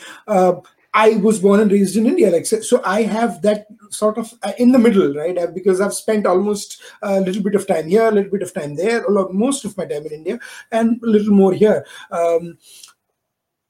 I 0.95 1.17
was 1.17 1.41
born 1.41 1.61
and 1.61 1.73
raised 1.73 1.97
in 1.97 2.07
India, 2.07 2.31
like 2.31 2.45
so. 2.45 2.83
I 2.85 3.03
have 3.03 3.41
that 3.43 3.67
sort 3.91 4.19
of 4.19 4.33
uh, 4.43 4.53
in 4.59 4.73
the 4.73 4.79
middle, 4.79 5.15
right? 5.15 5.37
Uh, 5.39 5.47
because 5.47 5.81
I've 5.81 5.95
spent 5.95 6.27
almost 6.27 6.83
a 7.01 7.21
little 7.21 7.43
bit 7.43 7.55
of 7.55 7.67
time 7.67 7.89
here, 7.89 8.09
a 8.09 8.11
little 8.11 8.31
bit 8.31 8.43
of 8.43 8.53
time 8.53 8.77
there, 8.77 9.03
a 9.05 9.11
lot, 9.11 9.33
most 9.33 9.65
of 9.65 9.77
my 9.77 9.87
time 9.87 10.05
in 10.07 10.13
India, 10.13 10.39
and 10.71 11.03
a 11.03 11.07
little 11.07 11.33
more 11.33 11.55
here. 11.55 11.87
Um, 12.11 12.59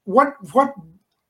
what 0.03 0.35
what 0.51 0.73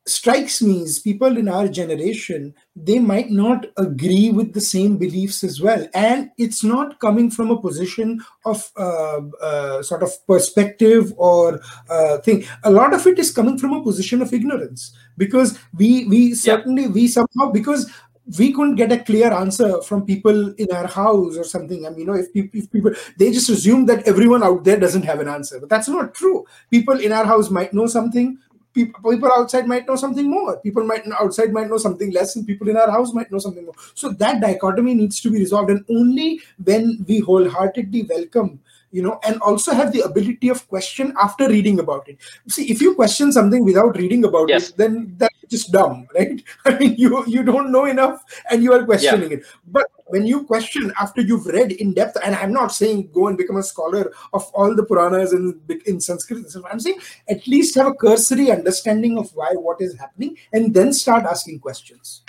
strikes 0.06 0.62
me 0.62 0.82
is 0.82 1.00
people 1.00 1.38
in 1.38 1.48
our 1.48 1.68
generation 1.68 2.54
they 2.76 3.00
might 3.00 3.30
not 3.30 3.66
agree 3.78 4.32
with 4.32 4.54
the 4.54 4.60
same 4.60 4.98
beliefs 4.98 5.44
as 5.44 5.62
well 5.62 5.88
and 5.94 6.30
it's 6.38 6.62
not 6.64 7.00
coming 7.00 7.32
from 7.32 7.52
a 7.52 7.62
position 7.62 8.20
of 8.46 8.70
uh, 8.76 9.22
uh, 9.42 9.82
sort 9.82 10.04
of 10.04 10.12
perspective 10.28 11.14
or 11.16 11.62
uh, 11.90 12.18
thing 12.18 12.44
a 12.66 12.72
lot 12.72 12.94
of 12.94 13.08
it 13.08 13.18
is 13.18 13.32
coming 13.32 13.58
from 13.58 13.72
a 13.72 13.84
position 13.84 14.22
of 14.22 14.34
ignorance 14.34 14.94
because 15.18 15.58
we 15.78 16.06
we 16.06 16.34
certainly 16.34 16.84
yeah. 16.84 16.90
we 16.90 17.08
somehow 17.08 17.50
because 17.52 17.90
we 18.38 18.54
couldn't 18.54 18.76
get 18.76 18.92
a 18.92 19.00
clear 19.00 19.32
answer 19.32 19.82
from 19.82 20.06
people 20.06 20.54
in 20.54 20.72
our 20.72 20.88
house 20.88 21.36
or 21.38 21.44
something. 21.44 21.86
I 21.86 21.90
mean, 21.90 22.00
you 22.00 22.06
know, 22.06 22.14
if, 22.14 22.28
if 22.34 22.72
people 22.72 22.92
they 23.18 23.32
just 23.32 23.50
assume 23.50 23.86
that 23.88 24.08
everyone 24.08 24.44
out 24.44 24.64
there 24.64 24.80
doesn't 24.80 25.04
have 25.04 25.20
an 25.20 25.28
answer, 25.28 25.60
but 25.60 25.70
that's 25.70 25.90
not 25.90 26.14
true. 26.14 26.46
People 26.72 27.00
in 27.00 27.12
our 27.12 27.26
house 27.26 27.50
might 27.50 27.74
know 27.74 27.86
something, 27.86 28.38
people, 28.74 29.12
people 29.12 29.32
outside 29.32 29.68
might 29.68 29.88
know 29.88 29.96
something 29.96 30.30
more. 30.30 30.58
People 30.58 30.84
might 30.86 31.08
outside 31.20 31.54
might 31.54 31.70
know 31.70 31.78
something 31.78 32.12
less 32.12 32.36
and 32.36 32.46
people 32.46 32.70
in 32.70 32.78
our 32.78 32.90
house 32.90 33.14
might 33.14 33.32
know 33.32 33.40
something 33.40 33.66
more. 33.66 33.76
So 33.94 34.10
that 34.10 34.42
dichotomy 34.42 34.94
needs 34.94 35.20
to 35.22 35.32
be 35.32 35.40
resolved 35.40 35.70
and 35.70 35.86
only 35.90 36.42
when 36.64 37.04
we 37.08 37.20
wholeheartedly 37.20 38.04
welcome 38.10 38.60
you 38.92 39.02
know 39.02 39.20
and 39.24 39.42
also 39.42 39.74
have 39.74 39.92
the 39.92 40.02
ability 40.02 40.50
of 40.50 40.68
question 40.70 41.14
after 41.20 41.50
reading 41.50 41.80
about 41.80 42.08
it. 42.08 42.18
See 42.48 42.70
if 42.72 42.82
you 42.82 42.94
question 42.96 43.32
something 43.32 43.66
without 43.66 43.98
reading 43.98 44.24
about 44.24 44.50
yes. 44.50 44.70
it 44.70 44.78
then 44.78 45.16
that's 45.18 45.36
just 45.50 45.72
dumb 45.72 46.08
right? 46.16 46.42
I 46.66 46.78
mean 46.78 46.96
you 46.96 47.26
you 47.26 47.44
don't 47.44 47.72
know 47.72 47.86
enough 47.86 48.24
and 48.50 48.64
you 48.64 48.72
are 48.72 48.86
questioning 48.86 49.32
yeah. 49.32 49.38
it. 49.38 49.46
But 49.68 49.88
when 50.14 50.28
you 50.32 50.44
question 50.44 50.92
after 51.00 51.22
you've 51.30 51.48
read 51.58 51.72
in 51.84 51.94
depth 52.00 52.18
and 52.24 52.36
i'm 52.36 52.54
not 52.54 52.72
saying 52.80 53.10
go 53.12 53.28
and 53.28 53.38
become 53.38 53.58
a 53.58 53.64
scholar 53.64 54.04
of 54.34 54.50
all 54.54 54.76
the 54.76 54.86
puranas 54.92 55.34
in, 55.34 55.60
in 55.86 56.00
sanskrit 56.00 56.56
i'm 56.72 56.80
saying 56.80 57.00
at 57.30 57.48
least 57.48 57.76
have 57.76 57.88
a 57.88 57.94
cursory 58.06 58.52
understanding 58.52 59.18
of 59.18 59.34
why 59.42 59.52
what 59.68 59.82
is 59.82 59.98
happening 59.98 60.38
and 60.54 60.74
then 60.74 60.94
start 60.94 61.26
asking 61.26 61.60
questions 61.60 62.22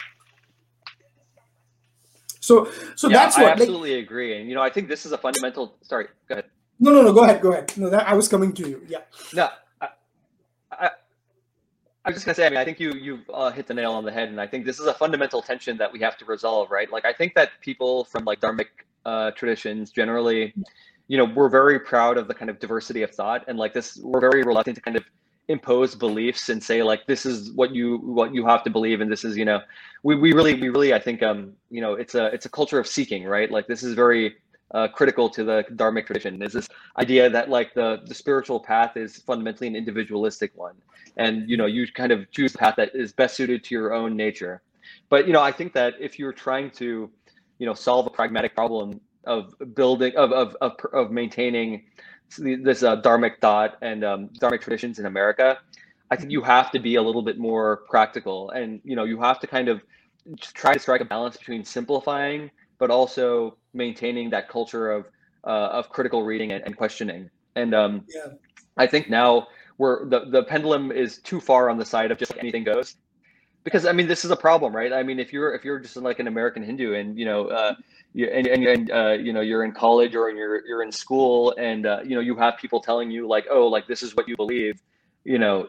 so 2.44 2.68
so 2.94 3.08
yeah, 3.08 3.16
that's 3.16 3.38
what 3.38 3.46
I 3.46 3.52
absolutely 3.52 3.94
like, 3.96 4.04
agree. 4.04 4.38
And 4.38 4.50
you 4.50 4.54
know, 4.54 4.60
I 4.60 4.68
think 4.68 4.86
this 4.86 5.06
is 5.06 5.12
a 5.12 5.16
fundamental 5.16 5.78
sorry, 5.80 6.08
go 6.28 6.34
ahead. 6.34 6.44
No, 6.78 6.92
no, 6.92 7.00
no, 7.00 7.10
go 7.10 7.24
ahead, 7.24 7.40
go 7.40 7.52
ahead. 7.52 7.72
No, 7.78 7.88
that 7.88 8.06
I 8.06 8.12
was 8.12 8.28
coming 8.28 8.52
to 8.52 8.68
you. 8.68 8.82
Yeah. 8.86 8.98
No, 9.32 9.48
I 12.04 12.10
was 12.10 12.16
just 12.16 12.26
gonna 12.26 12.34
say. 12.34 12.46
I 12.46 12.50
mean, 12.50 12.58
I 12.58 12.64
think 12.64 12.80
you 12.80 12.92
you've 12.92 13.30
uh, 13.32 13.50
hit 13.50 13.66
the 13.66 13.74
nail 13.74 13.92
on 13.92 14.04
the 14.04 14.12
head, 14.12 14.28
and 14.28 14.40
I 14.40 14.46
think 14.46 14.66
this 14.66 14.78
is 14.78 14.86
a 14.86 14.94
fundamental 14.94 15.40
tension 15.40 15.78
that 15.78 15.92
we 15.92 16.00
have 16.00 16.18
to 16.18 16.24
resolve, 16.26 16.70
right? 16.70 16.90
Like, 16.90 17.06
I 17.06 17.12
think 17.12 17.34
that 17.34 17.50
people 17.60 18.04
from 18.04 18.24
like 18.24 18.40
dharmic 18.40 18.68
uh, 19.06 19.30
traditions 19.30 19.90
generally, 19.90 20.52
you 21.08 21.16
know, 21.16 21.24
we're 21.24 21.48
very 21.48 21.80
proud 21.80 22.18
of 22.18 22.28
the 22.28 22.34
kind 22.34 22.50
of 22.50 22.58
diversity 22.58 23.02
of 23.02 23.10
thought, 23.10 23.44
and 23.48 23.58
like 23.58 23.72
this, 23.72 23.98
we're 24.02 24.20
very 24.20 24.42
reluctant 24.42 24.76
to 24.76 24.82
kind 24.82 24.96
of 24.98 25.04
impose 25.48 25.94
beliefs 25.94 26.48
and 26.48 26.62
say 26.62 26.82
like 26.82 27.06
this 27.06 27.26
is 27.26 27.52
what 27.52 27.74
you 27.74 27.98
what 27.98 28.34
you 28.34 28.46
have 28.46 28.62
to 28.64 28.70
believe 28.70 29.02
and 29.02 29.12
this 29.12 29.24
is 29.24 29.36
you 29.36 29.44
know 29.44 29.60
we, 30.02 30.16
we 30.16 30.32
really 30.32 30.54
we 30.54 30.70
really 30.70 30.94
i 30.94 30.98
think 30.98 31.22
um 31.22 31.52
you 31.68 31.82
know 31.82 31.92
it's 31.92 32.14
a 32.14 32.26
it's 32.28 32.46
a 32.46 32.48
culture 32.48 32.78
of 32.78 32.86
seeking 32.86 33.24
right 33.24 33.50
like 33.50 33.66
this 33.66 33.82
is 33.82 33.92
very 33.92 34.36
uh, 34.72 34.88
critical 34.88 35.28
to 35.30 35.44
the 35.44 35.64
dharmic 35.74 36.06
tradition 36.06 36.42
is 36.42 36.52
this 36.52 36.68
idea 36.98 37.28
that 37.30 37.48
like 37.48 37.74
the 37.74 38.00
the 38.06 38.14
spiritual 38.14 38.60
path 38.60 38.96
is 38.96 39.18
fundamentally 39.18 39.68
an 39.68 39.76
individualistic 39.76 40.52
one. 40.54 40.74
And 41.16 41.48
you 41.48 41.56
know 41.56 41.66
you 41.66 41.86
kind 41.92 42.12
of 42.12 42.30
choose 42.30 42.52
the 42.52 42.58
path 42.58 42.74
that 42.76 42.94
is 42.94 43.12
best 43.12 43.36
suited 43.36 43.62
to 43.64 43.74
your 43.74 43.92
own 43.92 44.16
nature. 44.16 44.62
But 45.08 45.26
you 45.26 45.32
know 45.32 45.42
i 45.42 45.52
think 45.52 45.72
that 45.74 45.94
if 46.00 46.18
you're 46.18 46.32
trying 46.32 46.70
to 46.72 47.10
you 47.58 47.66
know 47.66 47.74
solve 47.74 48.06
a 48.06 48.10
pragmatic 48.10 48.54
problem 48.54 49.00
of 49.24 49.54
building 49.74 50.14
of 50.16 50.32
of 50.32 50.56
of, 50.60 50.72
of 50.92 51.10
maintaining 51.10 51.84
this 52.38 52.82
uh, 52.82 53.00
dharmic 53.00 53.38
thought 53.40 53.76
and 53.82 54.04
um, 54.04 54.28
dharmic 54.40 54.60
traditions 54.60 54.98
in 54.98 55.06
america 55.06 55.58
i 56.10 56.16
think 56.16 56.30
you 56.30 56.42
have 56.42 56.70
to 56.70 56.78
be 56.78 56.96
a 56.96 57.02
little 57.02 57.22
bit 57.22 57.38
more 57.38 57.84
practical. 57.88 58.50
And 58.50 58.80
you 58.84 58.96
know 58.96 59.04
you 59.04 59.20
have 59.20 59.40
to 59.40 59.46
kind 59.46 59.68
of 59.68 59.82
try 60.40 60.74
to 60.74 60.80
strike 60.80 61.00
a 61.00 61.04
balance 61.04 61.36
between 61.36 61.64
simplifying 61.64 62.50
but 62.78 62.90
also 62.90 63.56
maintaining 63.74 64.30
that 64.30 64.48
culture 64.48 64.90
of 64.90 65.06
uh, 65.46 65.68
of 65.72 65.88
critical 65.90 66.22
reading 66.22 66.52
and, 66.52 66.64
and 66.64 66.76
questioning. 66.76 67.30
And 67.56 67.74
um, 67.74 68.04
yeah. 68.08 68.32
I 68.76 68.86
think 68.86 69.10
now 69.10 69.48
we're 69.78 70.08
the 70.08 70.26
the 70.26 70.44
pendulum 70.44 70.92
is 70.92 71.18
too 71.18 71.40
far 71.40 71.70
on 71.70 71.78
the 71.78 71.84
side 71.84 72.10
of 72.10 72.18
just 72.18 72.32
like 72.32 72.40
anything 72.40 72.64
goes. 72.64 72.96
Because 73.62 73.86
I 73.86 73.92
mean, 73.92 74.08
this 74.08 74.24
is 74.24 74.30
a 74.30 74.36
problem, 74.36 74.74
right? 74.74 74.92
I 74.92 75.02
mean, 75.02 75.18
if 75.18 75.32
you're 75.32 75.54
if 75.54 75.64
you're 75.64 75.78
just 75.78 75.96
like 75.96 76.18
an 76.18 76.26
American 76.26 76.62
Hindu 76.62 76.94
and 76.94 77.18
you 77.18 77.24
know, 77.24 77.46
uh, 77.46 77.74
you, 78.12 78.26
and 78.26 78.46
and, 78.46 78.64
and 78.64 78.90
uh, 78.90 79.12
you 79.12 79.32
know, 79.32 79.40
you're 79.40 79.64
in 79.64 79.72
college 79.72 80.14
or 80.14 80.30
you're 80.30 80.66
you're 80.66 80.82
in 80.82 80.92
school, 80.92 81.54
and 81.56 81.86
uh, 81.86 82.00
you 82.04 82.14
know, 82.14 82.20
you 82.20 82.36
have 82.36 82.58
people 82.58 82.80
telling 82.80 83.10
you 83.10 83.26
like, 83.26 83.46
oh, 83.50 83.66
like 83.66 83.86
this 83.86 84.02
is 84.02 84.14
what 84.16 84.28
you 84.28 84.36
believe. 84.36 84.82
You 85.24 85.38
know, 85.38 85.68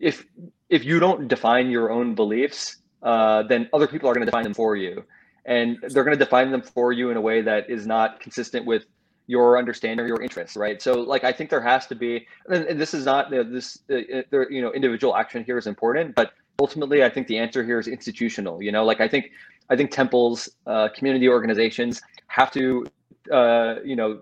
if 0.00 0.26
if 0.68 0.84
you 0.84 1.00
don't 1.00 1.28
define 1.28 1.70
your 1.70 1.90
own 1.90 2.14
beliefs, 2.14 2.76
uh, 3.02 3.44
then 3.44 3.68
other 3.72 3.86
people 3.86 4.10
are 4.10 4.14
going 4.14 4.26
to 4.26 4.30
define 4.30 4.44
them 4.44 4.54
for 4.54 4.76
you 4.76 5.04
and 5.44 5.78
they're 5.88 6.04
going 6.04 6.16
to 6.16 6.24
define 6.24 6.50
them 6.50 6.62
for 6.62 6.92
you 6.92 7.10
in 7.10 7.16
a 7.16 7.20
way 7.20 7.42
that 7.42 7.68
is 7.68 7.86
not 7.86 8.20
consistent 8.20 8.64
with 8.64 8.84
your 9.26 9.58
understanding 9.58 10.04
or 10.04 10.08
your 10.08 10.22
interests 10.22 10.56
right? 10.56 10.82
So 10.82 11.00
like 11.00 11.24
i 11.24 11.32
think 11.32 11.50
there 11.50 11.60
has 11.60 11.86
to 11.88 11.94
be 11.94 12.26
and 12.48 12.80
this 12.80 12.94
is 12.94 13.04
not 13.04 13.30
this 13.30 13.78
uh, 13.90 14.22
there 14.30 14.50
you 14.50 14.62
know 14.62 14.72
individual 14.72 15.16
action 15.16 15.44
here 15.44 15.58
is 15.58 15.66
important 15.66 16.14
but 16.14 16.32
ultimately 16.60 17.02
i 17.02 17.08
think 17.08 17.26
the 17.26 17.38
answer 17.38 17.64
here 17.64 17.78
is 17.78 17.88
institutional 17.88 18.62
you 18.62 18.72
know? 18.72 18.84
Like 18.84 19.00
i 19.00 19.08
think 19.08 19.30
i 19.70 19.76
think 19.76 19.90
temples 19.90 20.48
uh, 20.66 20.88
community 20.94 21.28
organizations 21.28 22.02
have 22.26 22.50
to 22.52 22.86
uh, 23.30 23.76
you 23.84 23.96
know 23.96 24.20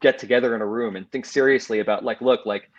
get 0.00 0.18
together 0.18 0.54
in 0.54 0.62
a 0.62 0.66
room 0.66 0.96
and 0.96 1.10
think 1.10 1.24
seriously 1.24 1.78
about 1.80 2.04
like 2.04 2.20
look 2.20 2.44
like 2.46 2.70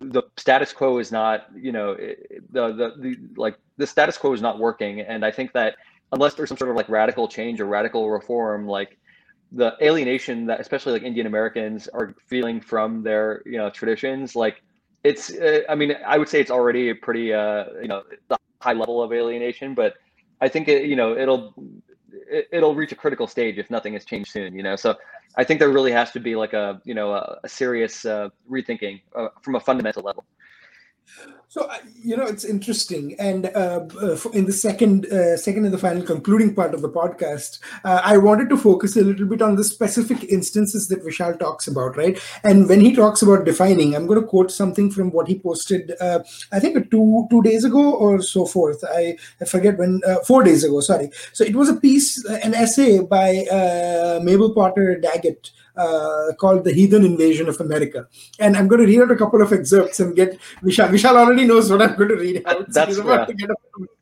the 0.00 0.22
status 0.36 0.72
quo 0.72 0.98
is 0.98 1.10
not 1.10 1.46
you 1.56 1.72
know 1.72 1.94
the, 1.94 2.72
the 2.72 2.94
the 2.98 3.16
like 3.36 3.56
the 3.76 3.86
status 3.86 4.18
quo 4.18 4.32
is 4.32 4.42
not 4.42 4.58
working. 4.58 5.00
And 5.00 5.24
i 5.24 5.30
think 5.30 5.52
that 5.52 5.76
unless 6.12 6.34
there's 6.34 6.48
some 6.48 6.58
sort 6.58 6.70
of 6.70 6.76
like 6.76 6.88
radical 6.88 7.28
change 7.28 7.60
or 7.60 7.66
radical 7.66 8.10
reform, 8.10 8.66
like 8.66 8.98
the 9.52 9.76
alienation 9.82 10.46
that 10.46 10.60
especially 10.60 10.92
like 10.92 11.02
Indian 11.02 11.26
Americans 11.26 11.88
are 11.88 12.14
feeling 12.26 12.60
from 12.60 13.02
their 13.02 13.42
you 13.46 13.58
know 13.58 13.70
traditions, 13.70 14.36
like 14.36 14.62
it's 15.04 15.30
uh, 15.30 15.60
I 15.68 15.74
mean 15.74 15.94
I 16.06 16.18
would 16.18 16.28
say 16.28 16.40
it's 16.40 16.50
already 16.50 16.90
a 16.90 16.94
pretty 16.94 17.32
uh 17.32 17.64
you 17.80 17.88
know 17.88 18.02
the 18.28 18.36
high 18.60 18.72
level 18.72 19.02
of 19.02 19.12
alienation, 19.12 19.74
but 19.74 19.94
I 20.40 20.48
think 20.48 20.68
it 20.68 20.84
you 20.84 20.96
know 20.96 21.16
it'll 21.16 21.54
it, 22.12 22.62
will 22.62 22.74
reach 22.74 22.92
a 22.92 22.96
critical 22.96 23.26
stage 23.26 23.58
if 23.58 23.70
nothing 23.70 23.94
has 23.94 24.04
changed 24.04 24.30
soon. 24.30 24.54
You 24.54 24.62
know, 24.62 24.76
so 24.76 24.96
I 25.36 25.44
think 25.44 25.60
there 25.60 25.70
really 25.70 25.92
has 25.92 26.10
to 26.12 26.20
be 26.20 26.36
like 26.36 26.52
a 26.52 26.80
you 26.84 26.94
know 26.94 27.12
a, 27.12 27.38
a 27.44 27.48
serious 27.48 28.04
uh, 28.04 28.28
rethinking 28.48 29.02
uh, 29.16 29.28
from 29.42 29.56
a 29.56 29.60
fundamental 29.60 30.02
level. 30.02 30.24
So 31.50 31.62
uh, 31.62 31.78
you 32.00 32.16
know 32.16 32.26
it's 32.26 32.44
interesting, 32.44 33.16
and 33.18 33.46
uh, 33.46 33.84
uh, 34.00 34.16
in 34.32 34.44
the 34.44 34.52
second, 34.52 35.06
uh, 35.06 35.36
second 35.36 35.64
and 35.64 35.74
the 35.74 35.78
final 35.78 36.04
concluding 36.04 36.54
part 36.54 36.74
of 36.74 36.80
the 36.80 36.88
podcast, 36.88 37.58
uh, 37.84 38.00
I 38.04 38.18
wanted 38.18 38.48
to 38.50 38.56
focus 38.56 38.96
a 38.96 39.02
little 39.02 39.26
bit 39.26 39.42
on 39.42 39.56
the 39.56 39.64
specific 39.64 40.22
instances 40.22 40.86
that 40.86 41.04
Vishal 41.04 41.36
talks 41.40 41.66
about, 41.66 41.96
right? 41.96 42.22
And 42.44 42.68
when 42.68 42.80
he 42.80 42.94
talks 42.94 43.20
about 43.20 43.44
defining, 43.46 43.96
I'm 43.96 44.06
going 44.06 44.20
to 44.20 44.28
quote 44.28 44.52
something 44.52 44.92
from 44.92 45.10
what 45.10 45.26
he 45.26 45.40
posted, 45.40 45.92
uh, 46.00 46.20
I 46.52 46.60
think 46.60 46.88
two 46.88 47.26
two 47.30 47.42
days 47.42 47.64
ago 47.64 47.94
or 47.94 48.22
so 48.22 48.46
forth. 48.46 48.84
I, 48.88 49.16
I 49.40 49.44
forget 49.44 49.76
when, 49.76 50.02
four 50.28 50.44
days 50.44 50.62
ago. 50.62 50.78
Sorry. 50.78 51.10
So 51.32 51.42
it 51.42 51.56
was 51.56 51.68
a 51.68 51.74
piece, 51.74 52.24
an 52.26 52.54
essay 52.54 53.00
by 53.00 53.44
Mabel 54.22 54.54
Potter 54.54 55.00
Daggett 55.02 55.50
uh, 55.80 56.32
called 56.34 56.64
The 56.64 56.72
Heathen 56.72 57.04
Invasion 57.04 57.48
of 57.48 57.60
America. 57.60 58.06
And 58.38 58.56
I'm 58.56 58.68
going 58.68 58.80
to 58.82 58.86
read 58.86 59.02
out 59.02 59.10
a 59.10 59.16
couple 59.16 59.42
of 59.42 59.52
excerpts 59.52 60.00
and 60.00 60.14
get 60.14 60.38
Vishal. 60.62 60.90
Vishal 60.90 61.16
already 61.16 61.44
knows 61.44 61.70
what 61.70 61.82
I'm 61.82 61.96
going 61.96 62.10
to 62.10 62.16
read 62.16 62.42
out. 62.46 62.70
That's 62.70 62.96
so 62.96 63.02
about 63.02 63.20
yeah. 63.20 63.24
to 63.26 63.34
get 63.34 63.50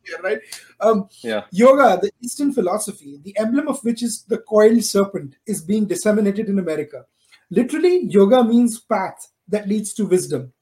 here, 0.04 0.20
right? 0.22 0.38
Um, 0.80 1.08
yeah. 1.22 1.42
Yoga, 1.52 2.00
the 2.02 2.10
Eastern 2.22 2.52
philosophy, 2.52 3.20
the 3.22 3.36
emblem 3.38 3.68
of 3.68 3.80
which 3.82 4.02
is 4.02 4.24
the 4.28 4.38
coiled 4.38 4.84
serpent, 4.84 5.36
is 5.46 5.62
being 5.62 5.86
disseminated 5.86 6.48
in 6.48 6.58
America. 6.58 7.04
Literally, 7.50 8.04
yoga 8.04 8.44
means 8.44 8.80
path 8.80 9.28
that 9.48 9.68
leads 9.68 9.94
to 9.94 10.06
wisdom. 10.06 10.52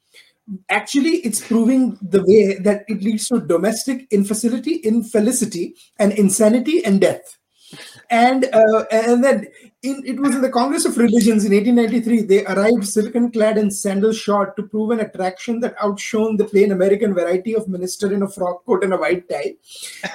Actually, 0.69 1.17
it's 1.27 1.41
proving 1.45 1.99
the 2.01 2.23
way 2.23 2.55
that 2.61 2.85
it 2.87 3.03
leads 3.03 3.27
to 3.29 3.41
domestic 3.41 4.09
infelicity 4.11 4.81
infelicity, 4.85 5.75
and 5.99 6.13
insanity 6.13 6.85
and 6.85 7.01
death 7.01 7.37
and 8.11 8.45
uh, 8.53 8.85
and 8.91 9.23
then 9.23 9.47
in, 9.83 10.03
it 10.05 10.19
was 10.19 10.35
in 10.35 10.43
the 10.43 10.51
Congress 10.51 10.85
of 10.85 10.97
Religions 10.97 11.45
in 11.45 11.53
1893 11.53 12.23
they 12.23 12.45
arrived 12.47 12.87
silken 12.87 13.31
clad 13.31 13.59
and 13.59 13.73
sandal 13.73 14.13
shod 14.13 14.57
to 14.57 14.63
prove 14.63 14.91
an 14.91 15.01
attraction 15.01 15.61
that 15.61 15.75
outshone 15.83 16.37
the 16.37 16.45
plain 16.45 16.73
American 16.73 17.15
variety 17.15 17.55
of 17.55 17.69
minister 17.69 18.13
in 18.13 18.23
a 18.23 18.29
frock 18.29 18.65
coat 18.65 18.85
and 18.85 18.93
a 18.93 18.97
white 18.97 19.29
tie. 19.29 19.55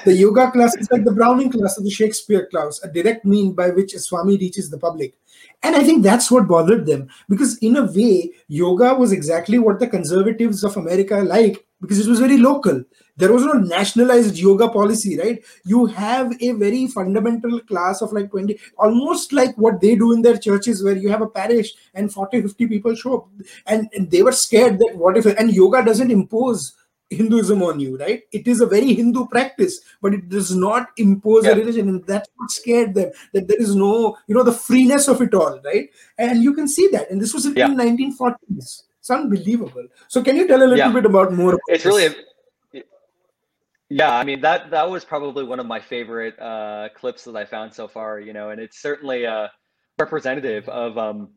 The 0.06 0.14
yoga 0.14 0.52
class 0.52 0.76
is 0.76 0.90
like 0.92 1.04
the 1.04 1.12
Browning 1.12 1.52
class 1.52 1.78
or 1.78 1.84
the 1.84 1.90
Shakespeare 1.90 2.48
class, 2.48 2.82
a 2.84 2.92
direct 2.92 3.26
mean 3.26 3.54
by 3.54 3.70
which 3.70 3.94
a 3.94 4.00
Swami 4.00 4.38
reaches 4.38 4.70
the 4.70 4.78
public. 4.78 5.16
And 5.64 5.76
I 5.76 5.84
think 5.84 6.04
that's 6.04 6.32
what 6.32 6.48
bothered 6.48 6.86
them 6.86 7.10
because, 7.30 7.58
in 7.60 7.78
a 7.78 7.86
way, 7.86 8.32
yoga 8.48 8.96
was 8.96 9.12
exactly 9.12 9.60
what 9.60 9.80
the 9.80 9.88
conservatives 9.88 10.64
of 10.64 10.78
America 10.78 11.18
like 11.18 11.66
because 11.82 12.00
it 12.00 12.10
was 12.10 12.20
very 12.20 12.38
local 12.38 12.84
there 13.22 13.32
was 13.32 13.46
no 13.46 13.54
nationalized 13.54 14.38
yoga 14.38 14.68
policy 14.76 15.18
right 15.20 15.44
you 15.74 15.86
have 15.86 16.34
a 16.42 16.52
very 16.64 16.88
fundamental 16.88 17.60
class 17.72 18.02
of 18.02 18.12
like 18.18 18.30
20 18.32 18.60
almost 18.78 19.32
like 19.40 19.56
what 19.56 19.80
they 19.80 19.96
do 19.96 20.12
in 20.18 20.22
their 20.28 20.38
churches 20.50 20.84
where 20.84 20.98
you 20.98 21.10
have 21.16 21.22
a 21.22 21.32
parish 21.40 21.74
and 21.94 22.12
40 22.12 22.42
50 22.42 22.68
people 22.68 22.96
show 22.96 23.18
up 23.18 23.28
and, 23.68 23.90
and 23.94 24.10
they 24.12 24.24
were 24.24 24.38
scared 24.44 24.80
that 24.80 24.96
what 24.96 25.18
if 25.18 25.26
and 25.26 25.54
yoga 25.54 25.84
doesn't 25.86 26.12
impose 26.20 26.74
Hinduism 27.12 27.62
on 27.62 27.80
you, 27.82 27.98
right? 27.98 28.24
It 28.32 28.48
is 28.48 28.62
a 28.62 28.66
very 28.66 28.94
Hindu 28.94 29.28
practice, 29.28 29.82
but 30.02 30.14
it 30.14 30.30
does 30.30 30.56
not 30.56 30.92
impose 30.96 31.46
yeah. 31.46 31.52
a 31.52 31.56
religion, 31.56 31.90
and 31.90 32.06
that's 32.06 32.30
what 32.38 32.50
scared 32.50 32.94
them. 32.94 33.12
That 33.34 33.50
there 33.50 33.62
is 33.62 33.76
no, 33.76 34.18
you 34.28 34.36
know, 34.36 34.44
the 34.44 34.54
freeness 34.54 35.10
of 35.10 35.22
it 35.22 35.34
all, 35.34 35.60
right? 35.66 35.90
And 36.18 36.42
you 36.42 36.54
can 36.54 36.70
see 36.70 36.88
that. 36.94 37.12
And 37.12 37.22
this 37.22 37.34
was 37.34 37.46
in 37.46 37.54
yeah. 37.54 37.68
1940s. 37.68 38.84
It's 39.00 39.10
unbelievable. 39.10 39.88
So, 40.08 40.24
can 40.24 40.38
you 40.38 40.48
tell 40.48 40.60
a 40.60 40.64
little 40.64 40.78
yeah. 40.78 40.92
bit 40.92 41.06
about 41.06 41.34
more? 41.34 41.56
About 41.56 41.62
it's 41.68 41.84
this? 41.84 41.94
really 41.94 42.16
yeah, 43.92 44.18
I 44.18 44.24
mean 44.24 44.40
that 44.40 44.72
that 44.72 44.90
was 44.90 45.04
probably 45.04 45.44
one 45.44 45.60
of 45.60 45.66
my 45.66 45.82
favorite 45.82 46.40
uh, 46.40 46.88
clips 46.96 47.26
that 47.26 47.36
I 47.36 47.44
found 47.44 47.74
so 47.74 47.90
far. 47.90 48.22
You 48.22 48.32
know, 48.32 48.50
and 48.50 48.62
it's 48.62 48.82
certainly 48.82 49.26
uh, 49.26 49.50
representative 50.00 50.70
of 50.70 50.98
um, 50.98 51.32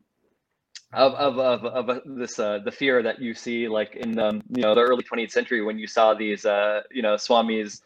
of 0.93 1.13
of 1.15 1.37
of, 1.37 1.65
of 1.65 1.89
uh, 1.89 1.99
this 2.05 2.39
uh, 2.39 2.59
the 2.63 2.71
fear 2.71 3.03
that 3.03 3.21
you 3.21 3.33
see 3.33 3.67
like 3.67 3.97
in 3.97 4.13
the 4.13 4.41
you 4.55 4.61
know 4.61 4.73
the 4.73 4.81
early 4.81 5.03
20th 5.03 5.31
century 5.31 5.63
when 5.63 5.77
you 5.77 5.85
saw 5.85 6.13
these 6.13 6.45
uh, 6.45 6.81
you 6.91 7.01
know 7.01 7.15
swamis 7.15 7.81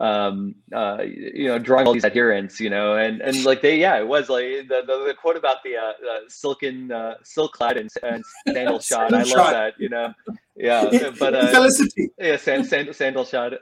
um 0.00 0.54
uh 0.72 1.02
you 1.02 1.46
know 1.46 1.58
drawing 1.58 1.86
all 1.86 1.92
these 1.92 2.06
adherents 2.06 2.58
you 2.58 2.70
know 2.70 2.96
and 2.96 3.20
and 3.20 3.44
like 3.44 3.60
they 3.60 3.76
yeah 3.78 3.98
it 3.98 4.06
was 4.06 4.30
like 4.30 4.44
the 4.68 4.80
the, 4.86 5.04
the 5.06 5.14
quote 5.20 5.36
about 5.36 5.58
the 5.62 5.76
uh, 5.76 5.90
uh 5.90 6.20
silken 6.26 6.90
uh 6.90 7.14
silk 7.22 7.52
clad 7.52 7.76
and, 7.76 7.90
and 8.02 8.24
sandal 8.48 8.78
shod 8.80 9.12
i 9.12 9.22
love 9.24 9.50
that 9.50 9.74
you 9.78 9.90
know 9.90 10.14
yeah 10.56 11.10
but 11.18 11.34
uh 11.34 11.48
felicity 11.48 12.08
yeah 12.18 12.36
sand, 12.36 12.64
sand, 12.66 12.88
sandal 12.96 13.26
shod 13.26 13.58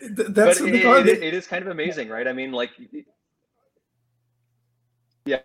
that's 0.00 0.60
but 0.60 0.68
it, 0.68 1.08
it, 1.08 1.22
it 1.22 1.34
is 1.34 1.46
kind 1.46 1.62
of 1.62 1.68
amazing, 1.70 2.08
right? 2.08 2.26
I 2.26 2.32
mean, 2.32 2.52
like, 2.52 2.70
yeah. 5.24 5.40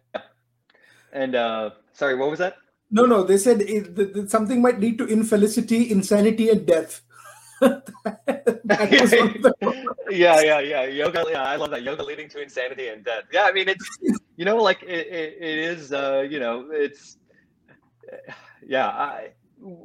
And 1.11 1.35
uh, 1.35 1.71
sorry, 1.93 2.15
what 2.15 2.29
was 2.29 2.39
that? 2.39 2.57
No, 2.91 3.05
no. 3.05 3.23
They 3.23 3.37
said 3.37 3.61
it, 3.61 3.95
the, 3.95 4.27
something 4.29 4.61
might 4.61 4.79
lead 4.79 4.97
to 4.99 5.05
infelicity, 5.05 5.89
insanity, 5.91 6.49
and 6.49 6.65
death. 6.65 7.01
yeah, 10.09 10.41
yeah, 10.41 10.59
yeah. 10.59 10.83
Yoga. 10.85 11.25
Yeah, 11.29 11.43
I 11.43 11.55
love 11.55 11.71
that. 11.71 11.83
Yoga 11.83 12.03
leading 12.03 12.29
to 12.29 12.41
insanity 12.41 12.89
and 12.89 13.03
death. 13.03 13.23
Yeah, 13.31 13.43
I 13.43 13.51
mean, 13.51 13.69
it's 13.69 13.87
you 14.35 14.45
know, 14.45 14.57
like 14.57 14.83
it, 14.83 15.07
it, 15.07 15.37
it 15.39 15.59
is. 15.59 15.93
Uh, 15.93 16.25
you 16.29 16.39
know, 16.39 16.67
it's 16.71 17.17
yeah. 18.65 18.87
I, 18.87 19.29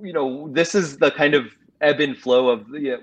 you 0.03 0.13
know, 0.13 0.49
this 0.49 0.75
is 0.75 0.99
the 0.99 1.11
kind 1.11 1.35
of 1.35 1.47
ebb 1.81 2.01
and 2.01 2.17
flow 2.17 2.49
of 2.49 2.69
you 2.71 2.91
know, 2.91 3.01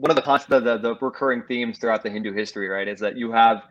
one 0.00 0.10
of 0.10 0.16
the, 0.16 0.60
the, 0.60 0.78
the 0.78 0.94
recurring 1.00 1.42
themes 1.42 1.78
throughout 1.78 2.02
the 2.02 2.10
Hindoo 2.10 2.34
History, 2.34 2.68
right, 2.68 2.86
is 2.86 3.00
that 3.00 3.16
you 3.16 3.32
have, 3.32 3.62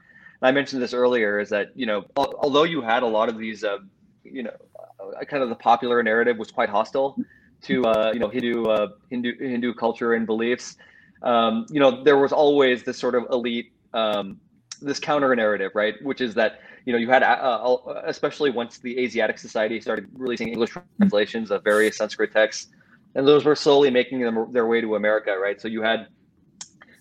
I 0.42 0.52
mentioned 0.52 0.82
this 0.82 0.94
earlier, 0.94 1.40
is 1.40 1.50
that 1.50 1.72
you 1.76 1.86
know, 1.86 2.06
although 2.16 2.64
you 2.64 2.82
had 2.82 3.04
a 3.04 3.08
lot 3.08 3.30
of 3.30 3.38
these, 3.38 3.64
uh, 3.64 3.78
you 4.24 4.44
know, 4.44 4.52
uh, 5.00 5.24
kind 5.26 5.44
of 5.44 5.50
the 5.50 5.56
popular 5.56 6.02
narrative 6.04 6.38
was 6.38 6.52
quite 6.52 6.70
hostile 6.70 7.16
to 7.62 7.84
uh, 7.86 8.12
you 8.14 8.20
know 8.20 8.30
Hindu 8.30 8.66
uh, 8.66 8.88
Hindu 9.10 9.38
Hindu 9.40 9.74
culture 9.74 10.14
and 10.14 10.26
beliefs. 10.26 10.78
Um, 11.22 11.66
you 11.70 11.80
know, 11.80 12.04
there 12.04 12.18
was 12.18 12.32
always 12.32 12.84
this 12.84 12.98
sort 12.98 13.16
of 13.16 13.26
elite 13.32 13.72
um, 13.94 14.40
this 14.82 15.00
counter 15.00 15.36
narrative, 15.36 15.72
right? 15.74 15.96
Which 16.04 16.22
is 16.22 16.34
that 16.36 16.60
you 16.86 16.94
know 16.94 17.00
you 17.00 17.10
had 17.10 17.24
uh, 17.24 17.78
especially 18.06 18.50
once 18.50 18.80
the 18.80 18.98
Asiatic 19.00 19.38
Society 19.38 19.80
started 19.80 20.08
releasing 20.14 20.50
English 20.50 20.72
translations 20.98 21.52
of 21.52 21.64
various 21.64 21.98
Sanskrit 21.98 22.32
texts, 22.32 22.72
and 23.16 23.28
those 23.28 23.46
were 23.46 23.56
slowly 23.56 23.90
making 23.90 24.20
them 24.22 24.52
their 24.52 24.68
way 24.68 24.82
to 24.82 24.96
America, 24.96 25.36
right? 25.38 25.60
So 25.60 25.68
you 25.68 25.82
had 25.82 26.08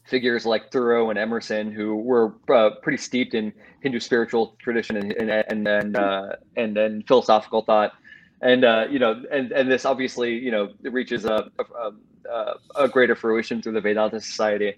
figures 0.07 0.47
like 0.47 0.71
Thoreau 0.71 1.11
and 1.11 1.19
Emerson 1.19 1.73
who 1.73 1.97
were 1.97 2.35
uh, 2.53 2.71
pretty 2.83 2.99
steeped 2.99 3.35
in 3.35 3.53
Hindu 3.83 4.01
spiritual 4.01 4.57
tradition 4.59 4.97
and 4.97 5.13
and 5.13 5.31
and 5.31 5.69
and, 5.69 5.97
uh, 5.97 6.37
and, 6.57 6.77
and 6.77 7.07
philosophical 7.07 7.63
thought, 7.63 7.93
and 8.41 8.65
uh, 8.65 8.87
you 8.91 8.99
know, 8.99 9.23
and 9.31 9.53
and 9.53 9.71
this 9.71 9.85
obviously 9.85 10.35
you 10.35 10.51
know 10.51 10.71
reaches 10.83 11.25
a, 11.25 11.51
a, 12.29 12.55
a 12.77 12.89
greater 12.89 13.15
fruition 13.15 13.61
through 13.61 13.73
the 13.73 13.81
Vedanta 13.81 14.21
Society 14.21 14.75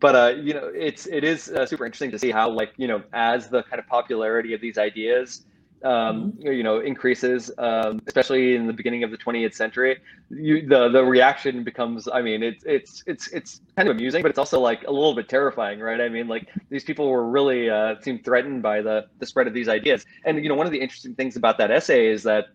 but 0.00 0.16
uh, 0.16 0.28
you 0.40 0.54
know, 0.54 0.70
it's 0.74 1.06
it 1.06 1.24
is 1.24 1.48
uh, 1.50 1.66
super 1.66 1.84
interesting 1.84 2.10
to 2.10 2.18
see 2.18 2.30
how 2.30 2.48
like 2.50 2.72
you 2.78 2.88
know 2.88 3.02
as 3.12 3.50
the 3.50 3.62
kind 3.64 3.78
of 3.78 3.86
popularity 3.86 4.54
of 4.54 4.60
these 4.60 4.78
ideas 4.78 5.44
um, 5.84 6.32
mm-hmm. 6.32 6.46
you 6.48 6.62
know 6.62 6.80
increases, 6.80 7.50
um, 7.58 8.00
especially 8.06 8.54
in 8.54 8.66
the 8.66 8.72
beginning 8.72 9.04
of 9.04 9.10
the 9.10 9.18
20th 9.18 9.54
century, 9.54 9.98
you, 10.30 10.66
the 10.66 10.88
the 10.88 11.04
reaction 11.04 11.64
becomes. 11.64 12.08
I 12.12 12.22
mean, 12.22 12.42
it's 12.42 12.64
it's 12.64 13.02
it's 13.06 13.28
it's 13.28 13.60
kind 13.76 13.88
of 13.88 13.96
amusing, 13.96 14.22
but 14.22 14.30
it's 14.30 14.38
also 14.38 14.60
like 14.60 14.82
a 14.84 14.90
little 14.90 15.14
bit 15.14 15.28
terrifying, 15.28 15.80
right? 15.80 16.00
I 16.00 16.08
mean, 16.08 16.28
like 16.28 16.48
these 16.68 16.84
people 16.84 17.08
were 17.08 17.28
really 17.28 17.70
uh, 17.70 17.96
seemed 18.00 18.24
threatened 18.24 18.62
by 18.62 18.82
the 18.82 19.06
the 19.18 19.26
spread 19.26 19.46
of 19.46 19.54
these 19.54 19.68
ideas. 19.68 20.04
And 20.24 20.42
you 20.42 20.48
know, 20.48 20.54
one 20.54 20.66
of 20.66 20.72
the 20.72 20.80
interesting 20.80 21.14
things 21.14 21.36
about 21.36 21.58
that 21.58 21.70
essay 21.70 22.08
is 22.08 22.22
that 22.24 22.46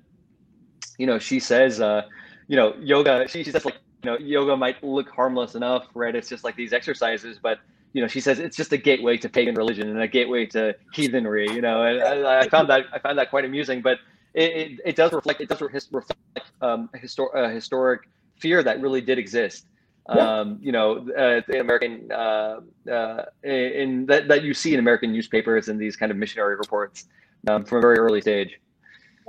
you 0.98 1.08
know 1.08 1.20
she 1.20 1.40
says. 1.40 1.80
Uh, 1.80 2.04
you 2.48 2.56
know, 2.56 2.76
yoga. 2.80 3.28
She, 3.28 3.44
she 3.44 3.52
says 3.52 3.66
like 3.66 3.78
you 4.04 4.12
know, 4.12 4.18
yoga 4.18 4.56
might 4.56 4.84
look 4.84 5.10
harmless 5.10 5.56
enough, 5.56 5.88
right? 5.94 6.16
It's 6.16 6.30
just 6.30 6.44
like 6.44 6.56
these 6.56 6.74
exercises, 6.74 7.40
but 7.42 7.60
you 7.96 8.02
know, 8.02 8.10
she 8.10 8.20
says 8.20 8.40
it's 8.40 8.58
just 8.58 8.74
a 8.74 8.78
gateway 8.78 9.16
to 9.16 9.30
pagan 9.30 9.56
religion 9.56 9.88
and 9.88 10.02
a 10.02 10.08
gateway 10.08 10.46
to 10.48 10.76
heathenry. 10.92 11.50
You 11.50 11.62
know, 11.62 11.82
and 11.82 12.28
I, 12.28 12.40
I 12.42 12.50
found 12.50 12.70
that 12.70 12.88
I 12.92 13.00
found 13.00 13.18
that 13.18 13.30
quite 13.30 13.46
amusing, 13.46 13.82
but 13.82 14.00
it, 14.34 14.52
it, 14.52 14.80
it 14.84 14.96
does 14.98 15.14
reflect 15.14 15.40
it 15.40 15.48
does 15.48 15.62
reflect 15.62 16.14
um, 16.62 16.90
a, 16.94 16.98
histor- 16.98 17.34
a 17.34 17.50
historic 17.50 18.02
fear 18.38 18.62
that 18.64 18.82
really 18.82 19.00
did 19.00 19.18
exist. 19.18 19.68
Yeah. 20.14 20.40
Um, 20.40 20.60
you 20.62 20.74
know, 20.74 21.08
uh, 21.18 21.40
in 21.48 21.62
American 21.62 22.12
uh, 22.12 22.60
uh, 22.92 23.24
in 23.44 24.08
that 24.08 24.28
that 24.28 24.44
you 24.44 24.54
see 24.54 24.74
in 24.74 24.80
American 24.82 25.14
newspapers 25.14 25.70
and 25.70 25.80
these 25.80 25.96
kind 25.96 26.12
of 26.12 26.18
missionary 26.18 26.58
reports 26.58 27.08
um, 27.48 27.64
from 27.64 27.78
a 27.78 27.82
very 27.82 27.98
early 27.98 28.20
stage. 28.20 28.60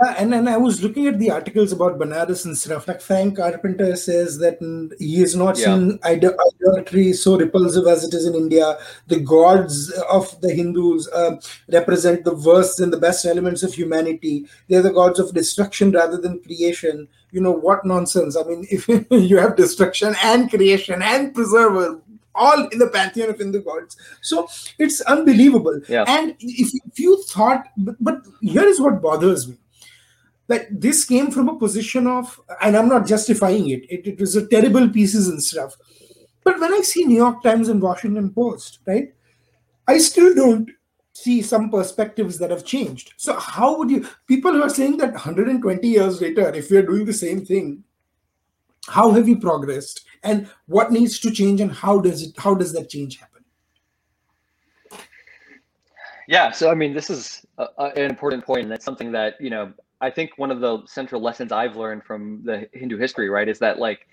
Yeah, 0.03 0.14
and 0.18 0.30
then 0.30 0.47
I 0.47 0.59
was 0.59 0.82
looking 0.82 1.07
at 1.07 1.18
the 1.18 1.30
articles 1.30 1.72
about 1.72 1.99
Banaras 1.99 2.44
and 2.44 2.57
stuff. 2.57 2.86
Like 2.86 3.01
Frank 3.01 3.38
Carpenter 3.38 3.97
says 3.97 4.36
that 4.38 4.59
he 4.99 5.20
has 5.20 5.34
not 5.34 5.57
yeah. 5.57 5.64
seen 5.64 5.99
idolatry 6.05 7.14
so 7.14 7.38
repulsive 7.38 7.86
as 7.86 8.05
it 8.05 8.12
is 8.12 8.26
in 8.26 8.34
India. 8.34 8.76
The 9.07 9.20
gods 9.20 9.90
of 10.11 10.38
the 10.42 10.53
Hindus 10.53 11.09
uh, 11.09 11.36
represent 11.72 12.24
the 12.24 12.34
worst 12.34 12.78
and 12.78 12.92
the 12.92 12.99
best 12.99 13.24
elements 13.24 13.62
of 13.62 13.72
humanity. 13.72 14.47
They're 14.68 14.82
the 14.82 14.92
gods 14.92 15.18
of 15.18 15.32
destruction 15.32 15.92
rather 15.92 16.18
than 16.18 16.42
creation. 16.42 17.09
You 17.30 17.40
know 17.40 17.53
what 17.53 17.86
nonsense? 17.86 18.36
I 18.36 18.42
mean, 18.42 18.66
if 18.70 18.86
you 19.11 19.38
have 19.38 19.57
destruction 19.57 20.14
and 20.22 20.51
creation 20.51 21.01
and 21.01 21.34
preserver, 21.34 22.03
all 22.34 22.68
in 22.68 22.78
the 22.78 22.88
pantheon 22.88 23.30
of 23.30 23.38
Hindu 23.38 23.62
gods. 23.62 23.97
So 24.20 24.47
it's 24.78 25.01
unbelievable. 25.01 25.80
Yeah. 25.88 26.05
And 26.07 26.36
if, 26.38 26.70
if 26.84 27.01
you 27.01 27.22
thought, 27.22 27.64
but, 27.78 27.97
but 27.99 28.22
here 28.42 28.66
is 28.66 28.78
what 28.78 29.01
bothers 29.01 29.49
me 29.49 29.57
that 30.49 30.66
this 30.70 31.05
came 31.05 31.30
from 31.30 31.49
a 31.49 31.59
position 31.59 32.07
of, 32.07 32.40
and 32.62 32.76
I'm 32.76 32.88
not 32.88 33.07
justifying 33.07 33.68
it, 33.68 33.84
it, 33.90 34.07
it 34.07 34.20
was 34.20 34.36
a 34.36 34.47
terrible 34.47 34.88
pieces 34.88 35.28
and 35.28 35.42
stuff. 35.42 35.74
But 36.44 36.61
when 36.61 36.72
I 36.72 36.80
see 36.80 37.05
New 37.05 37.16
York 37.16 37.42
Times 37.42 37.68
and 37.68 37.82
Washington 37.82 38.32
Post, 38.32 38.78
right, 38.86 39.12
I 39.88 39.99
still 39.99 40.34
don't 40.34 40.70
see 41.12 41.42
some 41.42 41.70
perspectives 41.70 42.38
that 42.38 42.51
have 42.51 42.64
changed. 42.64 43.14
So 43.16 43.34
how 43.38 43.78
would 43.78 43.90
you 43.90 44.07
people 44.26 44.53
who 44.53 44.62
are 44.62 44.68
saying 44.68 44.99
that 44.99 45.12
120 45.12 45.88
years 45.88 46.20
later, 46.20 46.55
if 46.55 46.70
we 46.70 46.76
are 46.76 46.86
doing 46.86 47.05
the 47.05 47.12
same 47.12 47.44
thing, 47.44 47.82
how 48.86 49.11
have 49.12 49.26
we 49.26 49.34
progressed 49.34 50.05
and 50.22 50.49
what 50.66 50.92
needs 50.92 51.18
to 51.20 51.30
change 51.30 51.61
and 51.61 51.72
how 51.72 51.99
does 52.01 52.22
it 52.22 52.34
how 52.38 52.55
does 52.55 52.72
that 52.74 52.88
change 52.90 53.18
happen? 53.18 53.44
Yeah, 56.28 56.51
so 56.51 56.70
I 56.70 56.74
mean, 56.74 56.92
this 56.92 57.09
is 57.09 57.47
a, 57.59 57.66
a, 57.78 57.84
an 57.97 58.11
important 58.11 58.44
point, 58.44 58.62
and 58.62 58.70
that's 58.70 58.84
something 58.84 59.12
that 59.12 59.34
you 59.40 59.51
know 59.51 59.72
I 60.01 60.11
think 60.11 60.32
one 60.36 60.51
of 60.51 60.61
the 60.61 60.84
central 60.86 61.22
lessons 61.22 61.53
I've 61.53 61.76
learned 61.76 62.05
from 62.05 62.42
the 62.44 62.68
Hindoo 62.74 62.99
History, 62.99 63.28
right, 63.28 63.49
is 63.49 63.59
that 63.61 63.78
like, 63.78 64.07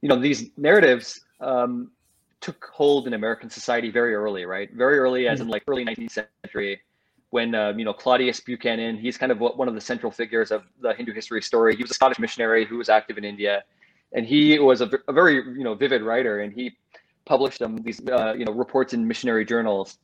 you 0.00 0.08
know, 0.08 0.16
these 0.16 0.50
narratives 0.56 1.20
um, 1.40 1.90
took 2.40 2.64
hold 2.72 3.06
in 3.06 3.14
American 3.14 3.50
society 3.50 3.90
very 3.90 4.14
early, 4.14 4.44
right? 4.44 4.72
Very 4.72 4.98
early, 4.98 5.28
as 5.28 5.40
in 5.40 5.48
like 5.48 5.62
early 5.68 5.84
19th 5.84 6.26
century, 6.44 6.80
when 7.30 7.54
um, 7.54 7.78
you 7.78 7.84
know 7.84 7.92
Claudius 7.92 8.40
Buchanan, 8.40 8.96
he's 8.96 9.18
kind 9.18 9.30
of 9.30 9.38
one 9.40 9.68
of 9.68 9.74
the 9.74 9.80
central 9.80 10.10
figures 10.10 10.50
of 10.50 10.64
the 10.80 10.94
Hindoo 10.94 11.12
History 11.12 11.42
story. 11.42 11.76
He 11.76 11.82
was 11.82 11.90
a 11.90 11.94
Scottish 11.94 12.18
missionary 12.18 12.64
who 12.64 12.78
was 12.78 12.88
active 12.88 13.18
in 13.18 13.24
India, 13.24 13.64
and 14.12 14.26
he 14.26 14.58
was 14.58 14.80
a, 14.80 14.90
a 15.08 15.12
very 15.12 15.34
you 15.34 15.64
know 15.64 15.74
vivid 15.74 16.02
writer, 16.02 16.40
and 16.40 16.52
he 16.52 16.76
published 17.24 17.60
um, 17.60 17.76
these 17.78 18.00
uh, 18.08 18.34
you 18.36 18.44
know 18.44 18.52
reports 18.52 18.94
in 18.94 19.06
missionary 19.06 19.44
journals 19.44 19.98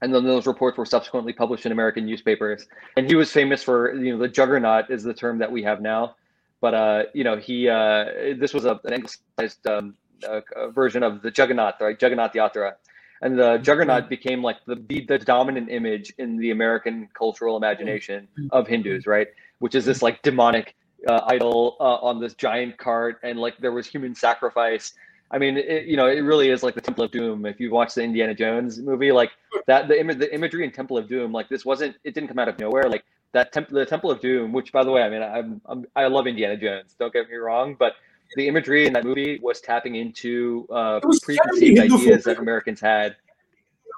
and 0.00 0.14
then 0.14 0.24
those 0.24 0.46
reports 0.46 0.78
were 0.78 0.86
subsequently 0.86 1.32
published 1.32 1.66
in 1.66 1.72
American 1.72 2.06
newspapers. 2.06 2.66
And 2.96 3.06
he 3.06 3.16
was 3.16 3.32
famous 3.32 3.62
for, 3.62 3.94
you 3.94 4.12
know, 4.12 4.18
the 4.18 4.28
juggernaut 4.28 4.90
is 4.90 5.02
the 5.02 5.14
term 5.14 5.38
that 5.38 5.50
we 5.50 5.62
have 5.64 5.80
now. 5.80 6.14
But, 6.60 6.74
uh, 6.74 7.02
you 7.14 7.24
know, 7.24 7.36
he, 7.36 7.68
uh, 7.68 8.34
this 8.38 8.54
was 8.54 8.64
a, 8.64 8.80
an 8.84 8.92
anglicized 8.92 9.66
um, 9.66 9.94
uh, 10.28 10.40
version 10.70 11.02
of 11.02 11.22
the 11.22 11.30
juggernaut, 11.30 11.74
right? 11.80 12.00
Jagannath 12.00 12.32
the 12.32 12.40
Yatra. 12.40 12.74
And 13.22 13.38
the 13.38 13.58
juggernaut 13.58 14.02
mm-hmm. 14.02 14.08
became 14.08 14.42
like 14.42 14.58
the, 14.66 14.76
the 14.76 15.18
dominant 15.18 15.70
image 15.70 16.12
in 16.18 16.36
the 16.36 16.50
American 16.50 17.08
cultural 17.14 17.56
imagination 17.56 18.28
mm-hmm. 18.38 18.48
of 18.52 18.68
Hindus, 18.68 19.06
right? 19.06 19.28
Which 19.58 19.74
is 19.74 19.84
this 19.84 20.02
like 20.02 20.22
demonic 20.22 20.76
uh, 21.08 21.22
idol 21.26 21.76
uh, 21.80 21.96
on 21.96 22.20
this 22.20 22.34
giant 22.34 22.78
cart. 22.78 23.18
And 23.24 23.38
like 23.38 23.58
there 23.58 23.72
was 23.72 23.86
human 23.86 24.14
sacrifice 24.14 24.94
I 25.30 25.38
mean, 25.38 25.58
it, 25.58 25.84
you 25.84 25.96
know, 25.96 26.06
it 26.06 26.20
really 26.20 26.48
is 26.48 26.62
like 26.62 26.74
the 26.74 26.80
Temple 26.80 27.04
of 27.04 27.10
Doom. 27.10 27.44
If 27.44 27.60
you 27.60 27.70
watch 27.70 27.94
the 27.94 28.02
Indiana 28.02 28.34
Jones 28.34 28.78
movie, 28.78 29.12
like 29.12 29.30
that, 29.66 29.88
the 29.88 29.98
image, 29.98 30.18
the 30.18 30.32
imagery 30.34 30.64
in 30.64 30.70
Temple 30.70 30.96
of 30.96 31.08
Doom, 31.08 31.32
like 31.32 31.48
this 31.48 31.64
wasn't, 31.64 31.96
it 32.04 32.14
didn't 32.14 32.28
come 32.28 32.38
out 32.38 32.48
of 32.48 32.58
nowhere. 32.58 32.88
Like 32.88 33.04
that 33.32 33.52
temple, 33.52 33.78
the 33.78 33.84
Temple 33.84 34.10
of 34.10 34.20
Doom, 34.20 34.52
which 34.52 34.72
by 34.72 34.84
the 34.84 34.90
way, 34.90 35.02
I 35.02 35.10
mean, 35.10 35.22
I'm, 35.22 35.60
I'm 35.66 35.86
I 35.94 36.06
love 36.06 36.26
Indiana 36.26 36.56
Jones. 36.56 36.94
Don't 36.98 37.12
get 37.12 37.28
me 37.28 37.36
wrong, 37.36 37.76
but 37.78 37.94
the 38.36 38.48
imagery 38.48 38.86
in 38.86 38.92
that 38.94 39.04
movie 39.04 39.38
was 39.42 39.60
tapping 39.60 39.96
into 39.96 40.66
uh, 40.70 41.00
preconceived 41.22 41.78
ideas 41.78 42.24
that 42.24 42.38
Americans 42.38 42.80
had. 42.80 43.16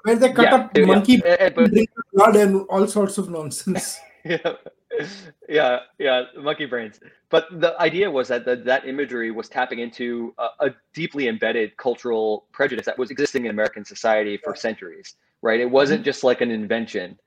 Where 0.03 0.15
they 0.15 0.33
cut 0.33 0.43
yeah, 0.43 0.55
up 0.55 0.77
yeah, 0.77 0.85
monkey 0.85 1.21
yeah, 1.23 1.49
but, 1.49 1.71
blood 2.13 2.35
and 2.35 2.65
all 2.69 2.87
sorts 2.87 3.17
of 3.17 3.29
nonsense. 3.29 3.99
yeah 4.25 4.53
yeah, 5.49 5.79
yeah, 5.97 6.23
monkey 6.37 6.65
brains. 6.65 6.99
But 7.29 7.47
the 7.51 7.79
idea 7.79 8.09
was 8.09 8.27
that 8.27 8.45
the, 8.45 8.55
that 8.57 8.87
imagery 8.87 9.31
was 9.31 9.49
tapping 9.49 9.79
into 9.79 10.33
a, 10.37 10.67
a, 10.67 10.75
deeply 10.93 11.27
embedded 11.27 11.77
cultural 11.77 12.45
prejudice 12.51 12.85
that 12.85 12.97
was 12.97 13.11
existing 13.11 13.45
in 13.45 13.51
American 13.51 13.85
society 13.85 14.37
for 14.37 14.55
centuries, 14.55 15.15
right? 15.41 15.59
It 15.59 15.69
wasn't 15.69 16.01
mm-hmm. 16.01 16.05
just 16.05 16.23
like 16.23 16.41
an 16.41 16.51
invention. 16.51 17.17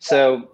So, 0.00 0.50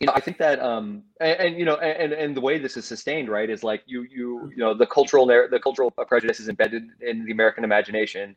you 0.00 0.06
know, 0.06 0.12
I 0.14 0.20
think 0.20 0.38
that, 0.38 0.60
um, 0.60 1.02
and, 1.20 1.40
and 1.40 1.58
you 1.58 1.64
know, 1.64 1.76
and 1.76 2.12
and 2.12 2.36
the 2.36 2.40
way 2.40 2.58
this 2.58 2.76
is 2.76 2.84
sustained, 2.84 3.28
right, 3.28 3.50
is 3.50 3.64
like 3.64 3.82
you 3.86 4.02
you 4.02 4.50
you 4.50 4.58
know 4.58 4.72
the 4.72 4.86
cultural 4.86 5.26
the 5.26 5.60
cultural 5.60 5.90
prejudice 5.90 6.38
is 6.38 6.48
embedded 6.48 6.84
in 7.00 7.24
the 7.24 7.32
American 7.32 7.64
imagination, 7.64 8.36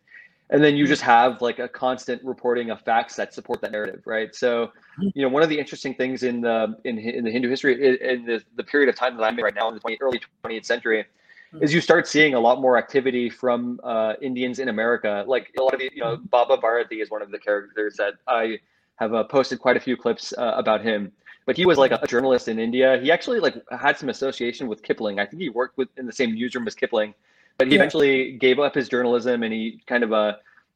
and 0.51 0.61
then 0.61 0.75
you 0.75 0.85
just 0.85 1.01
have 1.01 1.41
like 1.41 1.59
a 1.59 1.67
constant 1.67 2.21
reporting 2.23 2.69
of 2.69 2.81
facts 2.81 3.15
that 3.15 3.33
support 3.33 3.61
that 3.61 3.71
narrative 3.71 4.01
right? 4.05 4.35
So 4.35 4.67
mm-hmm. 4.67 5.07
you 5.15 5.23
know 5.23 5.29
one 5.29 5.41
of 5.41 5.49
the 5.49 5.57
interesting 5.57 5.95
things 5.95 6.23
in 6.23 6.41
the 6.41 6.75
in, 6.83 6.99
in 6.99 7.23
the 7.23 7.31
Hindoo 7.31 7.49
History 7.49 7.73
in 7.73 8.25
the, 8.25 8.43
the 8.55 8.63
period 8.63 8.89
of 8.89 8.95
time 8.95 9.17
that 9.17 9.23
i'm 9.23 9.37
in 9.37 9.43
right 9.43 9.55
now 9.55 9.69
in 9.69 9.73
the 9.73 9.79
20, 9.79 9.97
early 10.01 10.21
20th 10.43 10.65
century 10.65 11.05
mm-hmm. 11.53 11.63
is 11.63 11.73
you 11.73 11.81
start 11.81 12.07
seeing 12.07 12.33
a 12.35 12.39
lot 12.39 12.61
more 12.61 12.77
activity 12.77 13.29
from 13.29 13.79
uh, 13.83 14.13
indians 14.21 14.59
in 14.59 14.67
america. 14.67 15.23
Like 15.25 15.51
a 15.57 15.63
lot 15.63 15.73
of 15.73 15.81
you 15.81 15.89
know 15.95 16.17
mm-hmm. 16.17 16.25
baba 16.25 16.57
bharati 16.57 17.01
is 17.01 17.09
one 17.09 17.21
of 17.21 17.31
the 17.31 17.39
characters 17.39 17.95
that 17.97 18.15
i 18.27 18.59
have 18.97 19.13
uh, 19.13 19.23
posted 19.23 19.59
quite 19.59 19.77
a 19.77 19.79
few 19.79 19.97
clips 19.97 20.33
uh, 20.37 20.53
about 20.55 20.81
him. 20.83 21.11
But 21.47 21.57
he 21.57 21.65
was 21.65 21.79
like 21.79 21.91
a, 21.91 21.99
a, 22.03 22.07
journalist 22.07 22.47
in 22.49 22.59
india. 22.59 22.99
He 23.01 23.11
actually 23.11 23.39
like 23.39 23.55
had 23.71 23.97
some 23.97 24.09
association 24.09 24.67
with 24.67 24.83
kipling. 24.83 25.19
I 25.19 25.25
think 25.25 25.41
he 25.41 25.49
worked 25.49 25.75
with 25.77 25.89
in 25.97 26.05
the 26.05 26.13
same 26.13 26.35
newsroom 26.35 26.67
as 26.67 26.75
kipling 26.75 27.15
but 27.57 27.67
he 27.67 27.73
yeah. 27.73 27.79
eventually 27.79 28.33
gave 28.33 28.59
up 28.59 28.75
his 28.75 28.89
journalism 28.89 29.43
and 29.43 29.53
he 29.53 29.81
kind 29.87 30.03
of 30.03 30.13
uh, 30.13 30.33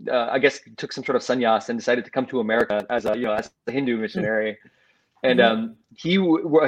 uh, 0.09 0.27
I 0.31 0.39
guess 0.39 0.59
took 0.77 0.91
some 0.91 1.03
sort 1.03 1.15
of 1.15 1.21
sannyas 1.21 1.69
and 1.69 1.79
decided 1.79 2.05
to 2.05 2.11
come 2.11 2.25
to 2.27 2.39
America 2.39 2.85
as 2.89 3.05
a 3.05 3.15
you 3.15 3.23
know 3.23 3.33
as 3.33 3.51
a 3.67 3.71
Hindu 3.71 3.97
missionary. 3.97 4.57
And 5.23 5.39
mm-hmm. 5.39 5.51
um, 5.51 5.75
he 5.95 6.11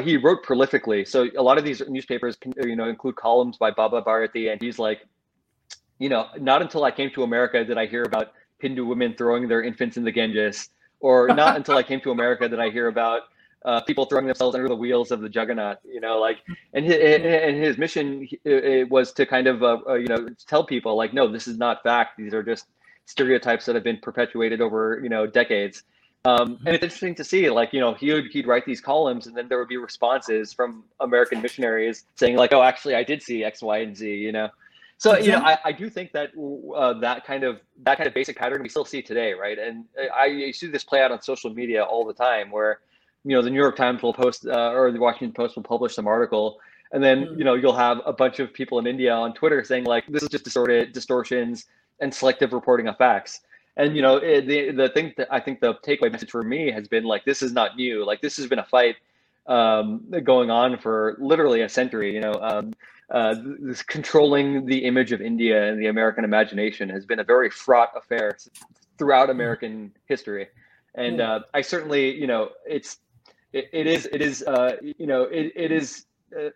he 0.04 0.18
wrote 0.18 0.44
prolifically. 0.44 1.08
So 1.08 1.30
a 1.38 1.44
lot 1.44 1.58
of 1.58 1.64
these 1.64 1.82
newspapers 1.88 2.36
can, 2.36 2.54
you 2.64 2.76
know 2.76 2.90
include 2.90 3.16
columns 3.16 3.58
by 3.58 3.72
Baba 3.72 4.02
Bharati, 4.02 4.48
and 4.50 4.62
he's 4.62 4.80
like, 4.80 5.06
you 6.00 6.10
know, 6.10 6.28
not 6.40 6.62
until 6.62 6.84
I 6.84 6.92
came 6.92 7.12
to 7.12 7.24
America 7.24 7.64
did 7.64 7.78
I 7.78 7.86
hear 7.86 8.04
about 8.04 8.34
Hindu 8.60 8.86
women 8.86 9.14
throwing 9.16 9.48
their 9.48 9.62
infants 9.62 9.98
in 9.98 10.04
the 10.04 10.12
Ganges, 10.12 10.70
or 11.00 11.28
not 11.28 11.56
until 11.58 11.78
I 11.78 11.84
came 11.84 12.02
to 12.02 12.12
America 12.12 12.48
did 12.48 12.60
I 12.60 12.70
hear 12.70 12.88
about 12.88 13.24
uh, 13.68 13.82
people 13.82 14.06
throwing 14.06 14.26
themselves 14.26 14.56
under 14.56 14.70
the 14.70 14.76
wheels 14.76 15.12
of 15.12 15.20
the 15.20 15.30
juggernaut. 15.30 15.78
You 15.86 16.00
know, 16.00 16.18
like, 16.20 16.38
and 16.74 16.86
his, 16.86 16.96
and 16.96 17.62
his 17.62 17.78
mission 17.78 18.28
it 18.46 18.90
was 18.90 19.12
to 19.14 19.26
kind 19.26 19.46
of, 19.46 19.62
uh, 19.62 19.80
uh, 19.88 19.94
you 19.96 20.08
know, 20.08 20.28
tell 20.48 20.64
people 20.66 20.96
like, 20.96 21.14
no, 21.14 21.28
this 21.28 21.48
is 21.48 21.58
not 21.58 21.84
fact. 21.84 22.18
These 22.18 22.34
are 22.34 22.42
just 22.42 22.66
stereotypes 23.06 23.66
that 23.66 23.76
have 23.76 23.84
been 23.84 24.00
perpetuated 24.02 24.62
over, 24.62 25.00
you 25.04 25.10
know, 25.10 25.28
decades. 25.28 25.84
Um, 26.26 26.58
and 26.66 26.76
it's 26.76 26.84
interesting 26.84 27.16
to 27.16 27.24
see, 27.24 27.50
like, 27.50 27.72
you 27.72 27.80
know, 27.80 27.94
he 27.94 28.12
would, 28.12 28.26
he'd 28.32 28.48
write 28.48 28.66
these 28.66 28.82
columns 28.82 29.28
and 29.28 29.38
then 29.38 29.48
there 29.48 29.60
would 29.60 29.70
be 29.70 29.78
responses 29.78 30.52
from 30.52 30.84
American 31.00 31.42
missionaries 31.42 32.06
saying 32.16 32.36
like, 32.36 32.52
oh, 32.52 32.64
actually, 32.64 32.96
I 32.96 33.04
did 33.04 33.22
see 33.22 33.44
X, 33.46 33.62
Y, 33.62 33.78
and 33.78 33.96
Z, 33.96 34.10
you 34.10 34.32
know? 34.32 34.50
So, 34.98 35.18
you 35.18 35.32
know, 35.32 35.40
I, 35.40 35.58
I 35.64 35.72
do 35.72 35.90
think 35.90 36.12
that 36.14 36.32
uh, 36.76 36.94
that 37.00 37.24
kind 37.24 37.44
of, 37.44 37.62
that 37.84 37.98
kind 37.98 38.08
of 38.08 38.14
basic 38.14 38.36
pattern 38.36 38.64
we 38.64 38.68
still 38.68 38.84
see 38.84 39.02
today, 39.02 39.34
right? 39.34 39.58
And 39.60 39.86
I, 39.98 40.48
I 40.48 40.52
see 40.52 40.68
this 40.68 40.84
play 40.84 41.02
out 41.02 41.12
on 41.12 41.22
social 41.22 41.54
media 41.54 41.84
all 41.84 42.04
the 42.06 42.14
time 42.14 42.50
where, 42.52 42.80
you 43.28 43.36
know, 43.36 43.42
the 43.42 43.50
New 43.50 43.60
York 43.60 43.76
Times 43.76 44.02
will 44.02 44.14
post 44.14 44.46
uh, 44.46 44.72
or 44.72 44.92
the 44.92 45.00
Washington 45.00 45.34
Post 45.34 45.56
will 45.56 45.64
publish 45.64 45.96
some 45.96 46.08
article 46.08 46.60
and 46.92 47.04
then, 47.04 47.26
mm-hmm. 47.26 47.40
you 47.40 47.44
know, 47.44 47.54
you'll 47.54 47.76
have 47.76 48.02
a 48.06 48.14
bunch 48.14 48.40
of 48.40 48.54
people 48.54 48.80
in 48.80 48.88
India 48.88 49.14
on 49.14 49.34
Twitter 49.34 49.64
saying 49.64 49.84
like, 49.84 50.06
this 50.08 50.24
is 50.24 50.30
just 50.30 50.46
distorted 50.46 50.94
distortions 50.94 51.66
and 52.00 52.14
selective 52.14 52.54
reporting 52.54 52.88
of 52.88 52.98
facts 52.98 53.42
and 53.78 53.96
you 53.96 54.02
know 54.02 54.18
it, 54.18 54.48
the 54.48 54.72
the 54.72 54.90
thing 54.90 55.14
that 55.18 55.28
I 55.32 55.40
think 55.40 55.62
the 55.62 55.76
takeaway 55.76 56.12
message 56.12 56.32
for 56.32 56.44
me 56.44 56.72
has 56.72 56.88
been 56.88 57.04
like 57.04 57.24
this 57.24 57.42
is 57.42 57.54
not 57.54 57.78
new. 57.78 58.04
Like 58.04 58.22
this 58.22 58.36
has 58.38 58.48
been 58.48 58.60
a 58.60 58.66
fight 58.66 58.96
um, 59.46 60.04
going 60.24 60.50
on 60.50 60.78
for 60.78 61.16
literally 61.20 61.62
a 61.62 61.70
century. 61.70 62.14
You 62.14 62.22
know, 62.22 62.34
um, 62.34 62.74
uh, 63.12 63.36
this 63.60 63.84
controlling 63.84 64.66
the 64.66 64.80
image 64.80 65.12
of 65.12 65.22
India 65.22 65.70
and 65.70 65.80
the 65.80 65.88
American 65.88 66.24
imagination 66.24 66.90
has 66.90 67.06
been 67.06 67.20
a 67.20 67.24
very 67.24 67.50
fraught 67.50 67.92
affair 67.96 68.36
throughout 68.98 69.30
American 69.30 69.94
history. 70.08 70.48
And 70.96 71.22
uh, 71.22 71.42
I 71.54 71.62
certainly, 71.62 72.16
you 72.16 72.26
know, 72.26 72.50
it's 72.66 72.98
it, 73.58 73.70
it 73.74 73.88
is 73.88 74.08
it 74.12 74.22
is 74.22 74.44
uh, 74.44 74.76
you 74.82 75.08
know 75.08 75.24
it, 75.24 75.52
it 75.56 75.72
is 75.72 76.06
uh, 76.38 76.50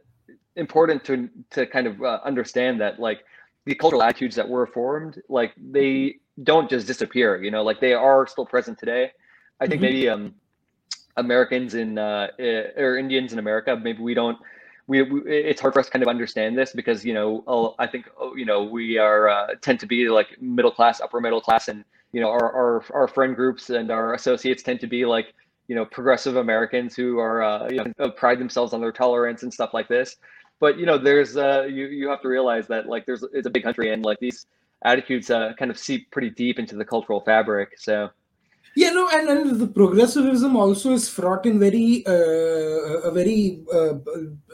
important 0.55 1.03
to 1.05 1.29
to 1.51 1.65
kind 1.65 1.87
of 1.87 2.01
uh, 2.01 2.19
understand 2.23 2.79
that 2.81 2.99
like 2.99 3.19
the 3.65 3.75
cultural 3.75 4.03
attitudes 4.03 4.35
that 4.35 4.47
were 4.47 4.65
formed, 4.65 5.21
like 5.29 5.53
they 5.57 6.17
don't 6.43 6.69
just 6.69 6.87
disappear. 6.87 7.41
You 7.41 7.51
know, 7.51 7.63
like 7.63 7.79
they 7.79 7.93
are 7.93 8.27
still 8.27 8.45
present 8.45 8.77
today. 8.79 9.11
I 9.59 9.67
think 9.67 9.81
mm-hmm. 9.81 9.93
maybe 9.93 10.09
um, 10.09 10.35
Americans 11.17 11.75
in 11.75 11.97
uh, 11.97 12.27
eh, 12.39 12.63
or 12.77 12.97
Indians 12.97 13.33
in 13.33 13.39
America, 13.39 13.75
maybe 13.75 14.01
we 14.01 14.13
don't. 14.13 14.37
We, 14.87 15.03
we, 15.03 15.21
it's 15.31 15.61
hard 15.61 15.73
for 15.73 15.79
us 15.79 15.85
to 15.85 15.91
kind 15.91 16.03
of 16.03 16.09
understand 16.09 16.57
this 16.57 16.73
because 16.73 17.05
you 17.05 17.13
know 17.13 17.75
I 17.79 17.87
think 17.87 18.09
oh, 18.19 18.35
you 18.35 18.45
know 18.45 18.63
we 18.63 18.97
are 18.97 19.29
uh, 19.29 19.47
tend 19.61 19.79
to 19.81 19.85
be 19.85 20.09
like 20.09 20.41
middle 20.41 20.71
class, 20.71 20.99
upper 21.01 21.21
middle 21.21 21.41
class, 21.41 21.67
and 21.67 21.85
you 22.11 22.21
know 22.21 22.29
our, 22.29 22.51
our 22.51 22.83
our 22.93 23.07
friend 23.07 23.35
groups 23.35 23.69
and 23.69 23.91
our 23.91 24.13
associates 24.13 24.63
tend 24.63 24.79
to 24.81 24.87
be 24.87 25.05
like 25.05 25.33
you 25.71 25.75
know 25.75 25.85
progressive 25.85 26.35
Americans 26.35 26.97
who 26.97 27.17
are 27.17 27.41
uh, 27.41 27.69
you 27.69 27.81
know 27.81 28.11
pride 28.11 28.39
themselves 28.39 28.73
on 28.73 28.81
their 28.81 28.91
tolerance 28.91 29.43
and 29.43 29.53
stuff 29.53 29.73
like 29.73 29.87
this. 29.87 30.17
But 30.59 30.77
you 30.77 30.85
know 30.85 30.97
there's 30.97 31.37
uh, 31.37 31.63
you 31.63 31.85
you 31.85 32.09
have 32.09 32.21
to 32.23 32.27
realize 32.27 32.67
that 32.67 32.89
like 32.89 33.05
there's 33.05 33.23
it's 33.31 33.47
a 33.47 33.49
big 33.49 33.63
country 33.63 33.93
and 33.93 34.03
like 34.03 34.19
these 34.19 34.47
attitudes 34.83 35.31
uh, 35.31 35.53
kind 35.57 35.71
of 35.71 35.79
seep 35.79 36.11
pretty 36.11 36.29
deep 36.29 36.59
into 36.59 36.75
the 36.75 36.83
cultural 36.83 37.21
fabric. 37.21 37.79
So. 37.79 38.09
Yeah, 38.73 38.91
no, 38.91 39.09
and, 39.11 39.27
and 39.27 39.59
the 39.59 39.67
progressivism 39.67 40.55
also 40.55 40.93
is 40.93 41.09
fraught 41.09 41.45
in 41.45 41.59
very 41.59 42.05
uh, 42.07 43.09
a 43.09 43.11
very 43.11 43.61
uh, 43.73 43.95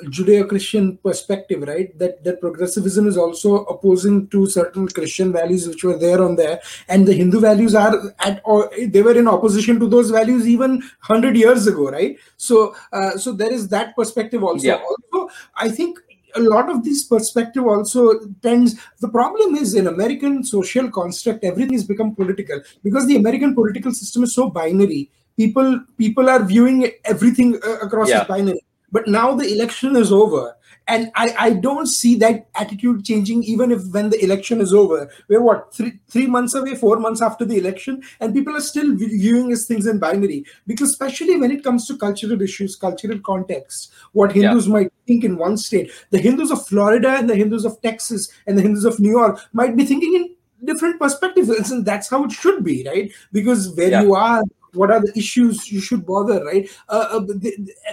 Judeo-Christian 0.06 0.98
perspective, 0.98 1.62
right? 1.62 1.98
That 2.00 2.24
that 2.24 2.42
progressivism 2.42 3.08
is 3.08 3.16
also 3.16 3.58
opposing 3.66 4.28
to 4.30 4.48
certain 4.48 4.88
Christian 4.88 5.32
values 5.32 5.68
which 5.68 5.84
were 5.84 6.00
there 6.00 6.24
on 6.24 6.36
there, 6.36 6.60
and 6.90 7.08
the 7.08 7.14
Hindu 7.14 7.40
values 7.40 7.76
are 7.76 7.94
at 8.20 8.42
or 8.44 8.72
they 8.88 9.04
were 9.04 9.16
in 9.16 9.28
opposition 9.28 9.80
to 9.80 9.88
those 9.88 10.10
values 10.10 10.48
even 10.48 10.82
hundred 11.00 11.38
years 11.38 11.68
ago, 11.68 11.92
right? 11.92 12.18
So, 12.38 12.76
uh, 12.94 13.18
so 13.18 13.34
there 13.34 13.54
is 13.54 13.68
that 13.68 13.96
perspective 13.96 14.44
also. 14.44 14.66
Yeah. 14.66 14.82
Also, 15.14 15.32
I 15.56 15.70
think 15.70 16.00
a 16.38 16.44
lot 16.54 16.70
of 16.70 16.84
this 16.84 17.04
perspective 17.04 17.66
also 17.66 18.20
tends 18.42 18.76
the 19.06 19.10
problem 19.10 19.56
is 19.56 19.76
in 19.76 19.88
american 19.88 20.44
social 20.44 20.90
construct 20.90 21.44
everything 21.44 21.74
has 21.74 21.88
become 21.94 22.16
political 22.16 22.62
because 22.84 23.08
the 23.08 23.16
american 23.16 23.54
political 23.54 23.92
system 23.92 24.24
is 24.24 24.34
so 24.34 24.50
binary. 24.50 25.10
People 25.38 25.80
people 25.98 26.30
are 26.30 26.44
viewing 26.44 26.92
everything 27.06 27.60
uh, 27.64 27.78
across 27.88 28.10
yeah. 28.10 28.22
as 28.22 28.28
binary. 28.28 28.62
But 28.92 29.08
now 29.08 29.36
the 29.36 29.52
election 29.54 29.96
is 29.96 30.12
over 30.12 30.56
and 30.88 31.12
I, 31.16 31.36
I 31.38 31.54
don't 31.54 31.88
see 31.88 32.16
that 32.18 32.48
attitude 32.56 33.04
changing 33.06 33.44
even 33.44 33.72
if 33.72 33.82
when 33.92 34.10
the 34.10 34.24
election 34.24 34.62
is 34.62 34.74
over. 34.74 35.10
We're 35.28 35.42
what 35.42 35.74
three 35.74 36.00
three 36.08 36.28
months 36.28 36.56
away 36.56 36.76
four 36.76 37.00
months 37.00 37.22
after 37.22 37.46
the 37.46 37.58
election 37.58 38.02
and 38.20 38.34
people 38.34 38.56
are 38.56 38.62
still 38.62 38.96
viewing 38.96 39.52
as 39.52 39.66
things 39.66 39.88
in 39.88 40.00
binary. 40.00 40.46
Because 40.66 40.92
especially 40.92 41.38
when 41.38 41.52
it 41.52 41.64
comes 41.64 41.88
to 41.88 41.98
cultural 41.98 42.42
issues 42.42 42.76
cultural 42.76 43.20
context 43.20 43.92
what 44.14 44.32
hindus 44.32 44.68
yeah. 44.68 44.74
might 44.74 44.94
think 45.06 45.24
in 45.24 45.38
one 45.38 45.58
state. 45.58 45.92
The 46.12 46.20
hindus 46.20 46.52
of 46.52 46.66
florida 46.66 47.10
and 47.10 47.30
the 47.30 47.36
hindus 47.36 47.66
of 47.66 47.82
texas 47.82 48.30
and 48.46 48.58
the 48.58 48.62
hindus 48.62 48.86
of 48.86 49.00
new 49.00 49.12
york 49.12 49.40
might 49.54 49.76
be 49.76 49.86
thinking 49.86 50.16
in 50.16 50.36
different 50.66 51.00
perspectives. 51.00 51.50
And 51.72 51.86
that's 51.86 52.10
how 52.10 52.24
it 52.26 52.32
should 52.32 52.64
be 52.64 52.86
right? 52.88 53.12
Because 53.32 53.76
where 53.76 53.92
yeah. 53.92 54.02
you 54.02 54.16
are 54.16 54.44
what 54.78 54.92
are 54.92 55.02
the 55.02 55.12
issues 55.18 55.72
you 55.72 55.82
should 55.82 56.06
bother 56.06 56.44
right? 56.46 56.70
Uh, 56.90 57.08
uh, 57.12 57.34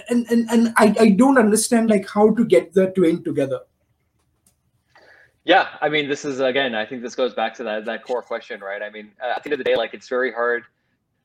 and 0.09 0.25
and, 0.31 0.49
and 0.49 0.73
I, 0.77 0.95
I 0.99 1.09
don't 1.09 1.37
understand 1.37 1.89
like 1.89 2.07
how 2.09 2.33
to 2.33 2.45
get 2.45 2.73
the 2.73 2.87
twain 2.91 3.23
together. 3.23 3.61
Yeah 5.45 5.67
i 5.79 5.89
mean 5.89 6.09
this 6.09 6.25
is 6.25 6.39
again 6.39 6.73
i 6.73 6.85
think 6.85 7.03
this 7.03 7.13
goes 7.13 7.35
back 7.35 7.53
to 7.55 7.63
that 7.63 7.85
that 7.85 8.03
core 8.03 8.23
question 8.23 8.59
right? 8.61 8.81
I 8.81 8.89
mean 8.89 9.11
at 9.23 9.43
the 9.43 9.49
end 9.49 9.53
of 9.53 9.59
the 9.59 9.63
day 9.63 9.75
like 9.75 9.93
it's 9.93 10.09
very 10.09 10.31
hard. 10.31 10.63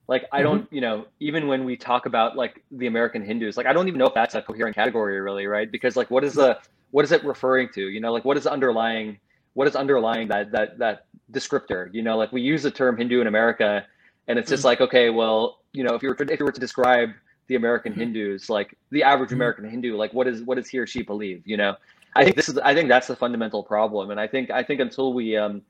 Like 0.09 0.25
i 0.33 0.43
don't 0.43 0.65
mm-hmm. 0.65 0.75
you 0.75 0.81
know 0.81 1.07
even 1.21 1.47
when 1.47 1.65
we 1.65 1.77
talk 1.77 2.07
about 2.07 2.37
like 2.37 2.63
the 2.73 2.87
american 2.87 3.25
hindus 3.25 3.57
like 3.57 3.67
i 3.67 3.73
don't 3.73 3.89
even 3.89 3.99
know 3.99 4.07
if 4.07 4.15
that's 4.15 4.35
a 4.35 4.43
coherent 4.43 4.77
category 4.77 5.21
really 5.21 5.47
right? 5.47 5.71
Because 5.73 5.97
like 5.97 6.11
what 6.11 6.23
is 6.23 6.35
the 6.35 6.59
what 6.91 7.05
is 7.05 7.13
it 7.13 7.25
referring 7.25 7.69
to? 7.75 7.89
You 7.89 8.01
know 8.01 8.13
like 8.13 8.25
what 8.25 8.37
is 8.37 8.47
underlying 8.47 9.19
what 9.55 9.67
is 9.67 9.75
underlying 9.75 10.29
that 10.29 10.53
that 10.53 10.79
that 10.79 11.07
descriptor? 11.33 11.93
You 11.95 12.03
know 12.03 12.17
like 12.19 12.31
we 12.31 12.43
use 12.43 12.63
the 12.63 12.71
term 12.71 12.99
hindu 12.99 13.21
in 13.23 13.27
america 13.27 13.87
and 14.31 14.39
it's 14.39 14.49
just 14.49 14.61
mm-hmm. 14.61 14.69
like 14.69 14.81
okay 14.81 15.11
well 15.11 15.59
you 15.73 15.83
know 15.83 15.95
if 15.95 16.03
you 16.03 16.09
were 16.09 16.15
to, 16.15 16.33
if 16.33 16.39
you 16.39 16.47
were 16.47 16.53
to 16.53 16.61
describe 16.61 17.11
the 17.49 17.57
american 17.57 17.93
mm-hmm. 17.93 18.03
hindus 18.03 18.49
like 18.49 18.79
the 18.91 19.03
average 19.03 19.31
mm-hmm. 19.31 19.37
american 19.37 19.69
hindu 19.69 19.97
like 19.97 20.15
what 20.15 20.27
is 20.27 20.43
what 20.43 20.55
does 20.55 20.69
he 20.69 20.79
or 20.79 20.87
she 20.87 21.03
believe 21.03 21.43
you 21.45 21.57
know 21.57 21.75
i 22.15 22.23
think 22.25 22.37
this 22.37 22.49
is 22.49 22.57
i 22.59 22.73
think 22.73 22.89
that's 22.89 23.09
the 23.09 23.17
fundamental 23.17 23.63
problem 23.63 24.11
and 24.11 24.21
i 24.21 24.27
think 24.27 24.51
i 24.51 24.63
think 24.63 24.81
until 24.81 25.13
we 25.13 25.37
um 25.37 25.61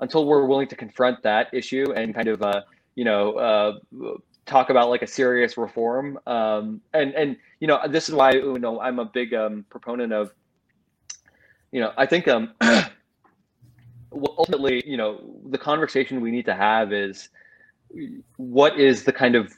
until 0.00 0.26
we're 0.26 0.44
willing 0.44 0.68
to 0.68 0.76
confront 0.76 1.22
that 1.22 1.48
issue 1.52 1.92
and 1.92 2.14
kind 2.14 2.28
of 2.28 2.42
uh 2.42 2.60
you 2.96 3.04
know 3.04 3.32
uh 3.34 3.78
talk 4.46 4.70
about 4.70 4.88
like 4.88 5.02
a 5.02 5.06
serious 5.06 5.56
reform 5.56 6.18
um 6.26 6.80
and 6.92 7.14
and 7.14 7.36
you 7.60 7.68
know 7.68 7.80
this 7.88 8.08
is 8.08 8.14
why 8.14 8.32
you 8.32 8.58
know 8.58 8.80
i'm 8.80 8.98
a 8.98 9.04
big 9.04 9.32
um 9.32 9.64
proponent 9.70 10.12
of 10.12 10.32
you 11.70 11.80
know 11.80 11.92
i 11.96 12.04
think 12.04 12.26
um 12.26 12.52
ultimately 14.12 14.82
you 14.86 14.96
know 14.96 15.20
the 15.50 15.58
conversation 15.58 16.20
we 16.20 16.30
need 16.30 16.46
to 16.46 16.54
have 16.54 16.92
is 16.92 17.28
what 18.36 18.78
is 18.78 19.04
the 19.04 19.12
kind 19.12 19.34
of 19.34 19.52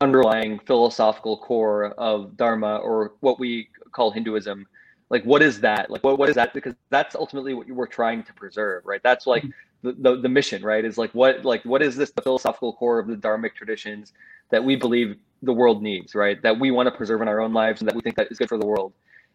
underlying 0.00 0.58
philosophical 0.60 1.36
core 1.36 1.86
of 1.98 2.36
dharma 2.36 2.76
or 2.76 3.12
what 3.20 3.38
we 3.38 3.68
call 3.92 4.10
hinduism? 4.10 4.66
Like 5.10 5.24
what 5.24 5.42
is 5.42 5.60
that? 5.60 5.90
Like 5.90 6.02
what, 6.04 6.18
what 6.18 6.28
is 6.28 6.36
that? 6.36 6.54
Because 6.54 6.74
that's 6.88 7.14
ultimately 7.14 7.52
what 7.54 7.66
you 7.66 7.74
were 7.74 7.86
trying 7.86 8.22
to 8.24 8.32
preserve 8.32 8.84
right? 8.86 9.02
That's 9.02 9.26
like 9.26 9.42
mm-hmm. 9.42 9.88
the, 9.88 10.10
the, 10.14 10.22
the 10.22 10.28
mission 10.28 10.62
right? 10.62 10.84
Is 10.84 10.96
like 10.96 11.10
what 11.12 11.44
like 11.44 11.64
what 11.64 11.82
is 11.82 11.96
this 11.96 12.12
the 12.12 12.22
philosophical 12.22 12.72
core 12.74 12.98
of 12.98 13.08
the 13.08 13.16
dharmic 13.16 13.54
traditions 13.54 14.12
that 14.50 14.64
we 14.64 14.76
believe 14.76 15.16
the 15.42 15.52
world 15.52 15.82
needs 15.82 16.14
right? 16.14 16.40
That 16.42 16.58
we 16.58 16.70
want 16.70 16.86
to 16.86 16.92
preserve 16.92 17.20
in 17.22 17.28
our 17.28 17.40
own 17.40 17.52
lives 17.52 17.80
and 17.80 17.88
that 17.88 17.94
we 17.94 18.00
think 18.00 18.16
that 18.16 18.28
is 18.30 18.38
good 18.38 18.48
for 18.48 18.58
the 18.58 18.66
world. 18.66 18.92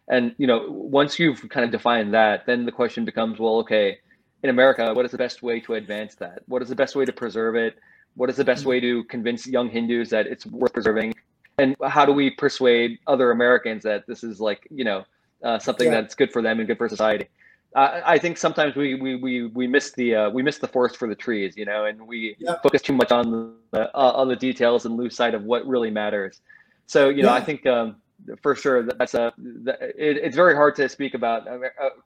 And 0.08 0.34
you 0.38 0.48
know 0.48 0.66
once 0.70 1.20
you've 1.20 1.48
kind 1.50 1.66
of 1.66 1.72
defined 1.72 2.14
that 2.14 2.46
then 2.46 2.66
the 2.66 2.72
question 2.72 3.06
becomes 3.06 3.40
well 3.40 3.58
okay 3.58 3.98
in 4.44 4.52
america 4.52 4.94
what 4.94 5.04
is 5.04 5.12
the 5.12 5.18
best 5.18 5.44
way 5.44 5.60
to 5.60 5.76
advance 5.76 6.16
that? 6.16 6.40
What 6.48 6.62
is 6.62 6.70
the 6.70 6.76
best 6.76 6.96
way 6.96 7.06
to 7.06 7.14
preserve 7.14 7.56
it 7.56 7.78
what 8.16 8.30
is 8.30 8.36
the 8.36 8.46
best 8.46 8.66
way 8.66 8.80
to 8.80 9.04
convince 9.06 9.46
young 9.46 9.70
Hindus 9.70 10.10
that 10.10 10.28
it's 10.28 10.46
worth 10.46 10.74
preserving? 10.74 11.14
And 11.58 11.76
how 11.88 12.06
do 12.06 12.12
we 12.12 12.32
persuade 12.32 13.00
other 13.08 13.32
Americans 13.32 13.84
that 13.84 14.06
this 14.08 14.24
is 14.24 14.42
like, 14.42 14.68
you 14.70 14.84
know, 14.84 15.06
uh, 15.44 15.60
something 15.60 15.88
yeah. 15.88 16.02
that's 16.02 16.16
good 16.16 16.32
for 16.32 16.42
them 16.42 16.60
and 16.60 16.68
good 16.68 16.78
for 16.78 16.90
society? 16.90 17.28
Uh, 17.76 18.02
I 18.06 18.18
think 18.18 18.38
sometimes 18.38 18.76
we 18.78 18.96
we 18.96 19.16
we 19.16 19.48
we 19.48 19.68
miss 19.68 19.92
the 19.92 20.16
uh, 20.16 20.30
we 20.30 20.42
miss 20.42 20.60
the 20.60 20.68
forest 20.68 20.96
for 20.96 21.10
the 21.10 21.16
trees, 21.16 21.58
you 21.58 21.66
know, 21.66 21.86
and 21.86 22.08
we 22.08 22.38
yeah. 22.40 22.56
focus 22.64 22.82
too 22.82 22.94
much 22.94 23.12
on 23.12 23.58
the 23.72 23.94
uh, 23.94 24.12
on 24.16 24.30
the 24.30 24.36
details 24.36 24.86
and 24.86 24.96
lose 24.96 25.14
sight 25.14 25.34
of 25.34 25.44
what 25.44 25.68
really 25.68 25.92
matters. 25.92 26.40
So 26.88 27.10
you 27.10 27.22
know, 27.22 27.30
yeah. 27.30 27.36
I 27.36 27.42
think 27.42 27.66
um, 27.66 27.98
for 28.42 28.56
sure 28.56 28.84
that's 28.84 29.14
a 29.14 29.34
that 29.64 29.82
it, 29.82 30.18
it's 30.18 30.38
very 30.38 30.56
hard 30.56 30.76
to 30.78 30.88
speak 30.88 31.16
about 31.16 31.50
uh, 31.50 31.60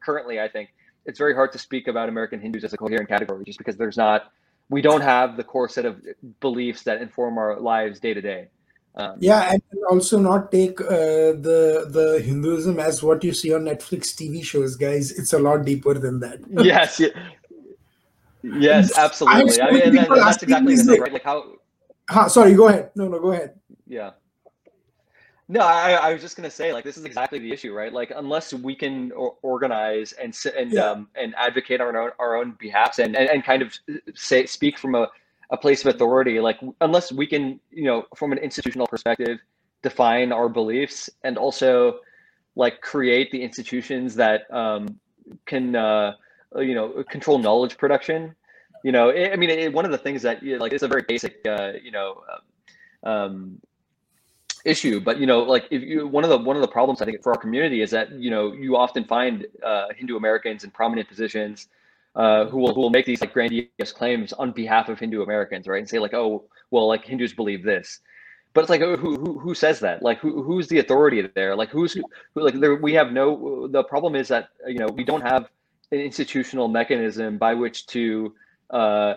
currently. 0.04 0.40
I 0.40 0.48
think 0.48 0.74
it's 1.06 1.20
very 1.20 1.36
hard 1.36 1.52
to 1.52 1.60
speak 1.60 1.88
about 1.88 2.10
American 2.10 2.40
Hindus 2.40 2.64
as 2.64 2.74
a 2.74 2.78
coherent 2.78 3.08
category 3.08 3.46
just 3.46 3.60
because 3.60 3.78
there's 3.78 3.98
not 3.98 4.32
we 4.70 4.82
don't 4.82 5.02
have 5.02 5.36
the 5.38 5.44
core 5.44 5.68
set 5.68 5.86
of 5.86 6.02
beliefs 6.40 6.84
that 6.84 7.02
inform 7.02 7.38
our 7.38 7.60
lives 7.60 8.00
day 8.00 8.14
to 8.14 8.22
day. 8.22 8.48
Um, 8.96 9.16
yeah, 9.20 9.54
and 9.54 9.62
also 9.90 10.20
not 10.20 10.52
take 10.52 10.82
uh, 10.82 11.38
the 11.48 11.88
the 11.90 12.22
Hinduism 12.26 12.80
as 12.80 13.02
what 13.02 13.24
you 13.24 13.34
see 13.34 13.54
on 13.54 13.62
Netflix 13.62 14.14
TV 14.16 14.44
shows, 14.44 14.76
guys. 14.76 15.12
It's 15.12 15.34
a 15.34 15.40
lot 15.40 15.64
deeper 15.64 15.94
than 15.94 16.20
that. 16.20 16.40
yes, 16.66 17.00
yeah. 17.00 17.10
yes, 18.44 18.98
absolutely. 18.98 19.62
I 19.62 19.72
mean, 19.72 19.96
that, 19.96 20.10
that's 20.10 20.44
exactly 20.44 20.76
the 20.76 20.84
thing, 20.84 21.02
right? 21.02 21.14
Like 21.14 21.24
how. 21.24 21.54
Huh, 22.10 22.28
sorry, 22.28 22.56
go 22.56 22.68
ahead. 22.68 22.90
No, 22.96 23.08
no, 23.08 23.20
go 23.20 23.32
ahead. 23.32 23.54
Yeah. 23.88 24.12
No, 25.52 25.62
I, 25.62 25.94
I, 25.94 26.14
was 26.14 26.22
just 26.22 26.38
gonna 26.38 26.52
say, 26.52 26.72
like, 26.72 26.84
this 26.84 26.96
is 26.96 27.06
exactly 27.06 27.40
the 27.40 27.52
issue, 27.52 27.74
right? 27.74 27.92
Like, 27.92 28.12
unless 28.16 28.54
we 28.54 28.76
can 28.76 29.12
organize 29.42 30.12
and 30.14 30.38
and 30.56 30.72
yeah. 30.72 30.92
um, 30.92 31.08
and 31.16 31.34
advocate 31.36 31.82
on 31.82 31.96
our 31.96 32.02
own, 32.04 32.12
our 32.20 32.36
own 32.36 32.56
behalfs 32.60 33.00
and, 33.00 33.16
and, 33.16 33.30
and 33.30 33.44
kind 33.44 33.64
of 33.64 33.74
say 34.14 34.46
speak 34.46 34.78
from 34.78 34.94
a 34.94 35.10
a 35.52 35.58
place 35.58 35.84
of 35.84 35.94
authority 35.94 36.40
like 36.40 36.60
unless 36.82 37.12
we 37.12 37.26
can 37.26 37.60
you 37.72 37.86
know 37.86 38.06
from 38.16 38.32
an 38.32 38.38
institutional 38.38 38.88
perspective 38.88 39.40
define 39.82 40.32
our 40.32 40.50
beliefs 40.50 41.10
and 41.24 41.38
also 41.38 42.00
like 42.56 42.82
create 42.82 43.32
the 43.32 43.42
institutions 43.42 44.16
that 44.16 44.42
um, 44.54 45.00
can 45.46 45.76
uh, 45.76 46.14
you 46.58 46.76
know 46.76 47.04
control 47.10 47.40
knowledge 47.40 47.78
production 47.78 48.36
you 48.84 48.92
know 48.92 49.10
it, 49.10 49.32
i 49.34 49.36
mean 49.36 49.50
it, 49.50 49.74
one 49.74 49.86
of 49.86 49.92
the 49.92 49.98
things 49.98 50.22
that 50.22 50.44
like 50.44 50.74
it's 50.74 50.84
a 50.84 50.88
very 50.88 51.04
basic 51.08 51.46
uh, 51.48 51.72
you 51.82 51.92
know 51.92 52.22
um, 53.04 53.12
um, 53.12 53.62
issue 54.70 55.00
but 55.00 55.20
you 55.20 55.26
know 55.26 55.40
like 55.54 55.66
if 55.72 55.82
you 55.82 56.08
one 56.08 56.24
of 56.24 56.30
the 56.30 56.38
one 56.38 56.56
of 56.56 56.62
the 56.62 56.74
problems 56.78 57.02
i 57.02 57.06
think 57.06 57.22
for 57.24 57.32
our 57.34 57.42
community 57.46 57.82
is 57.82 57.92
that 57.92 58.12
you 58.12 58.30
know 58.30 58.54
you 58.54 58.76
often 58.86 59.04
find 59.04 59.46
uh, 59.64 59.88
hindu 59.96 60.16
americans 60.18 60.64
in 60.64 60.70
prominent 60.72 61.08
positions 61.08 61.68
uh, 62.16 62.46
who 62.46 62.58
will 62.58 62.74
who 62.74 62.82
will 62.82 62.90
make 62.98 63.06
these 63.06 63.22
like 63.22 63.34
grandiose 63.34 63.92
claims 64.00 64.34
on 64.34 64.52
behalf 64.52 64.90
of 64.90 65.00
hindu 65.00 65.22
americans 65.22 65.68
right 65.68 65.80
and 65.80 65.90
say 65.90 66.00
like 66.00 66.14
oh 66.14 66.44
well 66.72 66.88
like 66.88 67.06
hindus 67.06 67.34
believe 67.34 67.64
this. 67.64 68.00
But 68.54 68.62
it's 68.62 68.70
like 68.70 68.82
who 68.82 68.98
who, 68.98 69.40
who 69.40 69.54
says 69.54 69.80
that? 69.82 70.02
Like 70.02 70.20
who, 70.20 70.42
who's 70.42 70.68
the 70.68 70.80
authority 70.80 71.28
there? 71.36 71.56
Like 71.56 71.70
who's 71.70 71.94
who, 71.94 72.04
like 72.36 72.60
there, 72.60 72.76
we 72.76 72.94
have 72.94 73.12
no 73.12 73.68
the 73.68 73.84
problem 73.84 74.16
is 74.16 74.28
that 74.30 74.50
you 74.68 74.80
know 74.80 74.88
we 74.88 75.04
don't 75.04 75.22
have 75.22 75.50
an 75.92 76.00
institutional 76.00 76.68
mechanism 76.68 77.38
by 77.38 77.54
which 77.54 77.86
to 77.88 78.34
uh, 78.72 79.16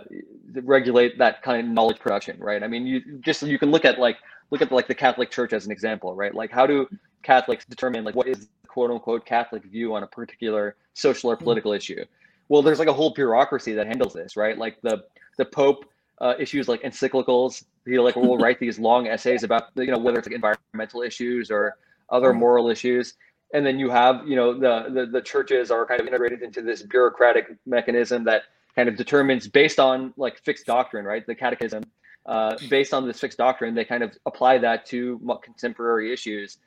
regulate 0.62 1.18
that 1.18 1.42
kind 1.42 1.66
of 1.66 1.72
knowledge 1.72 1.98
production 1.98 2.38
right 2.38 2.62
i 2.62 2.68
mean 2.68 2.86
you 2.86 3.00
just 3.20 3.42
you 3.42 3.58
can 3.58 3.70
look 3.70 3.84
at 3.84 3.98
like 3.98 4.16
look 4.50 4.62
at 4.62 4.72
like 4.72 4.86
the 4.86 4.94
catholic 4.94 5.30
church 5.30 5.52
as 5.52 5.66
an 5.66 5.72
example 5.72 6.14
right 6.14 6.34
like 6.34 6.50
how 6.50 6.66
do 6.66 6.86
catholics 7.22 7.64
determine 7.64 8.04
like 8.04 8.14
what 8.14 8.26
is 8.26 8.40
the 8.40 8.68
quote 8.68 8.90
unquote 8.90 9.26
catholic 9.26 9.62
view 9.64 9.94
on 9.94 10.02
a 10.02 10.06
particular 10.06 10.76
social 10.94 11.30
or 11.30 11.36
political 11.36 11.72
issue 11.72 12.04
well 12.48 12.62
there's 12.62 12.78
like 12.78 12.88
a 12.88 12.92
whole 12.92 13.10
bureaucracy 13.10 13.72
that 13.72 13.86
handles 13.86 14.12
this 14.14 14.36
right 14.36 14.58
like 14.58 14.80
the 14.82 15.04
the 15.36 15.44
pope 15.44 15.86
uh, 16.22 16.34
issues 16.38 16.68
like 16.68 16.82
encyclicals. 16.82 17.64
He 17.84 17.98
like 17.98 18.16
will 18.16 18.38
write 18.44 18.58
these 18.58 18.78
long 18.78 19.08
essays 19.08 19.42
about 19.42 19.64
you 19.74 19.88
know 19.88 19.98
whether 19.98 20.18
it's 20.18 20.28
like 20.28 20.34
environmental 20.34 21.02
issues 21.02 21.50
or 21.50 21.76
other 22.08 22.30
mm-hmm. 22.30 22.40
moral 22.40 22.70
issues. 22.70 23.14
And 23.52 23.66
then 23.66 23.78
you 23.78 23.90
have 23.90 24.26
you 24.26 24.36
know 24.36 24.54
the, 24.54 24.88
the 24.88 25.06
the 25.06 25.20
churches 25.20 25.70
are 25.70 25.84
kind 25.84 26.00
of 26.00 26.06
integrated 26.06 26.42
into 26.42 26.62
this 26.62 26.82
bureaucratic 26.82 27.56
mechanism 27.66 28.24
that 28.24 28.42
kind 28.74 28.88
of 28.88 28.96
determines 28.96 29.48
based 29.48 29.78
on 29.78 30.12
like 30.16 30.38
fixed 30.44 30.66
doctrine, 30.66 31.04
right? 31.04 31.26
The 31.26 31.34
catechism, 31.34 31.84
uh, 32.26 32.56
based 32.70 32.94
on 32.94 33.06
this 33.06 33.20
fixed 33.20 33.38
doctrine, 33.38 33.74
they 33.74 33.84
kind 33.84 34.02
of 34.02 34.16
apply 34.26 34.58
that 34.58 34.86
to 34.86 35.20
contemporary 35.42 36.12
issues. 36.12 36.58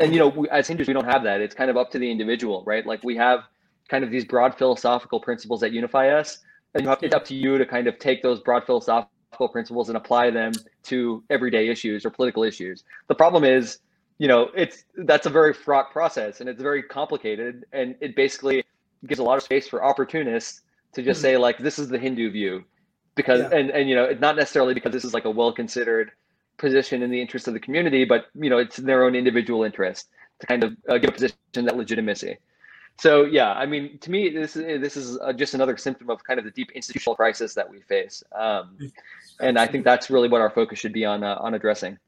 And 0.00 0.12
you 0.12 0.18
know, 0.18 0.28
we, 0.28 0.48
as 0.48 0.66
Hindus, 0.66 0.88
we 0.88 0.94
don't 0.94 1.04
have 1.04 1.22
that. 1.24 1.40
It's 1.40 1.54
kind 1.54 1.70
of 1.70 1.76
up 1.76 1.90
to 1.92 1.98
the 1.98 2.10
individual, 2.10 2.64
right? 2.66 2.84
Like 2.84 3.04
we 3.04 3.16
have 3.16 3.40
kind 3.88 4.02
of 4.02 4.10
these 4.10 4.24
broad 4.24 4.56
philosophical 4.56 5.20
principles 5.20 5.60
that 5.60 5.72
unify 5.72 6.08
us, 6.08 6.38
and 6.74 6.88
it's 7.00 7.14
up 7.14 7.24
to 7.26 7.34
you 7.34 7.58
to 7.58 7.66
kind 7.66 7.86
of 7.86 7.98
take 7.98 8.22
those 8.22 8.40
broad 8.40 8.64
philosophical 8.64 9.48
principles 9.48 9.88
and 9.88 9.96
apply 9.96 10.30
them 10.30 10.52
to 10.84 11.22
everyday 11.30 11.68
issues 11.68 12.04
or 12.04 12.10
political 12.10 12.42
issues. 12.42 12.82
The 13.06 13.14
problem 13.14 13.44
is, 13.44 13.78
you 14.18 14.26
know, 14.26 14.48
it's 14.56 14.84
that's 14.96 15.26
a 15.26 15.30
very 15.30 15.52
fraught 15.52 15.92
process 15.92 16.40
and 16.40 16.48
it's 16.48 16.62
very 16.62 16.82
complicated, 16.82 17.64
and 17.72 17.94
it 18.00 18.16
basically 18.16 18.64
gives 19.06 19.20
a 19.20 19.22
lot 19.22 19.36
of 19.36 19.44
space 19.44 19.68
for 19.68 19.84
opportunists 19.84 20.62
to 20.94 21.02
just 21.02 21.18
mm-hmm. 21.18 21.22
say 21.22 21.36
like, 21.36 21.58
this 21.58 21.78
is 21.78 21.88
the 21.88 21.98
Hindu 21.98 22.30
view, 22.30 22.64
because 23.14 23.40
yeah. 23.40 23.58
and 23.58 23.70
and 23.70 23.88
you 23.88 23.94
know, 23.94 24.16
not 24.20 24.36
necessarily 24.36 24.74
because 24.74 24.92
this 24.92 25.04
is 25.04 25.14
like 25.14 25.24
a 25.24 25.30
well 25.30 25.52
considered 25.52 26.12
position 26.56 27.02
in 27.02 27.10
the 27.10 27.20
interest 27.20 27.48
of 27.48 27.54
the 27.54 27.60
community, 27.60 28.04
but 28.04 28.26
you 28.34 28.50
know, 28.50 28.58
it's 28.58 28.78
in 28.78 28.86
their 28.86 29.04
own 29.04 29.14
individual 29.14 29.64
interest 29.64 30.08
to 30.40 30.46
kind 30.46 30.64
of 30.64 30.76
uh, 30.88 30.98
give 30.98 31.10
a 31.10 31.12
position 31.12 31.36
that 31.54 31.76
legitimacy. 31.76 32.38
So 32.98 33.24
yeah, 33.24 33.52
I 33.52 33.66
mean, 33.66 33.98
to 33.98 34.10
me, 34.10 34.28
this 34.28 34.56
is 34.56 34.80
this 34.80 34.96
is 34.96 35.18
uh, 35.18 35.32
just 35.32 35.54
another 35.54 35.76
symptom 35.76 36.10
of 36.10 36.22
kind 36.22 36.38
of 36.38 36.44
the 36.44 36.52
deep 36.52 36.70
institutional 36.72 37.16
crisis 37.16 37.54
that 37.54 37.68
we 37.68 37.80
face, 37.80 38.22
um, 38.36 38.78
and 39.40 39.58
I 39.58 39.66
think 39.66 39.84
that's 39.84 40.10
really 40.10 40.28
what 40.28 40.40
our 40.40 40.50
focus 40.50 40.78
should 40.78 40.92
be 40.92 41.04
on 41.04 41.24
uh, 41.24 41.36
on 41.40 41.54
addressing. 41.54 41.98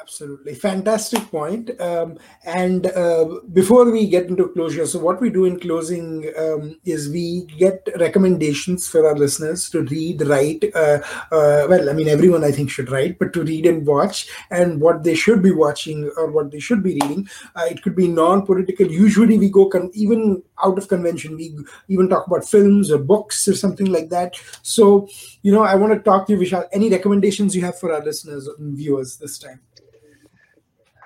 Absolutely. 0.00 0.54
Fantastic 0.54 1.20
point. 1.30 1.80
Um, 1.80 2.18
and 2.44 2.86
uh, 2.88 3.24
before 3.52 3.88
we 3.88 4.08
get 4.08 4.26
into 4.26 4.48
closure, 4.48 4.84
so 4.84 4.98
what 4.98 5.20
we 5.20 5.30
do 5.30 5.44
in 5.44 5.60
closing 5.60 6.28
um, 6.36 6.76
is 6.84 7.08
we 7.08 7.44
get 7.56 7.86
recommendations 8.00 8.88
for 8.88 9.06
our 9.06 9.14
listeners 9.14 9.70
to 9.70 9.82
read, 9.82 10.22
write. 10.26 10.64
Uh, 10.74 10.98
uh, 11.30 11.66
well, 11.68 11.88
I 11.88 11.92
mean, 11.92 12.08
everyone 12.08 12.42
I 12.42 12.50
think 12.50 12.68
should 12.68 12.90
write, 12.90 13.20
but 13.20 13.32
to 13.34 13.44
read 13.44 13.64
and 13.64 13.86
watch 13.86 14.26
and 14.50 14.80
what 14.80 15.04
they 15.04 15.14
should 15.14 15.40
be 15.40 15.52
watching 15.52 16.10
or 16.16 16.32
what 16.32 16.50
they 16.50 16.58
should 16.58 16.82
be 16.82 16.94
reading. 16.94 17.28
Uh, 17.54 17.66
it 17.70 17.82
could 17.82 17.94
be 17.94 18.08
non 18.08 18.44
political. 18.44 18.90
Usually 18.90 19.38
we 19.38 19.50
go 19.50 19.66
con- 19.68 19.92
even 19.94 20.42
out 20.64 20.78
of 20.78 20.88
convention. 20.88 21.36
We 21.36 21.54
even 21.86 22.08
talk 22.08 22.26
about 22.26 22.44
films 22.44 22.90
or 22.90 22.98
books 22.98 23.46
or 23.46 23.54
something 23.54 23.86
like 23.86 24.08
that. 24.08 24.34
So, 24.62 25.06
you 25.42 25.52
know, 25.52 25.62
I 25.62 25.76
want 25.76 25.92
to 25.92 26.00
talk 26.00 26.26
to 26.26 26.32
you, 26.32 26.40
Vishal. 26.40 26.66
Any 26.72 26.90
recommendations 26.90 27.54
you 27.54 27.62
have 27.62 27.78
for 27.78 27.92
our 27.92 28.02
listeners 28.02 28.48
and 28.58 28.76
viewers 28.76 29.16
this 29.18 29.38
time? 29.38 29.60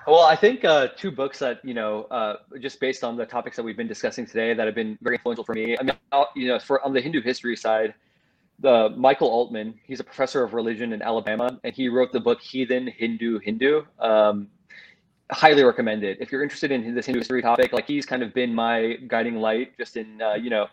Well, 0.07 0.21
I 0.21 0.37
think 0.37 0.63
uh, 0.63 0.87
two 0.95 1.11
books 1.11 1.39
that 1.39 1.59
you 1.65 1.73
know, 1.73 2.03
uh, 2.03 2.37
just 2.61 2.79
based 2.79 3.03
on 3.03 3.17
the 3.17 3.25
topics 3.25 3.57
that 3.57 3.63
we've 3.63 3.75
been 3.75 3.89
discussing 3.89 4.25
today, 4.25 4.53
that 4.53 4.65
have 4.65 4.73
been 4.73 4.97
very 5.01 5.17
influential 5.17 5.43
for 5.43 5.53
me. 5.53 5.77
I 5.77 5.83
mean, 5.83 5.97
you 6.33 6.47
know, 6.47 6.59
for 6.59 6.81
on 6.81 6.93
the 6.93 7.01
Hindoo 7.01 7.21
History 7.21 7.57
side, 7.57 7.93
the 8.59 8.93
Michael 8.95 9.27
Altman, 9.27 9.77
he's 9.83 9.99
a 9.99 10.05
professor 10.05 10.45
of 10.45 10.53
religion 10.53 10.93
in 10.93 11.01
Alabama, 11.01 11.59
and 11.65 11.75
he 11.75 11.89
wrote 11.89 12.13
the 12.13 12.21
book 12.21 12.39
Heathen 12.41 12.87
Hindoo 12.87 13.39
Hindu. 13.43 13.83
Um, 13.99 14.47
highly 15.29 15.61
recommended 15.61 16.15
if 16.21 16.31
you're 16.31 16.41
interested 16.41 16.71
in 16.71 16.95
this 16.95 17.05
Hindoo 17.05 17.19
History 17.19 17.41
topic. 17.41 17.73
Like 17.73 17.85
he's 17.85 18.05
kind 18.05 18.23
of 18.23 18.33
been 18.33 18.55
my 18.55 18.95
guiding 19.07 19.35
light, 19.35 19.77
just 19.77 19.97
in 19.97 20.21
uh, 20.21 20.35
you 20.35 20.49
know. 20.49 20.67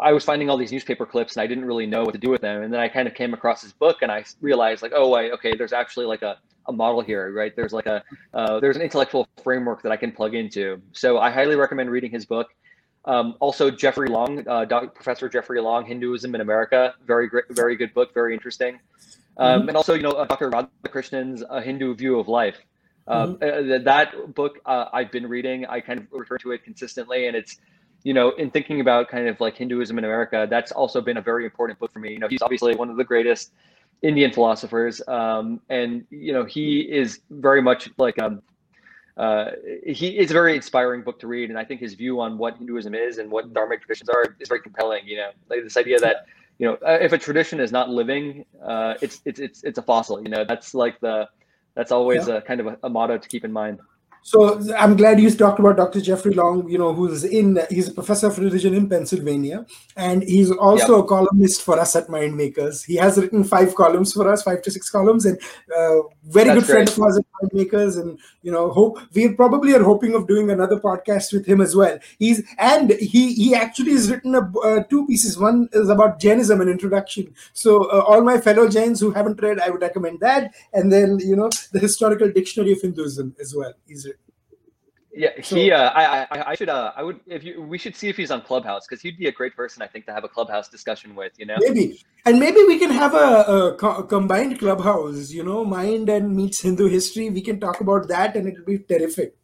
I 0.00 0.12
was 0.12 0.24
finding 0.24 0.48
all 0.48 0.56
these 0.56 0.70
newspaper 0.70 1.04
clips 1.04 1.34
and 1.34 1.42
I 1.42 1.48
didn't 1.48 1.64
really 1.64 1.86
know 1.86 2.04
what 2.04 2.12
to 2.12 2.18
do 2.18 2.30
with 2.30 2.40
them. 2.40 2.62
And 2.62 2.72
then 2.72 2.78
I 2.78 2.86
kind 2.86 3.08
of 3.08 3.14
came 3.14 3.34
across 3.34 3.60
his 3.60 3.72
book 3.72 4.02
and 4.02 4.12
I 4.12 4.24
realized 4.40 4.82
like, 4.82 4.92
oh, 4.94 5.14
I, 5.14 5.32
okay, 5.32 5.56
there's 5.56 5.72
actually 5.72 6.06
like 6.06 6.22
a 6.22 6.38
a 6.66 6.72
model 6.72 7.00
here, 7.00 7.32
right? 7.32 7.54
There's 7.54 7.72
like 7.72 7.86
a 7.86 8.02
uh, 8.34 8.60
there's 8.60 8.76
an 8.76 8.82
intellectual 8.82 9.28
framework 9.42 9.82
that 9.82 9.92
I 9.92 9.96
can 9.96 10.12
plug 10.12 10.34
into. 10.34 10.80
So 10.92 11.18
I 11.18 11.30
highly 11.30 11.56
recommend 11.56 11.90
reading 11.90 12.10
his 12.10 12.24
book. 12.24 12.48
Um, 13.06 13.34
also, 13.40 13.70
Jeffrey 13.70 14.08
Long, 14.08 14.46
uh, 14.46 14.66
Professor 14.94 15.28
Jeffrey 15.28 15.60
Long, 15.60 15.86
Hinduism 15.86 16.34
in 16.34 16.40
America, 16.40 16.94
very 17.06 17.28
great, 17.28 17.44
very 17.50 17.74
good 17.74 17.94
book, 17.94 18.12
very 18.12 18.34
interesting. 18.34 18.78
Um, 19.38 19.60
mm-hmm. 19.60 19.68
And 19.68 19.76
also, 19.76 19.94
you 19.94 20.02
know, 20.02 20.10
uh, 20.10 20.26
Dr. 20.26 20.50
Radhakrishnan's 20.50 21.42
A 21.48 21.62
Hindu 21.62 21.94
View 21.94 22.18
of 22.18 22.28
Life. 22.28 22.58
Um, 23.08 23.36
mm-hmm. 23.36 23.74
uh, 23.74 23.84
that 23.84 24.34
book 24.34 24.58
uh, 24.66 24.86
I've 24.92 25.10
been 25.10 25.26
reading, 25.26 25.64
I 25.64 25.80
kind 25.80 25.98
of 25.98 26.06
refer 26.12 26.36
to 26.38 26.52
it 26.52 26.62
consistently, 26.62 27.26
and 27.26 27.34
it's 27.34 27.58
you 28.02 28.14
know, 28.14 28.30
in 28.30 28.50
thinking 28.50 28.80
about 28.80 29.08
kind 29.08 29.28
of 29.28 29.40
like 29.40 29.56
Hinduism 29.56 29.98
in 29.98 30.04
America, 30.04 30.46
that's 30.48 30.72
also 30.72 31.00
been 31.00 31.18
a 31.18 31.22
very 31.22 31.44
important 31.44 31.78
book 31.78 31.92
for 31.92 31.98
me. 31.98 32.12
You 32.12 32.18
know, 32.18 32.28
he's 32.28 32.42
obviously 32.42 32.74
one 32.74 32.88
of 32.88 32.96
the 32.96 33.04
greatest 33.04 33.52
Indian 34.02 34.32
philosophers, 34.32 35.02
um, 35.08 35.60
and 35.68 36.04
you 36.10 36.32
know 36.32 36.44
he 36.44 36.80
is 36.80 37.20
very 37.30 37.60
much 37.60 37.90
like 37.98 38.20
um, 38.20 38.42
uh, 39.16 39.50
he 39.86 40.18
is 40.18 40.30
a 40.30 40.32
very 40.32 40.56
inspiring 40.56 41.02
book 41.02 41.18
to 41.20 41.26
read, 41.26 41.50
and 41.50 41.58
I 41.58 41.64
think 41.64 41.80
his 41.80 41.94
view 41.94 42.20
on 42.20 42.38
what 42.38 42.56
Hinduism 42.56 42.94
is 42.94 43.18
and 43.18 43.30
what 43.30 43.52
Dharmic 43.52 43.82
traditions 43.82 44.08
are 44.08 44.24
is 44.40 44.48
very 44.48 44.62
compelling. 44.62 45.06
You 45.06 45.16
know, 45.16 45.30
like 45.50 45.62
this 45.62 45.76
idea 45.76 45.98
that 45.98 46.26
you 46.58 46.66
know 46.66 46.74
uh, 46.86 46.98
if 47.00 47.12
a 47.12 47.18
tradition 47.18 47.60
is 47.60 47.72
not 47.72 47.90
living, 47.90 48.46
uh, 48.64 48.94
it's 49.02 49.20
it's 49.26 49.38
it's 49.38 49.62
it's 49.64 49.78
a 49.78 49.82
fossil. 49.82 50.22
You 50.22 50.30
know, 50.30 50.44
that's 50.44 50.72
like 50.74 50.98
the 51.00 51.28
that's 51.74 51.92
always 51.92 52.28
yeah. 52.28 52.36
a 52.36 52.40
kind 52.40 52.60
of 52.60 52.66
a, 52.68 52.78
a 52.84 52.88
motto 52.88 53.18
to 53.18 53.28
keep 53.28 53.44
in 53.44 53.52
mind. 53.52 53.80
So 54.22 54.60
I'm 54.76 54.96
glad 54.96 55.18
you 55.18 55.30
talked 55.30 55.58
about 55.58 55.76
Dr. 55.76 56.00
Jeffrey 56.00 56.34
Long, 56.34 56.68
you 56.68 56.78
know, 56.78 56.92
who's 56.92 57.24
in, 57.24 57.58
he's 57.70 57.88
a 57.88 57.92
professor 57.92 58.26
of 58.26 58.38
religion 58.38 58.74
in 58.74 58.88
Pennsylvania, 58.88 59.64
and 59.96 60.22
he's 60.22 60.50
also 60.50 60.96
yep. 60.96 61.04
a 61.04 61.08
columnist 61.08 61.62
for 61.62 61.78
us 61.78 61.96
at 61.96 62.08
Mindmakers. 62.08 62.84
He 62.84 62.96
has 62.96 63.16
written 63.16 63.44
five 63.44 63.74
columns 63.74 64.12
for 64.12 64.30
us, 64.30 64.42
five 64.42 64.62
to 64.62 64.70
six 64.70 64.90
columns, 64.90 65.24
and 65.24 65.40
uh, 65.76 66.02
very 66.24 66.48
That's 66.48 66.60
good 66.60 66.66
friend 66.66 66.88
of 66.88 67.00
ours 67.00 67.18
at 67.18 67.24
Mindmakers. 67.42 68.00
And, 68.00 68.18
you 68.42 68.52
know, 68.52 68.70
hope 68.70 69.00
we 69.14 69.32
probably 69.34 69.74
are 69.74 69.82
hoping 69.82 70.14
of 70.14 70.28
doing 70.28 70.50
another 70.50 70.78
podcast 70.78 71.32
with 71.32 71.46
him 71.46 71.60
as 71.60 71.74
well. 71.74 71.98
He's, 72.18 72.42
and 72.58 72.90
he, 72.92 73.32
he 73.34 73.54
actually 73.54 73.92
has 73.92 74.10
written 74.10 74.34
a, 74.34 74.52
uh, 74.60 74.82
two 74.84 75.06
pieces. 75.06 75.38
One 75.38 75.68
is 75.72 75.88
about 75.88 76.20
Jainism, 76.20 76.60
an 76.60 76.68
introduction. 76.68 77.34
So 77.54 77.84
uh, 77.90 78.04
all 78.06 78.22
my 78.22 78.38
fellow 78.38 78.68
Jains 78.68 79.00
who 79.00 79.12
haven't 79.12 79.40
read, 79.40 79.60
I 79.60 79.70
would 79.70 79.80
recommend 79.80 80.20
that. 80.20 80.52
And 80.74 80.92
then, 80.92 81.18
you 81.20 81.36
know, 81.36 81.48
the 81.72 81.78
historical 81.78 82.30
dictionary 82.30 82.72
of 82.72 82.82
Hinduism 82.82 83.34
as 83.40 83.54
well. 83.54 83.72
He's 83.86 84.06
yeah, 85.14 85.30
he. 85.40 85.72
Uh, 85.72 85.90
I, 85.90 86.22
I, 86.30 86.50
I 86.50 86.54
should. 86.54 86.68
Uh, 86.68 86.92
I 86.96 87.02
would. 87.02 87.20
If 87.26 87.44
you, 87.44 87.62
we 87.62 87.78
should 87.78 87.96
see 87.96 88.08
if 88.08 88.16
he's 88.16 88.30
on 88.30 88.42
Clubhouse 88.42 88.86
because 88.88 89.02
he'd 89.02 89.18
be 89.18 89.28
a 89.28 89.32
great 89.32 89.56
person, 89.56 89.82
I 89.82 89.86
think, 89.86 90.06
to 90.06 90.12
have 90.12 90.24
a 90.24 90.28
Clubhouse 90.28 90.68
discussion 90.68 91.14
with. 91.14 91.32
You 91.38 91.46
know, 91.46 91.58
maybe, 91.58 92.00
and 92.26 92.40
maybe 92.40 92.58
we 92.66 92.78
can 92.78 92.90
have 92.90 93.14
a, 93.14 93.18
a, 93.42 93.74
co- 93.76 94.02
combined 94.04 94.58
Clubhouse. 94.58 95.30
You 95.30 95.44
know, 95.44 95.64
Mind 95.64 96.08
and 96.08 96.36
meets 96.36 96.62
Hindoo 96.62 96.90
History. 96.90 97.30
We 97.30 97.42
can 97.42 97.60
talk 97.60 97.80
about 97.80 98.08
that, 98.08 98.36
and 98.36 98.48
it'll 98.48 98.64
be 98.64 98.78
terrific. 98.78 99.34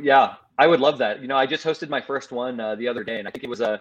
Yeah, 0.00 0.34
I 0.58 0.66
would 0.66 0.80
love 0.80 0.98
that. 0.98 1.22
You 1.22 1.28
know, 1.28 1.36
I 1.36 1.46
just 1.46 1.64
hosted 1.64 1.88
my 1.88 2.00
first 2.00 2.32
one 2.32 2.60
uh, 2.60 2.74
the 2.76 2.88
other 2.88 3.04
day, 3.04 3.18
and 3.18 3.28
I 3.28 3.30
think 3.30 3.44
it 3.44 3.50
was 3.50 3.60
a 3.60 3.80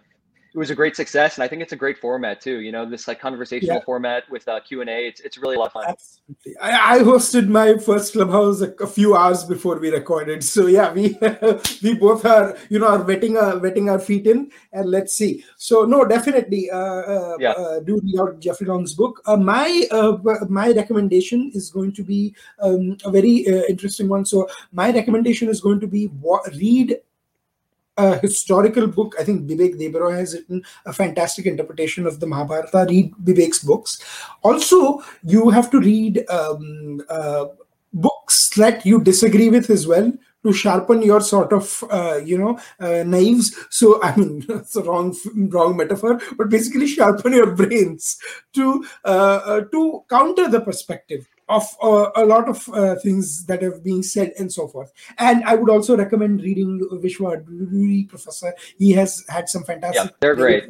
it 0.56 0.58
was 0.58 0.70
a 0.70 0.76
great 0.76 0.96
success, 0.96 1.36
and 1.36 1.44
I 1.44 1.50
think 1.50 1.62
it's 1.62 1.74
a 1.74 1.76
great 1.76 1.98
format 1.98 2.40
too. 2.40 2.62
You 2.62 2.72
know, 2.72 2.90
this 2.90 3.10
like 3.10 3.20
conversational 3.20 3.76
yeah. 3.76 3.84
format 3.84 4.24
with 4.30 4.48
uh, 4.48 4.62
Q 4.62 4.80
and 4.80 4.90
A. 4.90 5.06
It's 5.08 5.20
it's 5.20 5.38
really 5.38 5.58
a 5.58 5.60
lot 5.60 5.68
of 5.68 5.74
fun. 5.74 5.86
Absolutely. 5.90 6.58
I, 6.62 6.96
I 6.96 7.00
hosted 7.00 7.50
my 7.50 7.78
first 7.78 8.14
clubhouse 8.14 8.62
a, 8.62 8.72
a, 8.80 8.88
few 8.88 9.18
hours 9.18 9.44
before 9.44 9.78
we 9.80 9.90
recorded, 9.90 10.46
so 10.46 10.68
yeah, 10.68 10.94
we 10.94 11.18
we 11.84 11.96
both 11.96 12.26
are 12.26 12.58
you 12.70 12.80
know 12.80 12.88
are 12.88 13.04
wetting 13.04 13.36
our 13.36 13.60
wetting 13.60 13.90
our 13.90 14.00
feet 14.00 14.28
in, 14.28 14.50
and 14.72 14.90
let's 14.90 15.14
see. 15.14 15.44
So 15.58 15.84
no, 15.84 16.06
definitely, 16.06 16.72
uh, 16.72 16.78
uh, 16.78 17.38
yeah. 17.38 17.52
uh, 17.52 17.82
do 17.82 18.00
read 18.02 18.18
out 18.18 18.40
Jeffrey 18.40 18.68
Long's 18.68 18.94
book. 18.94 19.22
Uh, 19.26 19.36
my 19.36 19.86
uh, 19.92 20.18
my 20.48 20.72
recommendation 20.72 21.52
is 21.54 21.70
going 21.70 21.92
to 21.92 22.02
be 22.04 22.34
um, 22.62 22.96
a 23.04 23.12
very 23.12 23.46
uh, 23.46 23.64
interesting 23.68 24.08
one. 24.08 24.24
So 24.24 24.48
my 24.72 24.92
recommendation 24.92 25.50
is 25.50 25.60
going 25.60 25.82
to 25.82 25.88
be 25.88 26.10
read 26.58 26.96
a 27.98 28.18
historical 28.20 28.88
book. 28.88 29.16
I 29.20 29.24
think 29.24 29.50
Bibek 29.50 29.80
Debroy 29.80 30.18
has 30.18 30.34
written 30.34 30.64
a 30.86 30.94
fantastic 30.94 31.46
interpretation 31.46 32.06
of 32.06 32.20
the 32.20 32.28
Mahabharata. 32.28 32.86
Read 32.90 33.14
Bibek's 33.24 33.60
books. 33.60 34.02
Also, 34.44 35.02
you 35.24 35.50
have 35.50 35.72
to 35.72 35.80
read 35.80 36.28
um, 36.30 37.02
uh, 37.10 37.46
books 37.94 38.50
that 38.58 38.86
you 38.86 39.02
disagree 39.02 39.50
with 39.50 39.70
as 39.70 39.88
well 39.88 40.12
to 40.44 40.54
sharpen 40.54 41.02
your 41.02 41.22
sort 41.22 41.52
of 41.52 41.84
uh, 41.90 42.20
you 42.24 42.38
know 42.38 42.60
uh, 42.80 43.04
knives 43.04 43.56
so 43.70 44.02
i 44.04 44.16
mean 44.16 44.46
it's 44.50 44.76
a 44.76 44.84
wrong 44.84 45.16
wrong 45.50 45.76
metaphor 45.76 46.22
but 46.38 46.50
basically 46.50 46.88
sharpen 46.88 47.34
your 47.34 47.52
brains 47.56 48.18
to 48.54 48.86
uh, 49.06 49.40
uh 49.46 49.62
to 49.72 50.04
counter 50.10 50.48
the 50.48 50.62
perspective 50.62 51.28
of 51.48 51.64
uh, 51.82 52.10
a 52.16 52.26
lot 52.26 52.50
of 52.50 52.68
uh, 52.70 52.96
things 52.96 53.46
that 53.46 53.62
have 53.62 53.84
been 53.84 54.04
said 54.04 54.34
and 54.40 54.52
so 54.52 54.68
forth. 54.68 54.92
And 55.18 55.44
I 55.44 55.56
would 55.56 55.70
also 55.70 55.96
recommend 55.96 56.42
reading 56.42 56.80
Vishwa 56.94 57.44
Adluri, 57.44 58.10
Professor. 58.10 58.54
He 58.78 58.94
has 58.94 59.24
had 59.30 59.50
some 59.50 59.64
fantastic. 59.64 60.04
Yeah, 60.04 60.16
they're 60.20 60.36
great. 60.36 60.66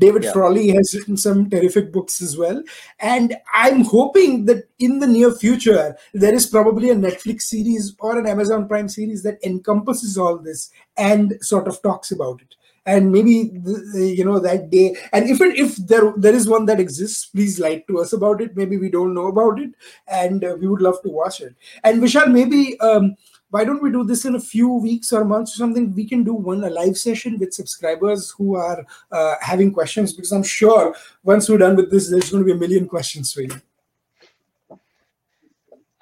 David 0.00 0.24
yeah. 0.24 0.32
Frawley 0.32 0.70
has 0.70 0.94
written 0.94 1.16
some 1.16 1.48
terrific 1.48 1.92
books 1.92 2.20
as 2.20 2.36
well. 2.36 2.62
And 2.98 3.36
I'm 3.52 3.84
hoping 3.84 4.46
that 4.46 4.64
in 4.78 4.98
the 4.98 5.06
near 5.06 5.30
future, 5.32 5.96
there 6.12 6.34
is 6.34 6.46
probably 6.46 6.90
a 6.90 6.96
Netflix 6.96 7.42
series 7.42 7.94
or 8.00 8.18
an 8.18 8.26
Amazon 8.26 8.66
Prime 8.66 8.88
series 8.88 9.22
that 9.22 9.38
encompasses 9.44 10.18
all 10.18 10.38
this 10.38 10.70
and 10.96 11.34
sort 11.40 11.68
of 11.68 11.80
talks 11.82 12.10
about 12.10 12.40
it 12.42 12.56
and 12.86 13.10
maybe 13.10 13.50
you 13.94 14.24
know 14.24 14.38
that 14.38 14.70
day 14.70 14.94
and 15.12 15.28
if 15.28 15.40
it, 15.40 15.58
if 15.58 15.76
there 15.76 16.12
there 16.16 16.34
is 16.34 16.48
one 16.48 16.66
that 16.66 16.80
exists 16.80 17.26
please 17.26 17.60
write 17.60 17.86
to 17.88 18.00
us 18.00 18.12
about 18.12 18.40
it. 18.40 18.56
Maybe 18.56 18.76
we 18.76 18.90
don't 18.90 19.14
know 19.14 19.26
about 19.26 19.58
it 19.58 19.70
and 20.06 20.44
uh, 20.44 20.56
we 20.58 20.68
would 20.68 20.82
love 20.82 21.00
to 21.02 21.08
watch 21.08 21.40
it. 21.40 21.54
And 21.82 22.02
vishal 22.02 22.30
maybe 22.30 22.78
um, 22.80 23.16
why 23.50 23.64
don't 23.64 23.82
we 23.82 23.90
do 23.90 24.04
this 24.04 24.24
in 24.24 24.34
a 24.34 24.40
few 24.40 24.68
weeks 24.68 25.12
or 25.12 25.24
months 25.24 25.54
or 25.54 25.58
something? 25.58 25.94
We 25.94 26.06
can 26.06 26.24
do 26.24 26.34
one 26.34 26.64
a 26.64 26.70
live 26.70 26.98
session 26.98 27.38
with 27.38 27.54
subscribers 27.54 28.30
who 28.36 28.56
are 28.56 28.84
uh, 29.12 29.34
having 29.40 29.72
questions 29.72 30.12
because 30.12 30.32
i'm 30.32 30.42
sure 30.42 30.94
once 31.22 31.48
we're 31.48 31.58
done 31.58 31.76
with 31.76 31.90
this 31.90 32.10
there's 32.10 32.30
going 32.30 32.42
to 32.42 32.46
be 32.46 32.52
a 32.52 32.60
million 32.60 32.86
questions 32.86 33.32
for 33.32 33.42
you. 33.42 33.60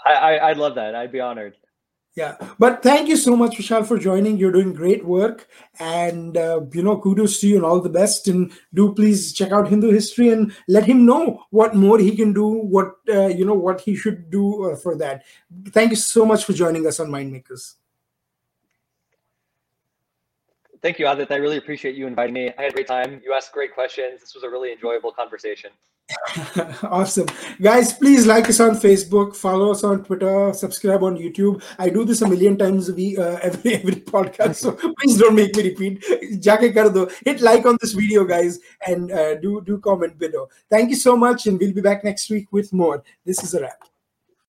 I, 0.04 0.14
I 0.14 0.48
i'd 0.48 0.58
love 0.58 0.74
that. 0.74 0.96
I'd 0.96 1.12
be 1.12 1.20
honored 1.20 1.56
yeah, 2.14 2.36
but 2.58 2.82
thank 2.82 3.08
you 3.08 3.16
so 3.16 3.34
much, 3.34 3.56
Vishal, 3.56 3.86
for 3.86 3.98
joining. 3.98 4.36
You're 4.36 4.52
doing 4.52 4.74
great 4.74 5.02
work, 5.02 5.48
and 5.78 6.36
uh, 6.36 6.60
you 6.72 6.82
know, 6.82 6.98
kudos 6.98 7.40
to 7.40 7.48
you 7.48 7.56
and 7.56 7.64
all 7.64 7.80
the 7.80 7.88
best. 7.88 8.28
And 8.28 8.52
do 8.74 8.92
please 8.92 9.32
check 9.32 9.50
out 9.50 9.68
Hindoo 9.68 9.92
History 9.92 10.28
and 10.28 10.54
let 10.68 10.84
him 10.84 11.06
know 11.06 11.44
what 11.50 11.74
more 11.74 11.98
he 11.98 12.14
can 12.14 12.34
do, 12.34 12.46
what 12.46 12.96
uh, 13.08 13.28
you 13.28 13.46
know, 13.46 13.54
what 13.54 13.80
he 13.80 13.96
should 13.96 14.30
do 14.30 14.70
uh, 14.70 14.76
for 14.76 14.94
that. 14.96 15.24
Thank 15.68 15.90
you 15.90 15.96
so 15.96 16.26
much 16.26 16.44
for 16.44 16.52
joining 16.52 16.86
us 16.86 17.00
on 17.00 17.08
Mindmakers. 17.08 17.76
Thank 20.82 20.98
you, 20.98 21.06
Aadit. 21.06 21.30
I 21.30 21.36
really 21.36 21.58
appreciate 21.58 21.94
you 21.94 22.06
inviting 22.06 22.34
me. 22.34 22.52
I 22.58 22.62
had 22.62 22.72
a 22.72 22.74
great 22.74 22.88
time. 22.88 23.22
You 23.24 23.32
asked 23.32 23.52
great 23.52 23.72
questions. 23.72 24.20
This 24.20 24.34
was 24.34 24.42
a 24.42 24.50
really 24.50 24.72
enjoyable 24.72 25.12
conversation. 25.12 25.70
awesome. 26.82 27.26
Guys 27.60 27.92
please 27.94 28.26
like 28.26 28.48
us 28.48 28.60
on 28.60 28.74
facebook 28.78 29.34
follow 29.36 29.70
us 29.70 29.84
on 29.84 30.04
twitter 30.04 30.52
subscribe 30.52 31.02
on 31.02 31.16
youtube. 31.16 31.62
I 31.78 31.88
do 31.88 32.04
this 32.04 32.22
a 32.22 32.28
million 32.28 32.58
times 32.58 32.88
a 32.88 32.94
week 32.94 33.18
uh, 33.18 33.38
every 33.42 33.74
every 33.74 33.94
podcast 33.94 34.56
so 34.56 34.72
please 34.72 35.18
don't 35.18 35.34
make 35.34 35.56
me 35.56 35.62
repeat. 35.62 36.02
Jaake 36.40 36.74
kar 36.74 36.90
do. 36.90 37.08
hit 37.24 37.40
like 37.40 37.64
on 37.66 37.78
this 37.80 37.92
video 37.92 38.24
guys 38.24 38.58
and 38.86 39.10
uh, 39.12 39.36
do 39.36 39.62
do 39.62 39.78
comment 39.78 40.18
below. 40.18 40.48
Thank 40.68 40.90
you 40.90 40.96
so 40.96 41.16
much 41.16 41.46
and 41.46 41.58
we'll 41.58 41.72
be 41.72 41.80
back 41.80 42.04
next 42.04 42.28
week 42.30 42.52
with 42.52 42.72
more. 42.72 43.02
This 43.24 43.42
is 43.42 43.54
a 43.54 43.60
wrap 43.62 43.91